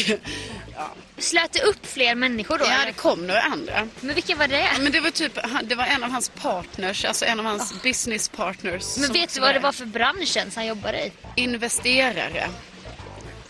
ja, 0.74 0.94
Slöt 1.18 1.52
det 1.52 1.62
upp 1.62 1.86
fler 1.86 2.14
människor 2.14 2.58
då? 2.58 2.64
ja 2.64 2.72
eller? 2.74 2.86
det 2.86 2.92
kom 2.92 3.26
några 3.26 3.40
andra. 3.40 3.88
Men 4.00 4.14
vilka 4.14 4.36
var 4.36 4.48
det? 4.48 4.68
Men 4.80 4.92
det 4.92 5.00
var 5.00 5.10
typ, 5.10 5.38
det 5.62 5.74
var 5.74 5.84
en 5.84 6.04
av 6.04 6.10
hans 6.10 6.28
partners, 6.28 7.04
alltså 7.04 7.24
en 7.24 7.40
av 7.40 7.46
hans 7.46 7.82
business 7.82 8.28
partners. 8.28 8.96
Men 8.98 9.12
vet 9.12 9.34
du 9.34 9.40
vad 9.40 9.54
det 9.54 9.58
var 9.58 9.72
för 9.72 9.84
branschen 9.84 10.50
som 10.50 10.52
han 10.54 10.66
jobbade 10.66 11.06
i? 11.06 11.12
Investerare. 11.36 12.48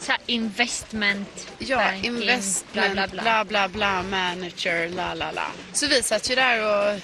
Så 0.03 0.13
investment, 0.27 1.49
Ja, 1.59 1.77
banking, 1.77 2.05
investment, 2.17 2.95
bla 3.13 3.45
bla 3.45 3.45
bla. 3.45 3.69
bla 3.69 4.03
manager, 4.03 4.89
la 4.89 5.15
la 5.15 5.31
la. 5.31 5.47
Så 5.73 5.87
vi 5.87 6.03
satt 6.03 6.31
ju 6.31 6.35
där 6.35 6.63
och 6.95 7.01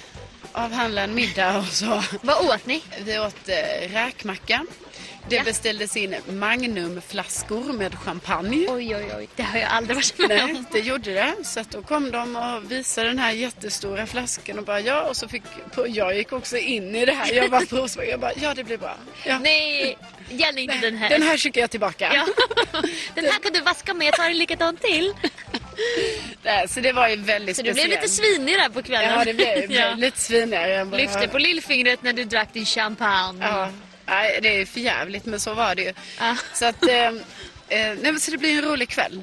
avhandlade 0.51 1.03
en 1.07 1.13
middag 1.15 1.57
och 1.57 1.65
så. 1.65 2.03
Vad 2.21 2.45
åt 2.49 2.65
ni? 2.65 2.81
Vi 3.05 3.19
åt 3.19 3.49
eh, 3.49 3.89
räkmacka. 3.89 4.65
Det 5.29 5.35
Ja. 5.35 5.43
beställdes 5.43 5.97
in 5.97 6.15
Magnumflaskor 6.29 7.73
med 7.73 7.95
champagne. 7.99 8.65
Oj, 8.69 8.95
oj, 8.95 9.11
oj. 9.17 9.27
Det 9.35 9.43
har 9.43 9.59
jag 9.59 9.69
aldrig 9.71 9.95
varit 9.95 10.17
med 10.19 10.29
Nej, 10.29 10.43
om. 10.43 10.65
det 10.71 10.79
gjorde 10.79 11.13
det. 11.13 11.33
Så 11.43 11.59
att 11.59 11.71
då 11.71 11.81
kom 11.81 12.11
de 12.11 12.35
och 12.35 12.71
visade 12.71 13.07
den 13.07 13.19
här 13.19 13.31
jättestora 13.31 14.05
flaskan 14.07 14.59
och 14.59 14.65
bara 14.65 14.79
ja. 14.79 15.01
Och 15.01 15.17
så 15.17 15.27
fick, 15.27 15.43
jag 15.87 16.15
gick 16.17 16.31
också 16.33 16.57
in 16.57 16.95
i 16.95 17.05
det 17.05 17.13
här. 17.13 17.33
Jag 17.33 17.51
bara 17.51 17.65
provsmakade. 17.65 18.11
Jag 18.11 18.19
bara 18.19 18.33
ja 18.41 18.53
det 18.53 18.63
blir 18.63 18.77
bra. 18.77 18.95
Ja. 19.25 19.39
Nej, 19.39 19.97
gäller 20.29 20.61
inte 20.61 20.77
den 20.77 20.97
här. 20.97 21.09
Den 21.09 21.21
här 21.21 21.37
skickar 21.37 21.61
jag 21.61 21.71
tillbaka. 21.71 22.11
Ja. 22.13 22.25
Den 23.15 23.25
här 23.25 23.39
kan 23.39 23.53
du 23.53 23.61
vaska 23.61 23.93
med, 23.93 24.07
jag 24.07 24.13
tar 24.15 24.25
en 24.29 24.37
likadan 24.37 24.77
till. 24.77 25.13
Så 26.67 26.79
det 26.79 26.91
var 26.91 27.07
ju 27.07 27.15
väldigt 27.15 27.55
Så 27.55 27.61
du 27.61 27.69
speciellt. 27.71 27.89
blev 27.89 28.01
lite 28.01 28.13
svinig 28.13 28.55
där 28.55 28.69
på 28.69 28.81
kvällen. 28.83 29.13
Ja 29.19 29.25
det 29.25 29.33
blev, 29.33 29.55
blev 29.67 29.79
Ja. 29.79 29.93
lite 29.93 30.19
svinigare 30.19 30.85
bara... 30.85 30.97
Lyfte 30.97 31.27
på 31.27 31.37
lillfingret 31.37 32.03
när 32.03 32.13
du 32.13 32.23
drack 32.23 32.53
din 32.53 32.65
champagne. 32.65 33.45
Ja, 33.45 33.69
nej, 34.05 34.39
det 34.41 34.61
är 34.61 34.65
för 34.65 34.79
jävligt 34.79 35.25
men 35.25 35.39
så 35.39 35.53
var 35.53 35.75
det 35.75 35.81
ju. 35.81 35.93
Ja. 36.19 36.35
Så 36.53 36.65
att, 36.65 36.83
eh, 36.87 37.07
eh, 37.07 37.13
nej, 38.01 38.19
så 38.19 38.31
det 38.31 38.37
blir 38.37 38.57
en 38.57 38.61
rolig 38.69 38.89
kväll. 38.89 39.21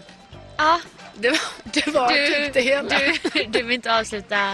Ja, 0.57 0.81
Det 1.15 1.31
var, 1.31 1.39
det 1.65 1.87
var 1.87 2.13
du, 2.13 2.27
typ 2.45 2.53
det 2.55 2.61
hela. 2.61 2.99
du, 3.33 3.45
du 3.45 3.63
vill 3.63 3.75
inte 3.75 3.95
avsluta 3.99 4.51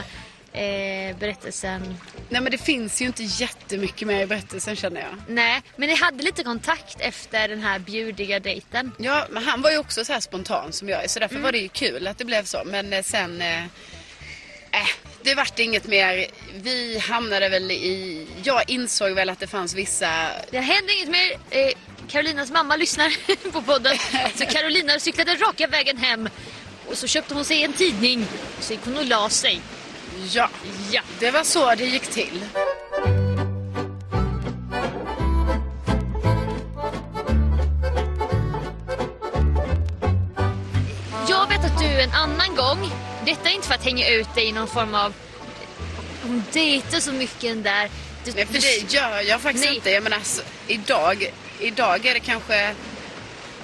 eh, 0.53 1.17
berättelsen. 1.19 1.97
Nej 2.33 2.41
men 2.41 2.53
det 2.53 2.59
finns 2.59 3.03
ju 3.03 3.07
inte 3.07 3.23
jättemycket 3.23 4.09
mer 4.09 4.23
i 4.23 4.27
berättelsen 4.27 4.77
känner 4.77 5.01
jag. 5.01 5.11
Nej, 5.29 5.63
men 5.77 5.89
ni 5.89 5.95
hade 5.95 6.23
lite 6.23 6.45
kontakt 6.45 7.01
efter 7.01 7.49
den 7.49 7.63
här 7.63 7.79
bjudiga 7.79 8.41
dejten. 8.41 8.93
Ja, 8.99 9.27
men 9.31 9.45
han 9.45 9.63
var 9.63 9.71
ju 9.71 9.79
också 9.79 10.05
så 10.05 10.13
här 10.13 10.21
spontan 10.21 10.73
som 10.73 10.89
jag 10.89 11.05
är 11.05 11.09
så 11.09 11.21
därför 11.21 11.39
var 11.39 11.53
det 11.53 11.59
ju 11.59 11.69
kul 11.69 12.07
att 12.07 12.19
det 12.19 12.25
blev 12.25 12.45
så. 12.45 12.63
Men 12.67 12.93
eh, 12.93 13.03
sen, 13.03 13.43
eh, 13.43 13.65
äh, 13.65 14.89
det 15.23 15.35
vart 15.35 15.59
inget 15.59 15.87
mer. 15.87 16.27
Vi 16.55 16.99
hamnade 16.99 17.49
väl 17.49 17.71
i, 17.71 18.27
jag 18.43 18.71
insåg 18.71 19.13
väl 19.13 19.31
att 19.31 19.41
det 19.41 19.47
fanns 19.47 19.75
vissa 19.75 20.29
Det 20.51 20.61
hände 20.61 20.93
inget 20.93 21.09
mer. 21.09 21.33
Eh, 21.51 21.73
Carolinas 22.09 22.51
mamma 22.51 22.77
lyssnar 22.77 23.13
på 23.53 23.63
podden. 23.63 23.97
Så 24.35 24.47
Carolina 24.47 24.99
cyklade 24.99 25.35
raka 25.35 25.67
vägen 25.67 25.97
hem. 25.97 26.29
Och 26.87 26.99
så 26.99 27.07
köpte 27.07 27.35
hon 27.35 27.45
sig 27.45 27.63
en 27.63 27.73
tidning. 27.73 28.27
Och 28.59 28.65
så 28.65 28.73
gick 28.73 28.85
hon 28.85 28.97
och 28.97 29.07
la 29.07 29.29
sig. 29.29 29.61
Ja, 30.33 30.49
ja, 30.91 31.03
det 31.19 31.31
var 31.31 31.45
så 31.45 31.75
det 31.75 31.85
gick 31.85 32.07
till. 32.07 32.45
Jag 41.29 41.49
vet 41.49 41.65
att 41.65 41.79
du 41.79 42.03
en 42.03 42.11
annan 42.11 42.57
gång, 42.57 42.91
detta 43.27 43.49
är 43.49 43.55
inte 43.55 43.67
för 43.67 43.75
att 43.75 43.85
hänga 43.85 44.09
ut 44.09 44.35
dig 44.35 44.49
i 44.49 44.53
någon 44.53 44.69
form 44.69 44.95
av... 44.95 45.15
Hon 46.23 46.45
dejtar 46.53 47.01
så 47.01 47.13
mycket 47.13 47.43
den 47.43 47.63
där... 47.63 47.91
Du, 48.25 48.33
nej, 48.33 48.47
för 48.47 48.55
det 48.55 48.93
gör 48.93 49.21
jag 49.21 49.41
faktiskt 49.41 49.65
nej. 49.65 49.75
inte. 49.75 49.91
Jag 49.91 50.03
menar, 50.03 50.17
alltså, 50.17 50.43
idag, 50.67 51.33
idag 51.61 52.07
är 52.07 52.15
det 52.15 52.21
kanske 52.21 52.75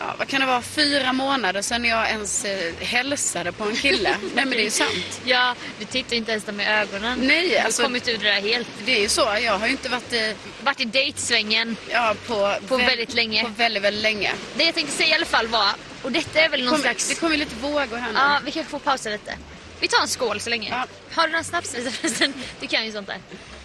ja, 0.00 0.14
vad 0.18 0.28
kan 0.28 0.40
det 0.40 0.46
vara, 0.46 0.62
fyra 0.62 1.12
månader 1.12 1.62
sedan 1.62 1.84
jag 1.84 2.08
ens 2.08 2.44
eh, 2.44 2.74
hälsade 2.80 3.52
på 3.52 3.64
en 3.64 3.76
kille. 3.76 4.10
Nej 4.34 4.44
men 4.44 4.50
det 4.50 4.60
är 4.60 4.64
ju 4.64 4.70
sant. 4.70 5.20
Ja, 5.24 5.54
du 5.78 5.84
tittar 5.84 6.16
inte 6.16 6.30
ens 6.32 6.44
dem 6.44 6.60
i 6.60 6.66
ögonen. 6.66 7.18
Nej, 7.22 7.48
du 7.48 7.56
har 7.56 7.64
alltså- 7.64 7.82
kommit 7.82 8.08
ur 8.08 8.18
det 8.18 8.24
där 8.24 8.40
helt. 8.40 8.68
Det 8.84 8.96
är 8.96 9.00
ju 9.00 9.08
så. 9.08 9.20
Jag 9.42 9.58
har 9.58 9.66
ju 9.66 9.72
inte 9.72 9.88
varit 9.88 10.12
i, 10.12 10.34
Varit 10.62 10.80
i 10.80 10.84
dejtsvängen. 10.84 11.76
ja, 11.90 12.14
på, 12.26 12.54
På 12.68 12.76
väl- 12.76 12.86
väldigt 12.86 13.14
länge. 13.14 13.42
På 13.42 13.48
väldigt, 13.56 13.82
väldigt 13.82 14.02
länge. 14.02 14.32
Det 14.56 14.64
jag 14.64 14.74
tänkte 14.74 14.96
säga 14.96 15.08
i 15.08 15.14
alla 15.14 15.26
fall 15.26 15.46
var, 15.46 15.70
och 16.02 16.12
detta 16.12 16.40
är 16.40 16.48
väl 16.48 16.60
någon 16.60 16.70
kommer, 16.70 16.82
slags... 16.82 17.08
det 17.08 17.14
kommer 17.14 17.36
lite 17.36 17.54
vågor 17.56 17.96
här 17.96 18.08
nu. 18.12 18.18
Ja, 18.18 18.40
vi 18.44 18.50
kan 18.50 18.64
få 18.64 18.78
pausa 18.78 19.10
lite. 19.10 19.38
Vi 19.80 19.88
tar 19.88 20.02
en 20.02 20.08
skål 20.08 20.40
så 20.40 20.50
länge. 20.50 20.68
Ja. 20.70 20.86
Har 21.14 21.26
du 21.26 21.32
någon 21.32 21.44
snaps 21.44 21.70
förresten? 22.00 22.34
Du 22.60 22.66
kan 22.66 22.86
ju 22.86 22.92
sånt 22.92 23.06
där. 23.06 23.18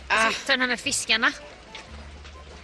Ah. 0.07 0.25
Så, 0.31 0.33
ta 0.45 0.51
den 0.53 0.61
här 0.61 0.67
med 0.67 0.79
fiskarna. 0.79 1.31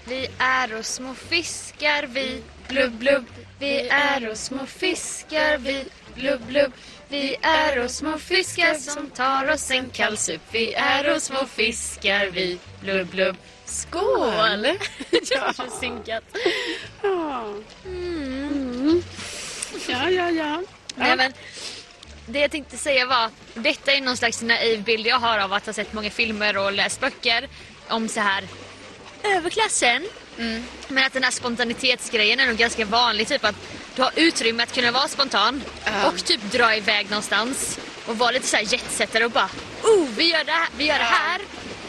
Vi 0.06 0.28
är 0.38 0.74
och 0.74 0.86
små 0.86 1.16
fiskar 1.30 2.04
vi, 2.04 2.42
blubb 2.70 2.94
blubb. 2.94 3.26
Vi 3.60 3.90
är 3.90 4.30
och 4.30 4.38
små 4.38 4.66
fiskar 4.66 5.58
vi, 5.58 5.86
blubb 6.16 6.42
blubb. 6.42 6.72
Vi 7.08 7.36
är 7.42 7.84
och 7.84 7.92
små 7.92 8.18
fiskar 8.18 8.74
som 8.74 9.10
tar 9.10 9.52
oss 9.52 9.72
en 9.72 9.90
kall 9.90 10.18
sup. 10.18 10.42
Vi 10.52 10.74
är 10.74 11.16
och 11.16 11.22
små 11.22 11.46
fiskar 11.46 12.26
vi, 12.26 12.60
blubb 12.82 13.08
blubb. 13.08 13.36
Skål! 13.66 14.68
Ja. 15.32 15.54
Så 15.54 15.64
synkat. 15.80 16.24
Ja. 17.02 17.54
Mm. 17.86 19.04
Ja, 19.88 20.10
ja, 20.10 20.30
ja. 20.30 20.64
Nej, 20.96 21.18
men, 21.18 21.34
det 22.26 22.40
jag 22.40 22.52
tänkte 22.52 22.78
säga 22.78 23.06
var, 23.06 23.30
detta 23.54 23.92
är 23.92 24.02
någon 24.02 24.18
slags 24.18 24.42
naiv 24.42 24.84
bild 24.84 25.08
jag 25.08 25.20
har 25.20 25.40
av 25.40 25.54
att 25.54 25.66
ha 25.66 25.74
sett 25.74 25.94
många 25.94 26.10
filmer 26.10 26.58
och 26.58 26.72
läst 26.72 27.00
böcker 27.00 27.48
om 27.88 28.08
så 28.08 28.20
här 28.20 28.44
överklassen. 29.24 30.06
Mm. 30.40 30.64
Men 30.88 31.06
att 31.06 31.14
den 31.14 31.24
här 31.24 31.32
spontanitetsgrejen 31.32 32.40
är 32.40 32.48
nog 32.48 32.58
ganska 32.58 32.86
vanlig, 32.86 33.28
typ 33.28 33.46
att 33.46 33.56
du 33.96 34.02
har 34.02 34.12
utrymme 34.16 34.64
att 34.64 34.74
kunna 34.76 34.92
vara 34.92 35.08
spontan 35.08 35.64
Ja. 35.86 36.08
och 36.08 36.26
typ 36.26 36.52
dra 36.52 36.76
iväg 36.76 37.10
någonstans 37.10 37.80
och 38.06 38.18
vara 38.18 38.32
lite 38.32 38.48
så 38.48 38.58
här 38.58 38.74
jetsettare 38.74 39.26
och 39.26 39.32
bara 39.32 39.50
oh, 39.84 40.08
vi 40.18 40.32
gör 40.32 40.44
det 40.44 40.52
här, 40.52 40.68
vi 40.78 40.86
gör 40.86 40.94
det 40.98 41.00
Ja. 41.00 41.06
här. 41.06 41.42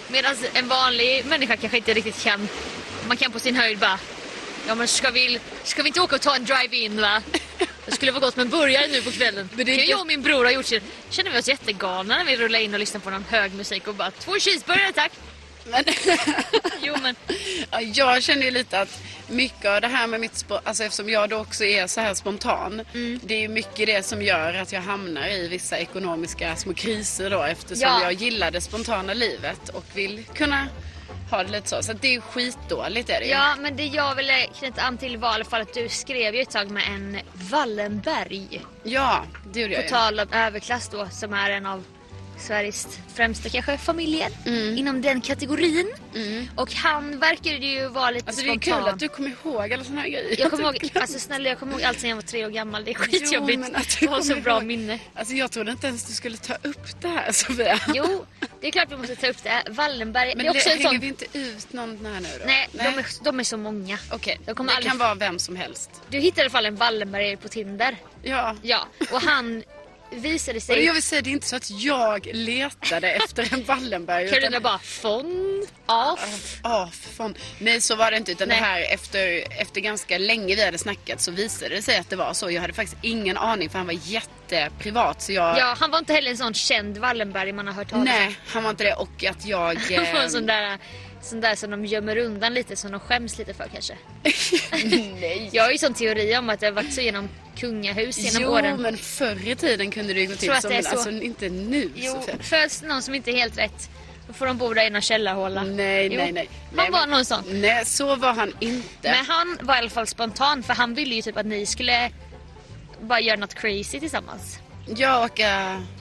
Medan 0.09 0.37
en 0.53 0.69
vanlig 0.69 1.25
människa 1.27 1.57
kanske 1.57 1.77
inte 1.79 1.95
riktigt 1.95 2.23
kan, 2.23 2.49
man 3.09 3.17
kan 3.17 3.33
på 3.33 3.39
sin 3.39 3.57
höjd 3.57 3.79
bara 3.79 3.99
Ja 4.67 4.75
men 4.75 4.89
ska 4.89 5.11
vi, 5.11 5.39
ska 5.65 5.83
vi 5.83 5.89
inte 5.89 6.01
åka 6.01 6.17
och 6.17 6.23
ta 6.23 6.37
en 6.37 6.45
drive-in 6.45 7.01
va? 7.01 7.23
Det 7.87 7.93
skulle 7.93 8.13
vara 8.13 8.21
gott 8.21 8.37
med 8.37 8.45
en 8.45 8.51
burgare 8.51 8.87
nu 8.87 9.03
på 9.03 9.11
kvällen. 9.11 9.49
Men 9.55 9.67
det 9.67 9.73
är 9.73 9.77
det 9.77 9.85
jag 9.85 10.01
och 10.01 10.07
min 10.07 10.23
bror 10.23 10.45
har 10.45 10.53
gjort 10.53 10.67
så 10.67 10.79
känner 11.11 11.31
vi 11.31 11.39
oss 11.39 11.49
jättegalna 11.49 12.17
när 12.17 12.25
vi 12.25 12.37
rullar 12.37 12.59
in 12.59 12.75
och 12.75 12.81
lyssnar 12.81 13.01
på 13.01 13.11
någon 13.11 13.25
hög 13.31 13.55
musik 13.55 13.89
och 13.89 13.95
bara 13.95 14.11
två 14.11 14.33
cheeseburgare 14.39 14.93
tack. 14.93 15.13
Men, 15.71 15.85
Jo 16.83 16.95
men 17.03 17.15
ja, 17.71 17.81
jag 17.81 18.23
känner 18.23 18.43
ju 18.43 18.51
lite 18.51 18.81
att 18.81 19.03
mycket 19.29 19.65
av 19.71 19.81
det 19.81 19.87
här 19.89 20.07
med 20.07 20.21
mitt 20.21 20.45
alltså 20.65 20.85
eftersom 20.85 21.09
jag 21.09 21.29
då 21.31 21.37
också 21.37 21.65
är 21.65 21.87
så 21.87 22.01
här 22.01 22.15
spontan. 22.15 22.83
Mm. 22.95 23.21
Det 23.23 23.35
är 23.35 23.41
ju 23.41 23.49
mycket 23.49 23.87
det 23.87 24.07
som 24.07 24.23
gör 24.23 24.55
att 24.55 24.73
jag 24.73 24.81
hamnar 24.81 25.29
i 25.29 25.49
vissa 25.49 25.79
ekonomiska 25.79 26.57
små 26.57 26.75
kriser 26.75 27.31
då 27.31 27.43
eftersom 27.43 27.89
Ja. 27.89 28.03
jag 28.03 28.13
gillar 28.13 28.51
det 28.51 28.61
spontana 28.61 29.15
livet 29.15 29.69
och 29.69 29.85
vill 29.95 30.25
kunna 30.35 30.69
ha 31.31 31.43
det 31.45 31.51
lite 31.53 31.69
så. 31.69 31.83
Så 31.83 31.93
det 31.93 32.15
är 32.15 32.21
skitdåligt 32.21 33.11
är 33.11 33.21
det 33.21 33.27
ju. 33.27 33.31
Ja, 33.33 33.57
men 33.59 33.77
det 33.77 33.85
jag 33.87 34.15
ville 34.15 34.47
knyta 34.59 34.83
an 34.83 34.99
till 34.99 35.17
var 35.17 35.31
i 35.31 35.35
alla 35.35 35.45
fall 35.45 35.61
att 35.61 35.75
du 35.75 35.89
skrev 35.89 36.35
ju 36.35 36.41
ett 36.41 36.51
tag 36.51 36.71
med 36.71 36.83
en 36.89 37.19
Wallenberg. 37.33 38.61
Ja, 38.83 39.25
det 39.53 39.61
gjorde 39.61 39.75
jag 39.75 39.83
På 39.85 39.91
tal 39.91 40.21
om 40.21 40.33
överklass 40.33 40.89
då, 40.89 41.09
som 41.11 41.35
är 41.35 41.51
en 41.51 41.67
av 41.67 41.85
Sveriges 42.41 42.89
främsta 43.15 43.49
kanske 43.49 43.79
familjer 43.79 44.31
Mm. 44.47 44.79
inom 44.79 45.03
den 45.03 45.21
kategorin. 45.21 45.93
Mm. 46.15 46.47
Och 46.57 46.73
han 46.75 47.19
verkade 47.19 47.57
ju 47.67 47.89
vara 47.89 48.11
lite 48.11 48.27
Alltså 48.27 48.43
det 48.43 48.49
är 48.49 48.53
spontan. 48.53 48.79
kul 48.83 48.89
att 48.89 48.99
du 48.99 49.09
kommer 49.09 49.31
ihåg 49.45 49.73
alla 49.73 49.85
såna 49.85 50.01
här 50.01 50.09
grejer. 50.09 50.41
Jag 50.41 50.51
kommer 50.51 50.65
ihåg, 50.85 50.91
alltså 50.95 51.19
snälla 51.19 51.49
jag 51.49 51.59
kommer 51.59 51.73
ihåg 51.73 51.83
allt 51.83 52.01
sen 52.01 52.11
jag 52.11 52.17
var 52.17 52.23
tre 52.23 52.47
år 52.47 52.51
gammal. 52.51 52.85
Det 52.85 52.91
är 52.91 52.95
skitjobbigt. 52.95 53.61
Jo, 53.69 53.75
att 53.75 53.97
du 54.01 54.07
jag 54.07 54.13
har 54.13 54.21
så 54.23 54.37
bra 54.37 54.53
ihåg. 54.53 54.63
minne. 54.65 54.99
Alltså 55.15 55.35
jag 55.35 55.51
trodde 55.53 55.71
inte 55.73 55.87
ens 55.87 56.05
du 56.05 56.13
skulle 56.13 56.37
ta 56.37 56.55
upp 56.63 57.01
det 57.01 57.09
här 57.09 57.33
Sofia. 57.33 57.81
Jo, 57.95 58.27
det 58.61 58.67
är 58.67 58.71
klart 58.73 58.93
vi 58.93 58.97
måste 58.97 59.17
ta 59.17 59.27
upp 59.27 59.43
det. 59.43 59.63
Wallenberg, 59.71 60.33
Men 60.37 60.45
det 60.45 60.51
är 60.51 60.55
också 60.57 60.69
det, 60.69 60.75
en 60.75 60.79
hänger 60.79 60.91
sån... 60.91 61.01
vi 61.01 61.07
inte 61.07 61.25
ut 61.39 61.73
någon 61.73 62.07
här 62.07 62.21
nu 62.21 62.29
då? 62.41 62.47
Nej, 62.47 62.69
De, 62.73 62.79
är, 62.81 63.25
de 63.25 63.41
är 63.41 63.45
så 63.45 63.57
många. 63.57 63.99
Okej, 64.13 64.37
Jag 64.39 64.47
det 64.47 64.55
kommer 64.57 64.73
aldrig- 64.73 64.89
kan 64.91 64.99
vara 64.99 65.15
vem 65.15 65.39
som 65.39 65.57
helst. 65.57 65.91
Du 66.09 66.19
hittade 66.19 66.41
i 66.41 66.45
alla 66.45 66.51
fall 66.51 66.67
en 66.67 66.77
Wallenberg 66.77 67.37
på 67.37 67.49
Tinder. 67.49 67.97
Ja. 68.23 68.57
Ja, 68.63 68.87
och 69.13 69.21
han 69.23 69.63
visade 70.11 70.57
Och 70.57 70.63
sig... 70.63 70.85
jag 70.85 70.95
vill 70.95 71.03
säga, 71.03 71.23
det 71.23 71.31
är 71.31 71.33
inte 71.33 71.47
så 71.47 71.57
att 71.57 71.71
jag 71.71 72.31
letade 72.33 73.11
efter 73.25 73.55
en 73.55 73.65
Wallenberg. 73.65 74.31
Carolina 74.31 74.61
bara 74.61 74.79
fon, 74.79 75.67
off. 75.87 76.61
Ja, 76.63 76.91
för 76.93 77.11
fan. 77.11 77.35
Nej, 77.59 77.81
så 77.81 77.97
var 77.97 78.11
det 78.11 78.17
inte. 78.17 78.33
Utan 78.33 78.49
Nej. 78.49 78.61
det 78.61 78.65
här 78.65 78.81
efter, 78.95 79.45
efter 79.61 79.81
ganska 79.81 80.19
länge 80.19 80.55
vi 80.57 80.65
hade 80.65 80.79
snackat 80.79 81.21
så 81.21 81.31
visade 81.31 81.75
det 81.75 81.83
sig 81.83 81.99
att 81.99 82.11
det 82.11 82.17
var 82.17 82.33
så. 82.33 82.51
Jag 82.51 82.61
hade 82.61 82.73
faktiskt 82.73 82.99
ingen 83.03 83.37
aning 83.37 83.71
för 83.71 83.79
han 83.79 83.87
var 83.87 83.99
jätteprivat. 84.03 85.23
Så 85.23 85.33
jag... 85.33 85.59
Ja, 85.59 85.77
han 85.79 85.91
var 85.91 85.99
inte 85.99 86.13
heller 86.13 86.31
en 86.31 86.37
sån 86.37 86.55
känd 86.55 86.99
Wallenberg 86.99 87.53
man 87.53 87.67
har 87.67 87.75
hört 87.75 87.91
talas 87.91 88.09
om. 88.09 88.15
Nej, 88.15 88.37
han 88.47 88.63
var 88.63 88.71
inte 88.71 88.85
det. 88.85 88.95
Och 88.95 89.25
att 89.25 89.47
jag... 89.47 89.77
Han 89.97 90.05
var 90.05 90.21
en 90.21 90.27
eh, 90.27 90.29
sån 90.29 90.47
där, 90.47 90.79
sån 91.23 91.41
där 91.41 91.55
som 91.55 91.71
de 91.71 91.85
gömmer 91.87 92.17
undan 92.17 92.55
lite, 92.55 92.77
som 92.77 92.91
de 92.91 93.01
skäms 93.01 93.39
lite 93.39 93.55
för 93.55 93.69
kanske. 93.73 93.95
Nej. 95.21 95.49
Jag 95.53 95.63
har 95.65 95.71
ju 95.71 95.79
sån 95.79 95.95
teori 95.95 96.37
om 96.37 96.51
att 96.51 96.61
det 96.61 96.67
har 96.67 96.73
varit 96.73 96.95
så 96.95 97.01
genom 97.01 97.29
kungahus 97.57 98.19
genom 98.19 98.43
Jo, 98.43 98.49
åren. 98.49 98.83
men 98.83 98.97
förr 98.97 99.49
i 99.49 99.55
tiden 99.57 99.91
kunde 99.91 100.15
det 100.15 100.21
ju 100.21 100.27
gå 100.27 100.35
till 100.35 100.53
så. 100.63 100.69
Men 100.69 100.83
så. 100.83 100.91
alltså 100.91 101.11
inte 101.11 101.49
nu 101.49 101.91
Jo, 101.95 102.13
Sofia. 102.15 102.37
föds 102.41 102.83
någon 102.83 103.03
som 103.03 103.15
inte 103.15 103.31
är 103.31 103.37
helt 103.37 103.59
rätt, 103.59 103.91
då 104.27 104.33
får 104.33 104.47
de 104.47 104.59
bo 104.59 104.75
där 104.75 104.87
i 104.87 104.91
någon 104.91 105.03
källarhåla. 105.03 105.63
Nej, 105.63 106.09
Jo, 106.13 106.17
nej, 106.21 106.33
nej. 106.33 106.49
Han 106.67 106.77
nej, 106.77 106.91
var 106.91 107.01
men- 107.01 107.11
någon 107.11 107.25
sån. 107.25 107.43
Nej, 107.61 107.85
så 107.85 108.17
var 108.17 108.33
han 108.33 108.53
inte. 108.61 108.89
Men 109.03 109.25
han 109.27 109.59
var 109.63 109.75
i 109.75 109.79
alla 109.79 109.91
fall 109.91 110.07
spontan 110.07 110.63
för 110.63 110.75
han 110.75 110.95
ville 110.95 111.15
ju 111.15 111.23
typ 111.23 111.37
att 111.37 111.47
ni 111.47 111.67
skulle 111.67 112.11
bara 113.01 113.21
göra 113.21 113.37
något 113.37 113.55
crazy 113.55 114.01
tillsammans. 114.01 114.59
Jag 114.97 115.31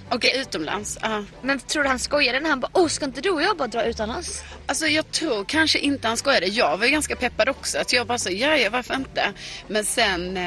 åka, 0.10 0.16
åka 0.16 0.32
utomlands. 0.32 0.98
Ja. 1.02 1.24
Men 1.42 1.60
tror 1.60 1.84
du 1.84 1.90
han 1.90 2.00
skojade 2.00 2.40
när 2.40 2.50
han 2.50 2.60
bara 2.60 2.72
åh 2.74 2.88
ska 2.88 3.06
inte 3.06 3.22
du 3.22 3.30
och 3.30 3.42
jag 3.42 3.58
bara 3.58 3.68
dra 3.68 3.84
utomlands? 3.84 4.44
Alltså 4.68 4.88
jag 4.88 5.12
tror 5.12 5.46
kanske 5.46 5.80
inte 5.80 6.08
han 6.08 6.18
skojade. 6.18 6.46
Jag 6.46 6.78
var 6.78 6.86
ju 6.86 6.92
ganska 6.92 7.16
peppad 7.16 7.50
också. 7.50 7.78
Att 7.80 7.94
jag 7.94 8.08
bara 8.08 8.18
så, 8.18 8.30
ja, 8.32 8.70
varför 8.72 8.94
inte? 8.96 9.34
Men 9.68 9.86
sen, 9.86 10.38
eh, 10.38 10.44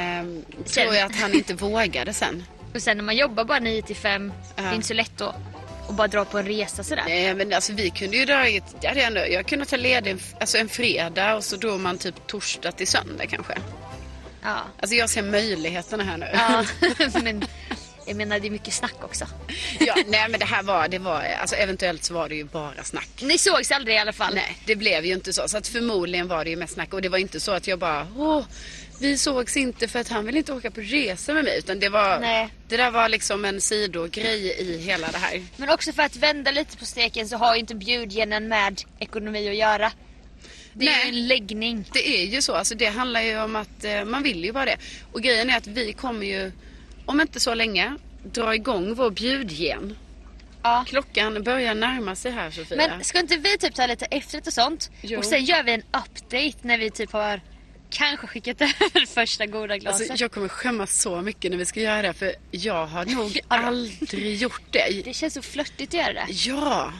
Sen. 0.64 0.84
tror 0.84 0.94
jag 0.94 1.06
att 1.06 1.16
han 1.16 1.34
inte 1.34 1.54
vågade 1.64 2.12
sen. 2.14 2.44
Och 2.74 2.82
sen 2.82 2.96
när 2.96 3.04
man 3.04 3.16
jobbar 3.16 3.44
bara 3.44 3.58
9 3.58 3.82
till 3.82 3.96
5, 3.96 4.32
det 4.56 4.62
är 4.62 4.74
inte 4.74 4.86
så 4.88 4.94
lätt 4.94 5.20
att 5.20 5.34
bara 5.90 6.08
dra 6.08 6.24
på 6.24 6.38
en 6.38 6.46
resa 6.46 6.84
sådär. 6.84 7.04
Nej 7.08 7.34
men 7.34 7.52
alltså 7.52 7.72
vi 7.72 7.90
kunde 7.90 8.16
ju 8.16 8.24
dra 8.24 8.46
ett, 8.46 8.64
jag, 8.80 8.88
hade 8.88 9.02
ändå, 9.02 9.20
jag 9.30 9.46
kunde 9.46 9.64
ta 9.64 9.76
ledig 9.76 10.10
en, 10.10 10.16
f- 10.16 10.34
alltså 10.40 10.58
en 10.58 10.68
fredag 10.68 11.34
och 11.36 11.44
så 11.44 11.56
drog 11.56 11.80
man 11.80 11.98
typ 11.98 12.26
torsdag 12.26 12.72
till 12.72 12.86
söndag 12.86 13.26
kanske. 13.26 13.52
Ja. 14.42 14.56
Alltså 14.80 14.96
jag 14.96 15.10
ser 15.10 15.22
möjligheterna 15.22 16.04
här 16.04 16.16
nu. 16.16 16.26
ja. 16.32 16.64
men 17.22 17.44
jag 18.12 18.16
menar 18.16 18.40
det 18.40 18.46
är 18.46 18.50
mycket 18.50 18.74
snack 18.74 19.04
också. 19.04 19.26
ja, 19.80 19.94
nej 20.06 20.26
men 20.28 20.40
det 20.40 20.46
här 20.46 20.62
var, 20.62 20.88
det 20.88 20.98
var, 20.98 21.22
alltså 21.40 21.56
eventuellt 21.56 22.04
så 22.04 22.14
var 22.14 22.28
det 22.28 22.34
ju 22.34 22.44
bara 22.44 22.84
snack. 22.84 23.08
Ni 23.22 23.38
sågs 23.38 23.70
aldrig 23.70 23.96
i 23.96 23.98
alla 23.98 24.12
fall? 24.12 24.34
Nej, 24.34 24.58
det 24.66 24.76
blev 24.76 25.04
ju 25.04 25.12
inte 25.12 25.32
så. 25.32 25.48
Så 25.48 25.56
att 25.56 25.68
förmodligen 25.68 26.28
var 26.28 26.44
det 26.44 26.50
ju 26.50 26.56
mest 26.56 26.74
snack. 26.74 26.94
Och 26.94 27.02
det 27.02 27.08
var 27.08 27.18
inte 27.18 27.40
så 27.40 27.52
att 27.52 27.66
jag 27.66 27.78
bara, 27.78 28.08
åh, 28.16 28.44
vi 29.00 29.18
sågs 29.18 29.56
inte 29.56 29.88
för 29.88 29.98
att 29.98 30.08
han 30.08 30.26
vill 30.26 30.36
inte 30.36 30.52
åka 30.52 30.70
på 30.70 30.80
resa 30.80 31.34
med 31.34 31.44
mig. 31.44 31.58
Utan 31.58 31.80
det 31.80 31.88
var, 31.88 32.20
Nej. 32.20 32.48
det 32.68 32.76
där 32.76 32.90
var 32.90 33.08
liksom 33.08 33.44
en 33.44 33.60
sidogrej 33.60 34.56
i 34.58 34.78
hela 34.78 35.10
det 35.10 35.18
här. 35.18 35.42
Men 35.56 35.70
också 35.70 35.92
för 35.92 36.02
att 36.02 36.16
vända 36.16 36.50
lite 36.50 36.76
på 36.76 36.84
steken 36.84 37.28
så 37.28 37.36
har 37.36 37.54
ju 37.54 37.60
inte 37.60 37.74
bjudgenen 37.74 38.48
med 38.48 38.82
ekonomi 38.98 39.48
att 39.48 39.56
göra. 39.56 39.92
Det 40.72 40.86
är 40.86 40.90
Nej. 40.90 41.02
ju 41.02 41.08
en 41.08 41.28
läggning. 41.28 41.84
Det 41.92 42.08
är 42.08 42.24
ju 42.26 42.42
så, 42.42 42.54
alltså 42.54 42.74
det 42.74 42.86
handlar 42.86 43.22
ju 43.22 43.42
om 43.42 43.56
att 43.56 43.84
eh, 43.84 44.04
man 44.04 44.22
vill 44.22 44.44
ju 44.44 44.52
bara 44.52 44.64
det. 44.64 44.76
Och 45.12 45.22
grejen 45.22 45.50
är 45.50 45.56
att 45.56 45.66
vi 45.66 45.92
kommer 45.92 46.26
ju, 46.26 46.52
om 47.06 47.20
inte 47.20 47.40
så 47.40 47.54
länge, 47.54 47.96
dra 48.24 48.54
igång 48.54 48.94
vår 48.94 49.10
bjudgen. 49.10 49.96
Ja. 50.62 50.84
Klockan 50.88 51.42
börjar 51.42 51.74
närma 51.74 52.14
sig 52.14 52.32
här 52.32 52.50
Sofia. 52.50 52.76
Men 52.76 53.04
ska 53.04 53.20
inte 53.20 53.36
vi 53.36 53.58
typ 53.58 53.74
ta 53.74 53.86
lite 53.86 54.04
efterrätt 54.04 54.46
och 54.46 54.52
sånt? 54.52 54.90
Jo. 55.00 55.18
Och 55.18 55.24
sen 55.24 55.44
gör 55.44 55.62
vi 55.62 55.72
en 55.72 55.82
update 55.82 56.58
när 56.62 56.78
vi 56.78 56.90
typ 56.90 57.12
har 57.12 57.40
kanske 57.90 58.26
skickat 58.26 58.60
över 58.60 59.06
första 59.06 59.46
goda 59.46 59.78
glaset. 59.78 60.10
Alltså, 60.10 60.24
jag 60.24 60.32
kommer 60.32 60.48
skämmas 60.48 61.00
så 61.02 61.22
mycket 61.22 61.50
när 61.50 61.58
vi 61.58 61.64
ska 61.66 61.80
göra 61.80 62.02
det 62.02 62.12
för 62.12 62.34
jag 62.50 62.86
har 62.86 63.04
nog 63.04 63.40
aldrig 63.48 64.36
gjort 64.36 64.62
det. 64.70 65.02
Det 65.04 65.14
känns 65.14 65.34
så 65.34 65.42
flörtigt 65.42 65.94
att 65.94 66.00
göra 66.00 66.12
det. 66.12 66.26
Ja! 66.28 66.92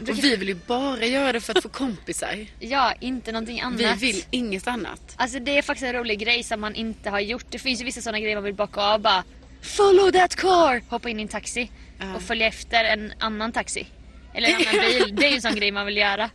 Och 0.00 0.08
vi 0.08 0.36
vill 0.36 0.48
ju 0.48 0.54
bara 0.54 1.06
göra 1.06 1.32
det 1.32 1.40
för 1.40 1.56
att 1.56 1.62
få 1.62 1.68
kompisar. 1.68 2.46
Ja, 2.60 2.94
inte 3.00 3.32
någonting 3.32 3.60
annat. 3.60 3.80
Vi 3.80 4.12
vill 4.12 4.24
inget 4.30 4.68
annat. 4.68 5.14
Alltså 5.16 5.38
det 5.38 5.58
är 5.58 5.62
faktiskt 5.62 5.86
en 5.86 5.92
rolig 5.92 6.18
grej 6.18 6.42
som 6.42 6.60
man 6.60 6.74
inte 6.74 7.10
har 7.10 7.20
gjort. 7.20 7.44
Det 7.50 7.58
finns 7.58 7.80
ju 7.80 7.84
vissa 7.84 8.00
sådana 8.00 8.20
grejer 8.20 8.36
man 8.36 8.44
vill 8.44 8.54
bocka 8.54 8.80
av 8.80 9.00
bara 9.00 9.24
Follow 9.62 10.10
that 10.10 10.36
car! 10.36 10.82
Hoppa 10.88 11.08
in 11.08 11.18
i 11.18 11.22
en 11.22 11.28
taxi 11.28 11.70
Ja. 11.98 12.14
och 12.14 12.22
följa 12.22 12.46
efter 12.46 12.84
en 12.84 13.12
annan 13.18 13.52
taxi. 13.52 13.86
Eller 14.34 14.48
en 14.48 14.54
annan 14.68 14.80
bil. 14.90 15.16
Det 15.16 15.26
är 15.26 15.30
ju 15.30 15.34
en 15.36 15.42
sån 15.42 15.54
grej 15.54 15.70
man 15.70 15.86
vill 15.86 15.96
göra. 15.96 16.30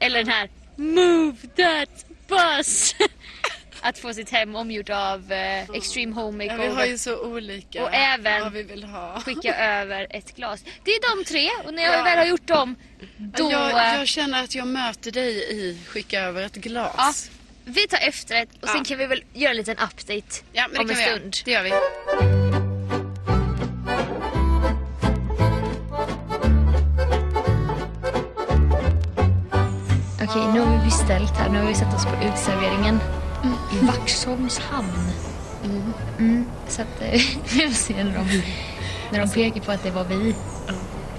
Eller 0.00 0.18
den 0.24 0.28
här 0.28 0.48
Move 0.76 1.36
that 1.56 2.04
bus! 2.28 2.94
att 3.84 3.98
få 3.98 4.14
sitt 4.14 4.30
hem 4.30 4.54
omgjort 4.56 4.90
av 4.90 5.32
eh, 5.32 5.70
Extreme 5.70 6.14
Home 6.14 6.44
Ja, 6.44 6.52
Makeover. 6.52 6.74
vi 6.74 6.80
har 6.80 6.86
ju 6.86 6.98
så 6.98 7.18
olika 7.20 7.82
Och 7.82 7.94
även. 7.94 8.52
Skicka 9.20 9.54
över 9.80 10.06
ett 10.10 10.36
glas. 10.36 10.64
Det 10.84 10.90
är 10.90 11.16
de 11.16 11.24
tre 11.24 11.50
och 11.64 11.74
när 11.74 11.82
jag 11.82 11.94
Ja. 11.94 12.02
väl 12.02 12.18
har 12.18 12.24
gjort 12.26 12.46
dem 12.46 12.76
då... 13.18 13.50
Jag, 13.52 13.70
eh, 13.92 13.98
jag 13.98 14.08
känner 14.08 14.44
att 14.44 14.54
jag 14.54 14.66
möter 14.66 15.10
dig 15.10 15.32
i 15.52 15.78
skicka 15.88 16.20
över 16.20 16.42
ett 16.42 16.54
glas. 16.56 16.94
ja, 16.96 17.12
vi 17.64 17.88
tar 17.88 17.98
efterrätt 18.08 18.48
och 18.60 18.68
sen 18.68 18.76
Ja. 18.78 18.84
kan 18.84 18.98
vi 18.98 19.06
väl 19.06 19.24
göra 19.32 19.50
en 19.50 19.56
liten 19.56 19.76
update 19.78 20.42
Ja, 20.52 20.66
om 20.78 20.90
en 20.90 20.96
stund. 20.96 21.36
Det 21.44 21.50
gör 21.50 21.62
vi. 21.62 21.72
Okej, 30.22 30.42
nu 30.54 30.60
har 30.60 30.78
vi 30.78 30.84
beställt 30.84 31.36
här. 31.36 31.48
Nu 31.48 31.58
har 31.60 31.66
vi 31.68 31.74
satt 31.74 31.94
oss 31.94 32.04
på 32.04 32.24
utserveringen 32.24 33.00
i 33.82 33.86
Vaxholms 33.86 34.58
hamn. 34.58 35.10
Mm. 36.18 36.44
Så 36.68 36.82
att 36.82 37.02
eh, 37.02 37.10
vi 37.54 37.68
får 37.68 37.74
se 37.74 38.04
när 38.04 38.14
de, 38.14 38.42
när 39.12 39.20
de 39.26 39.30
pekar 39.30 39.60
på 39.60 39.72
att 39.72 39.82
det 39.82 39.90
var 39.90 40.04
vi. 40.04 40.34
Ja, 40.66 40.74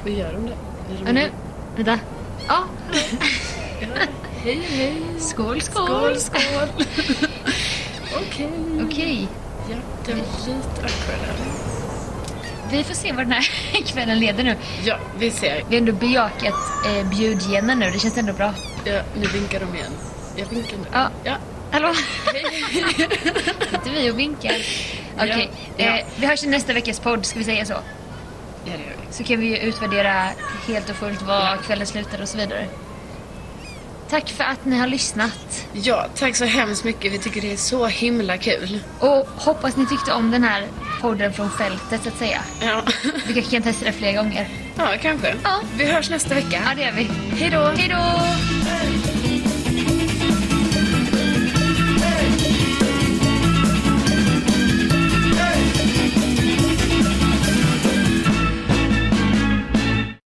vi 0.06 0.18
gör 0.20 0.34
de 0.34 0.46
det. 0.46 0.56
De 1.04 1.08
Och 1.08 1.14
nu, 1.14 1.30
vänta. 1.76 2.00
Ja, 2.48 2.64
Hej, 4.44 4.62
hej. 4.70 4.96
skål, 5.20 5.62
skål. 5.62 5.88
Skål, 5.88 6.20
skål. 6.20 6.68
Okej. 8.16 8.50
Okej, 8.86 9.28
Ja, 9.70 9.76
det 10.06 10.12
var 10.14 10.20
lite 10.20 11.14
eller? 11.14 11.34
vi 12.72 12.84
får 12.84 12.94
se 12.94 13.12
vad 13.12 13.26
den 13.26 13.32
här 13.32 13.48
kvällen 13.86 14.20
leder 14.20 14.44
nu. 14.44 14.56
Ja, 14.84 14.98
vi 15.18 15.32
ser. 15.32 15.56
Vi 15.70 15.76
har 15.76 15.82
ändå 15.82 15.92
bejakat 15.94 16.54
eh, 16.88 17.10
bjudgenen 17.10 17.80
nu, 17.80 17.90
det 17.92 18.00
känns 18.00 18.18
ändå 18.18 18.34
bra. 18.34 18.54
Ja, 18.86 19.02
nu 19.16 19.28
vinkar 19.28 19.60
de 19.60 19.76
igen. 19.76 19.92
Jag 20.36 20.46
vinkar 20.46 20.78
nu. 20.78 20.84
Ja. 20.94 21.10
ja. 21.24 21.36
Hallå? 21.72 21.94
Sitter 23.72 23.92
vi 23.96 24.12
och 24.12 24.20
vinkar? 24.20 24.56
Okej, 25.18 25.50
Ja, 25.78 25.86
ja. 25.86 25.98
eh, 26.00 26.06
vi 26.16 26.26
hörs 26.28 26.44
i 26.44 26.48
nästa 26.48 26.74
veckas 26.74 27.00
podd, 27.00 27.26
ska 27.26 27.40
vi 27.40 27.46
säga 27.46 27.66
så? 27.66 27.74
Ja, 27.74 27.82
det 28.66 28.70
gör 28.72 28.78
vi. 29.08 29.14
Så 29.14 29.24
kan 29.24 29.40
vi 29.40 29.46
ju 29.46 29.58
utvärdera 29.58 30.30
helt 30.68 30.90
och 30.90 30.96
fullt 30.96 31.22
vad 31.22 31.42
Ja. 31.42 31.58
kvällen 31.66 31.88
slutade 31.88 32.24
och 32.24 32.30
så 32.30 32.38
vidare. 32.38 32.68
Tack 34.14 34.30
för 34.30 34.44
att 34.44 34.66
ni 34.66 34.78
har 34.78 34.88
lyssnat. 34.88 35.66
Ja, 35.74 36.06
tack 36.16 36.36
så 36.36 36.46
hemskt 36.46 36.84
mycket. 36.84 37.14
Vi 37.14 37.18
tycker 37.18 37.42
det 37.42 37.54
är 37.54 37.58
så 37.58 37.88
himla 37.88 38.38
kul. 38.38 38.80
Och 39.00 39.28
hoppas 39.36 39.78
ni 39.78 39.86
tyckte 39.86 40.14
om 40.14 40.32
den 40.32 40.44
här 40.44 40.68
podden 41.02 41.34
från 41.34 41.52
fältet 41.52 42.04
så 42.04 42.10
att 42.10 42.18
säga. 42.18 42.42
Ja, 42.62 42.84
Vi 43.28 43.34
kanske 43.34 43.52
kan 43.52 43.62
testa 43.62 43.86
det 43.86 43.92
fler 43.92 44.14
gånger. 44.14 44.48
ja 44.78 44.88
kanske. 45.02 45.36
Ja. 45.44 45.60
Vi 45.78 45.86
hörs 45.86 46.10
nästa 46.10 46.36
vecka. 46.36 46.62
Ja, 46.66 46.76
det 46.76 46.82
gör 46.82 46.92
vi. 46.92 47.04
Hej 47.40 47.50
då! 47.50 47.72
Hej 47.78 47.90
då! 47.90 48.63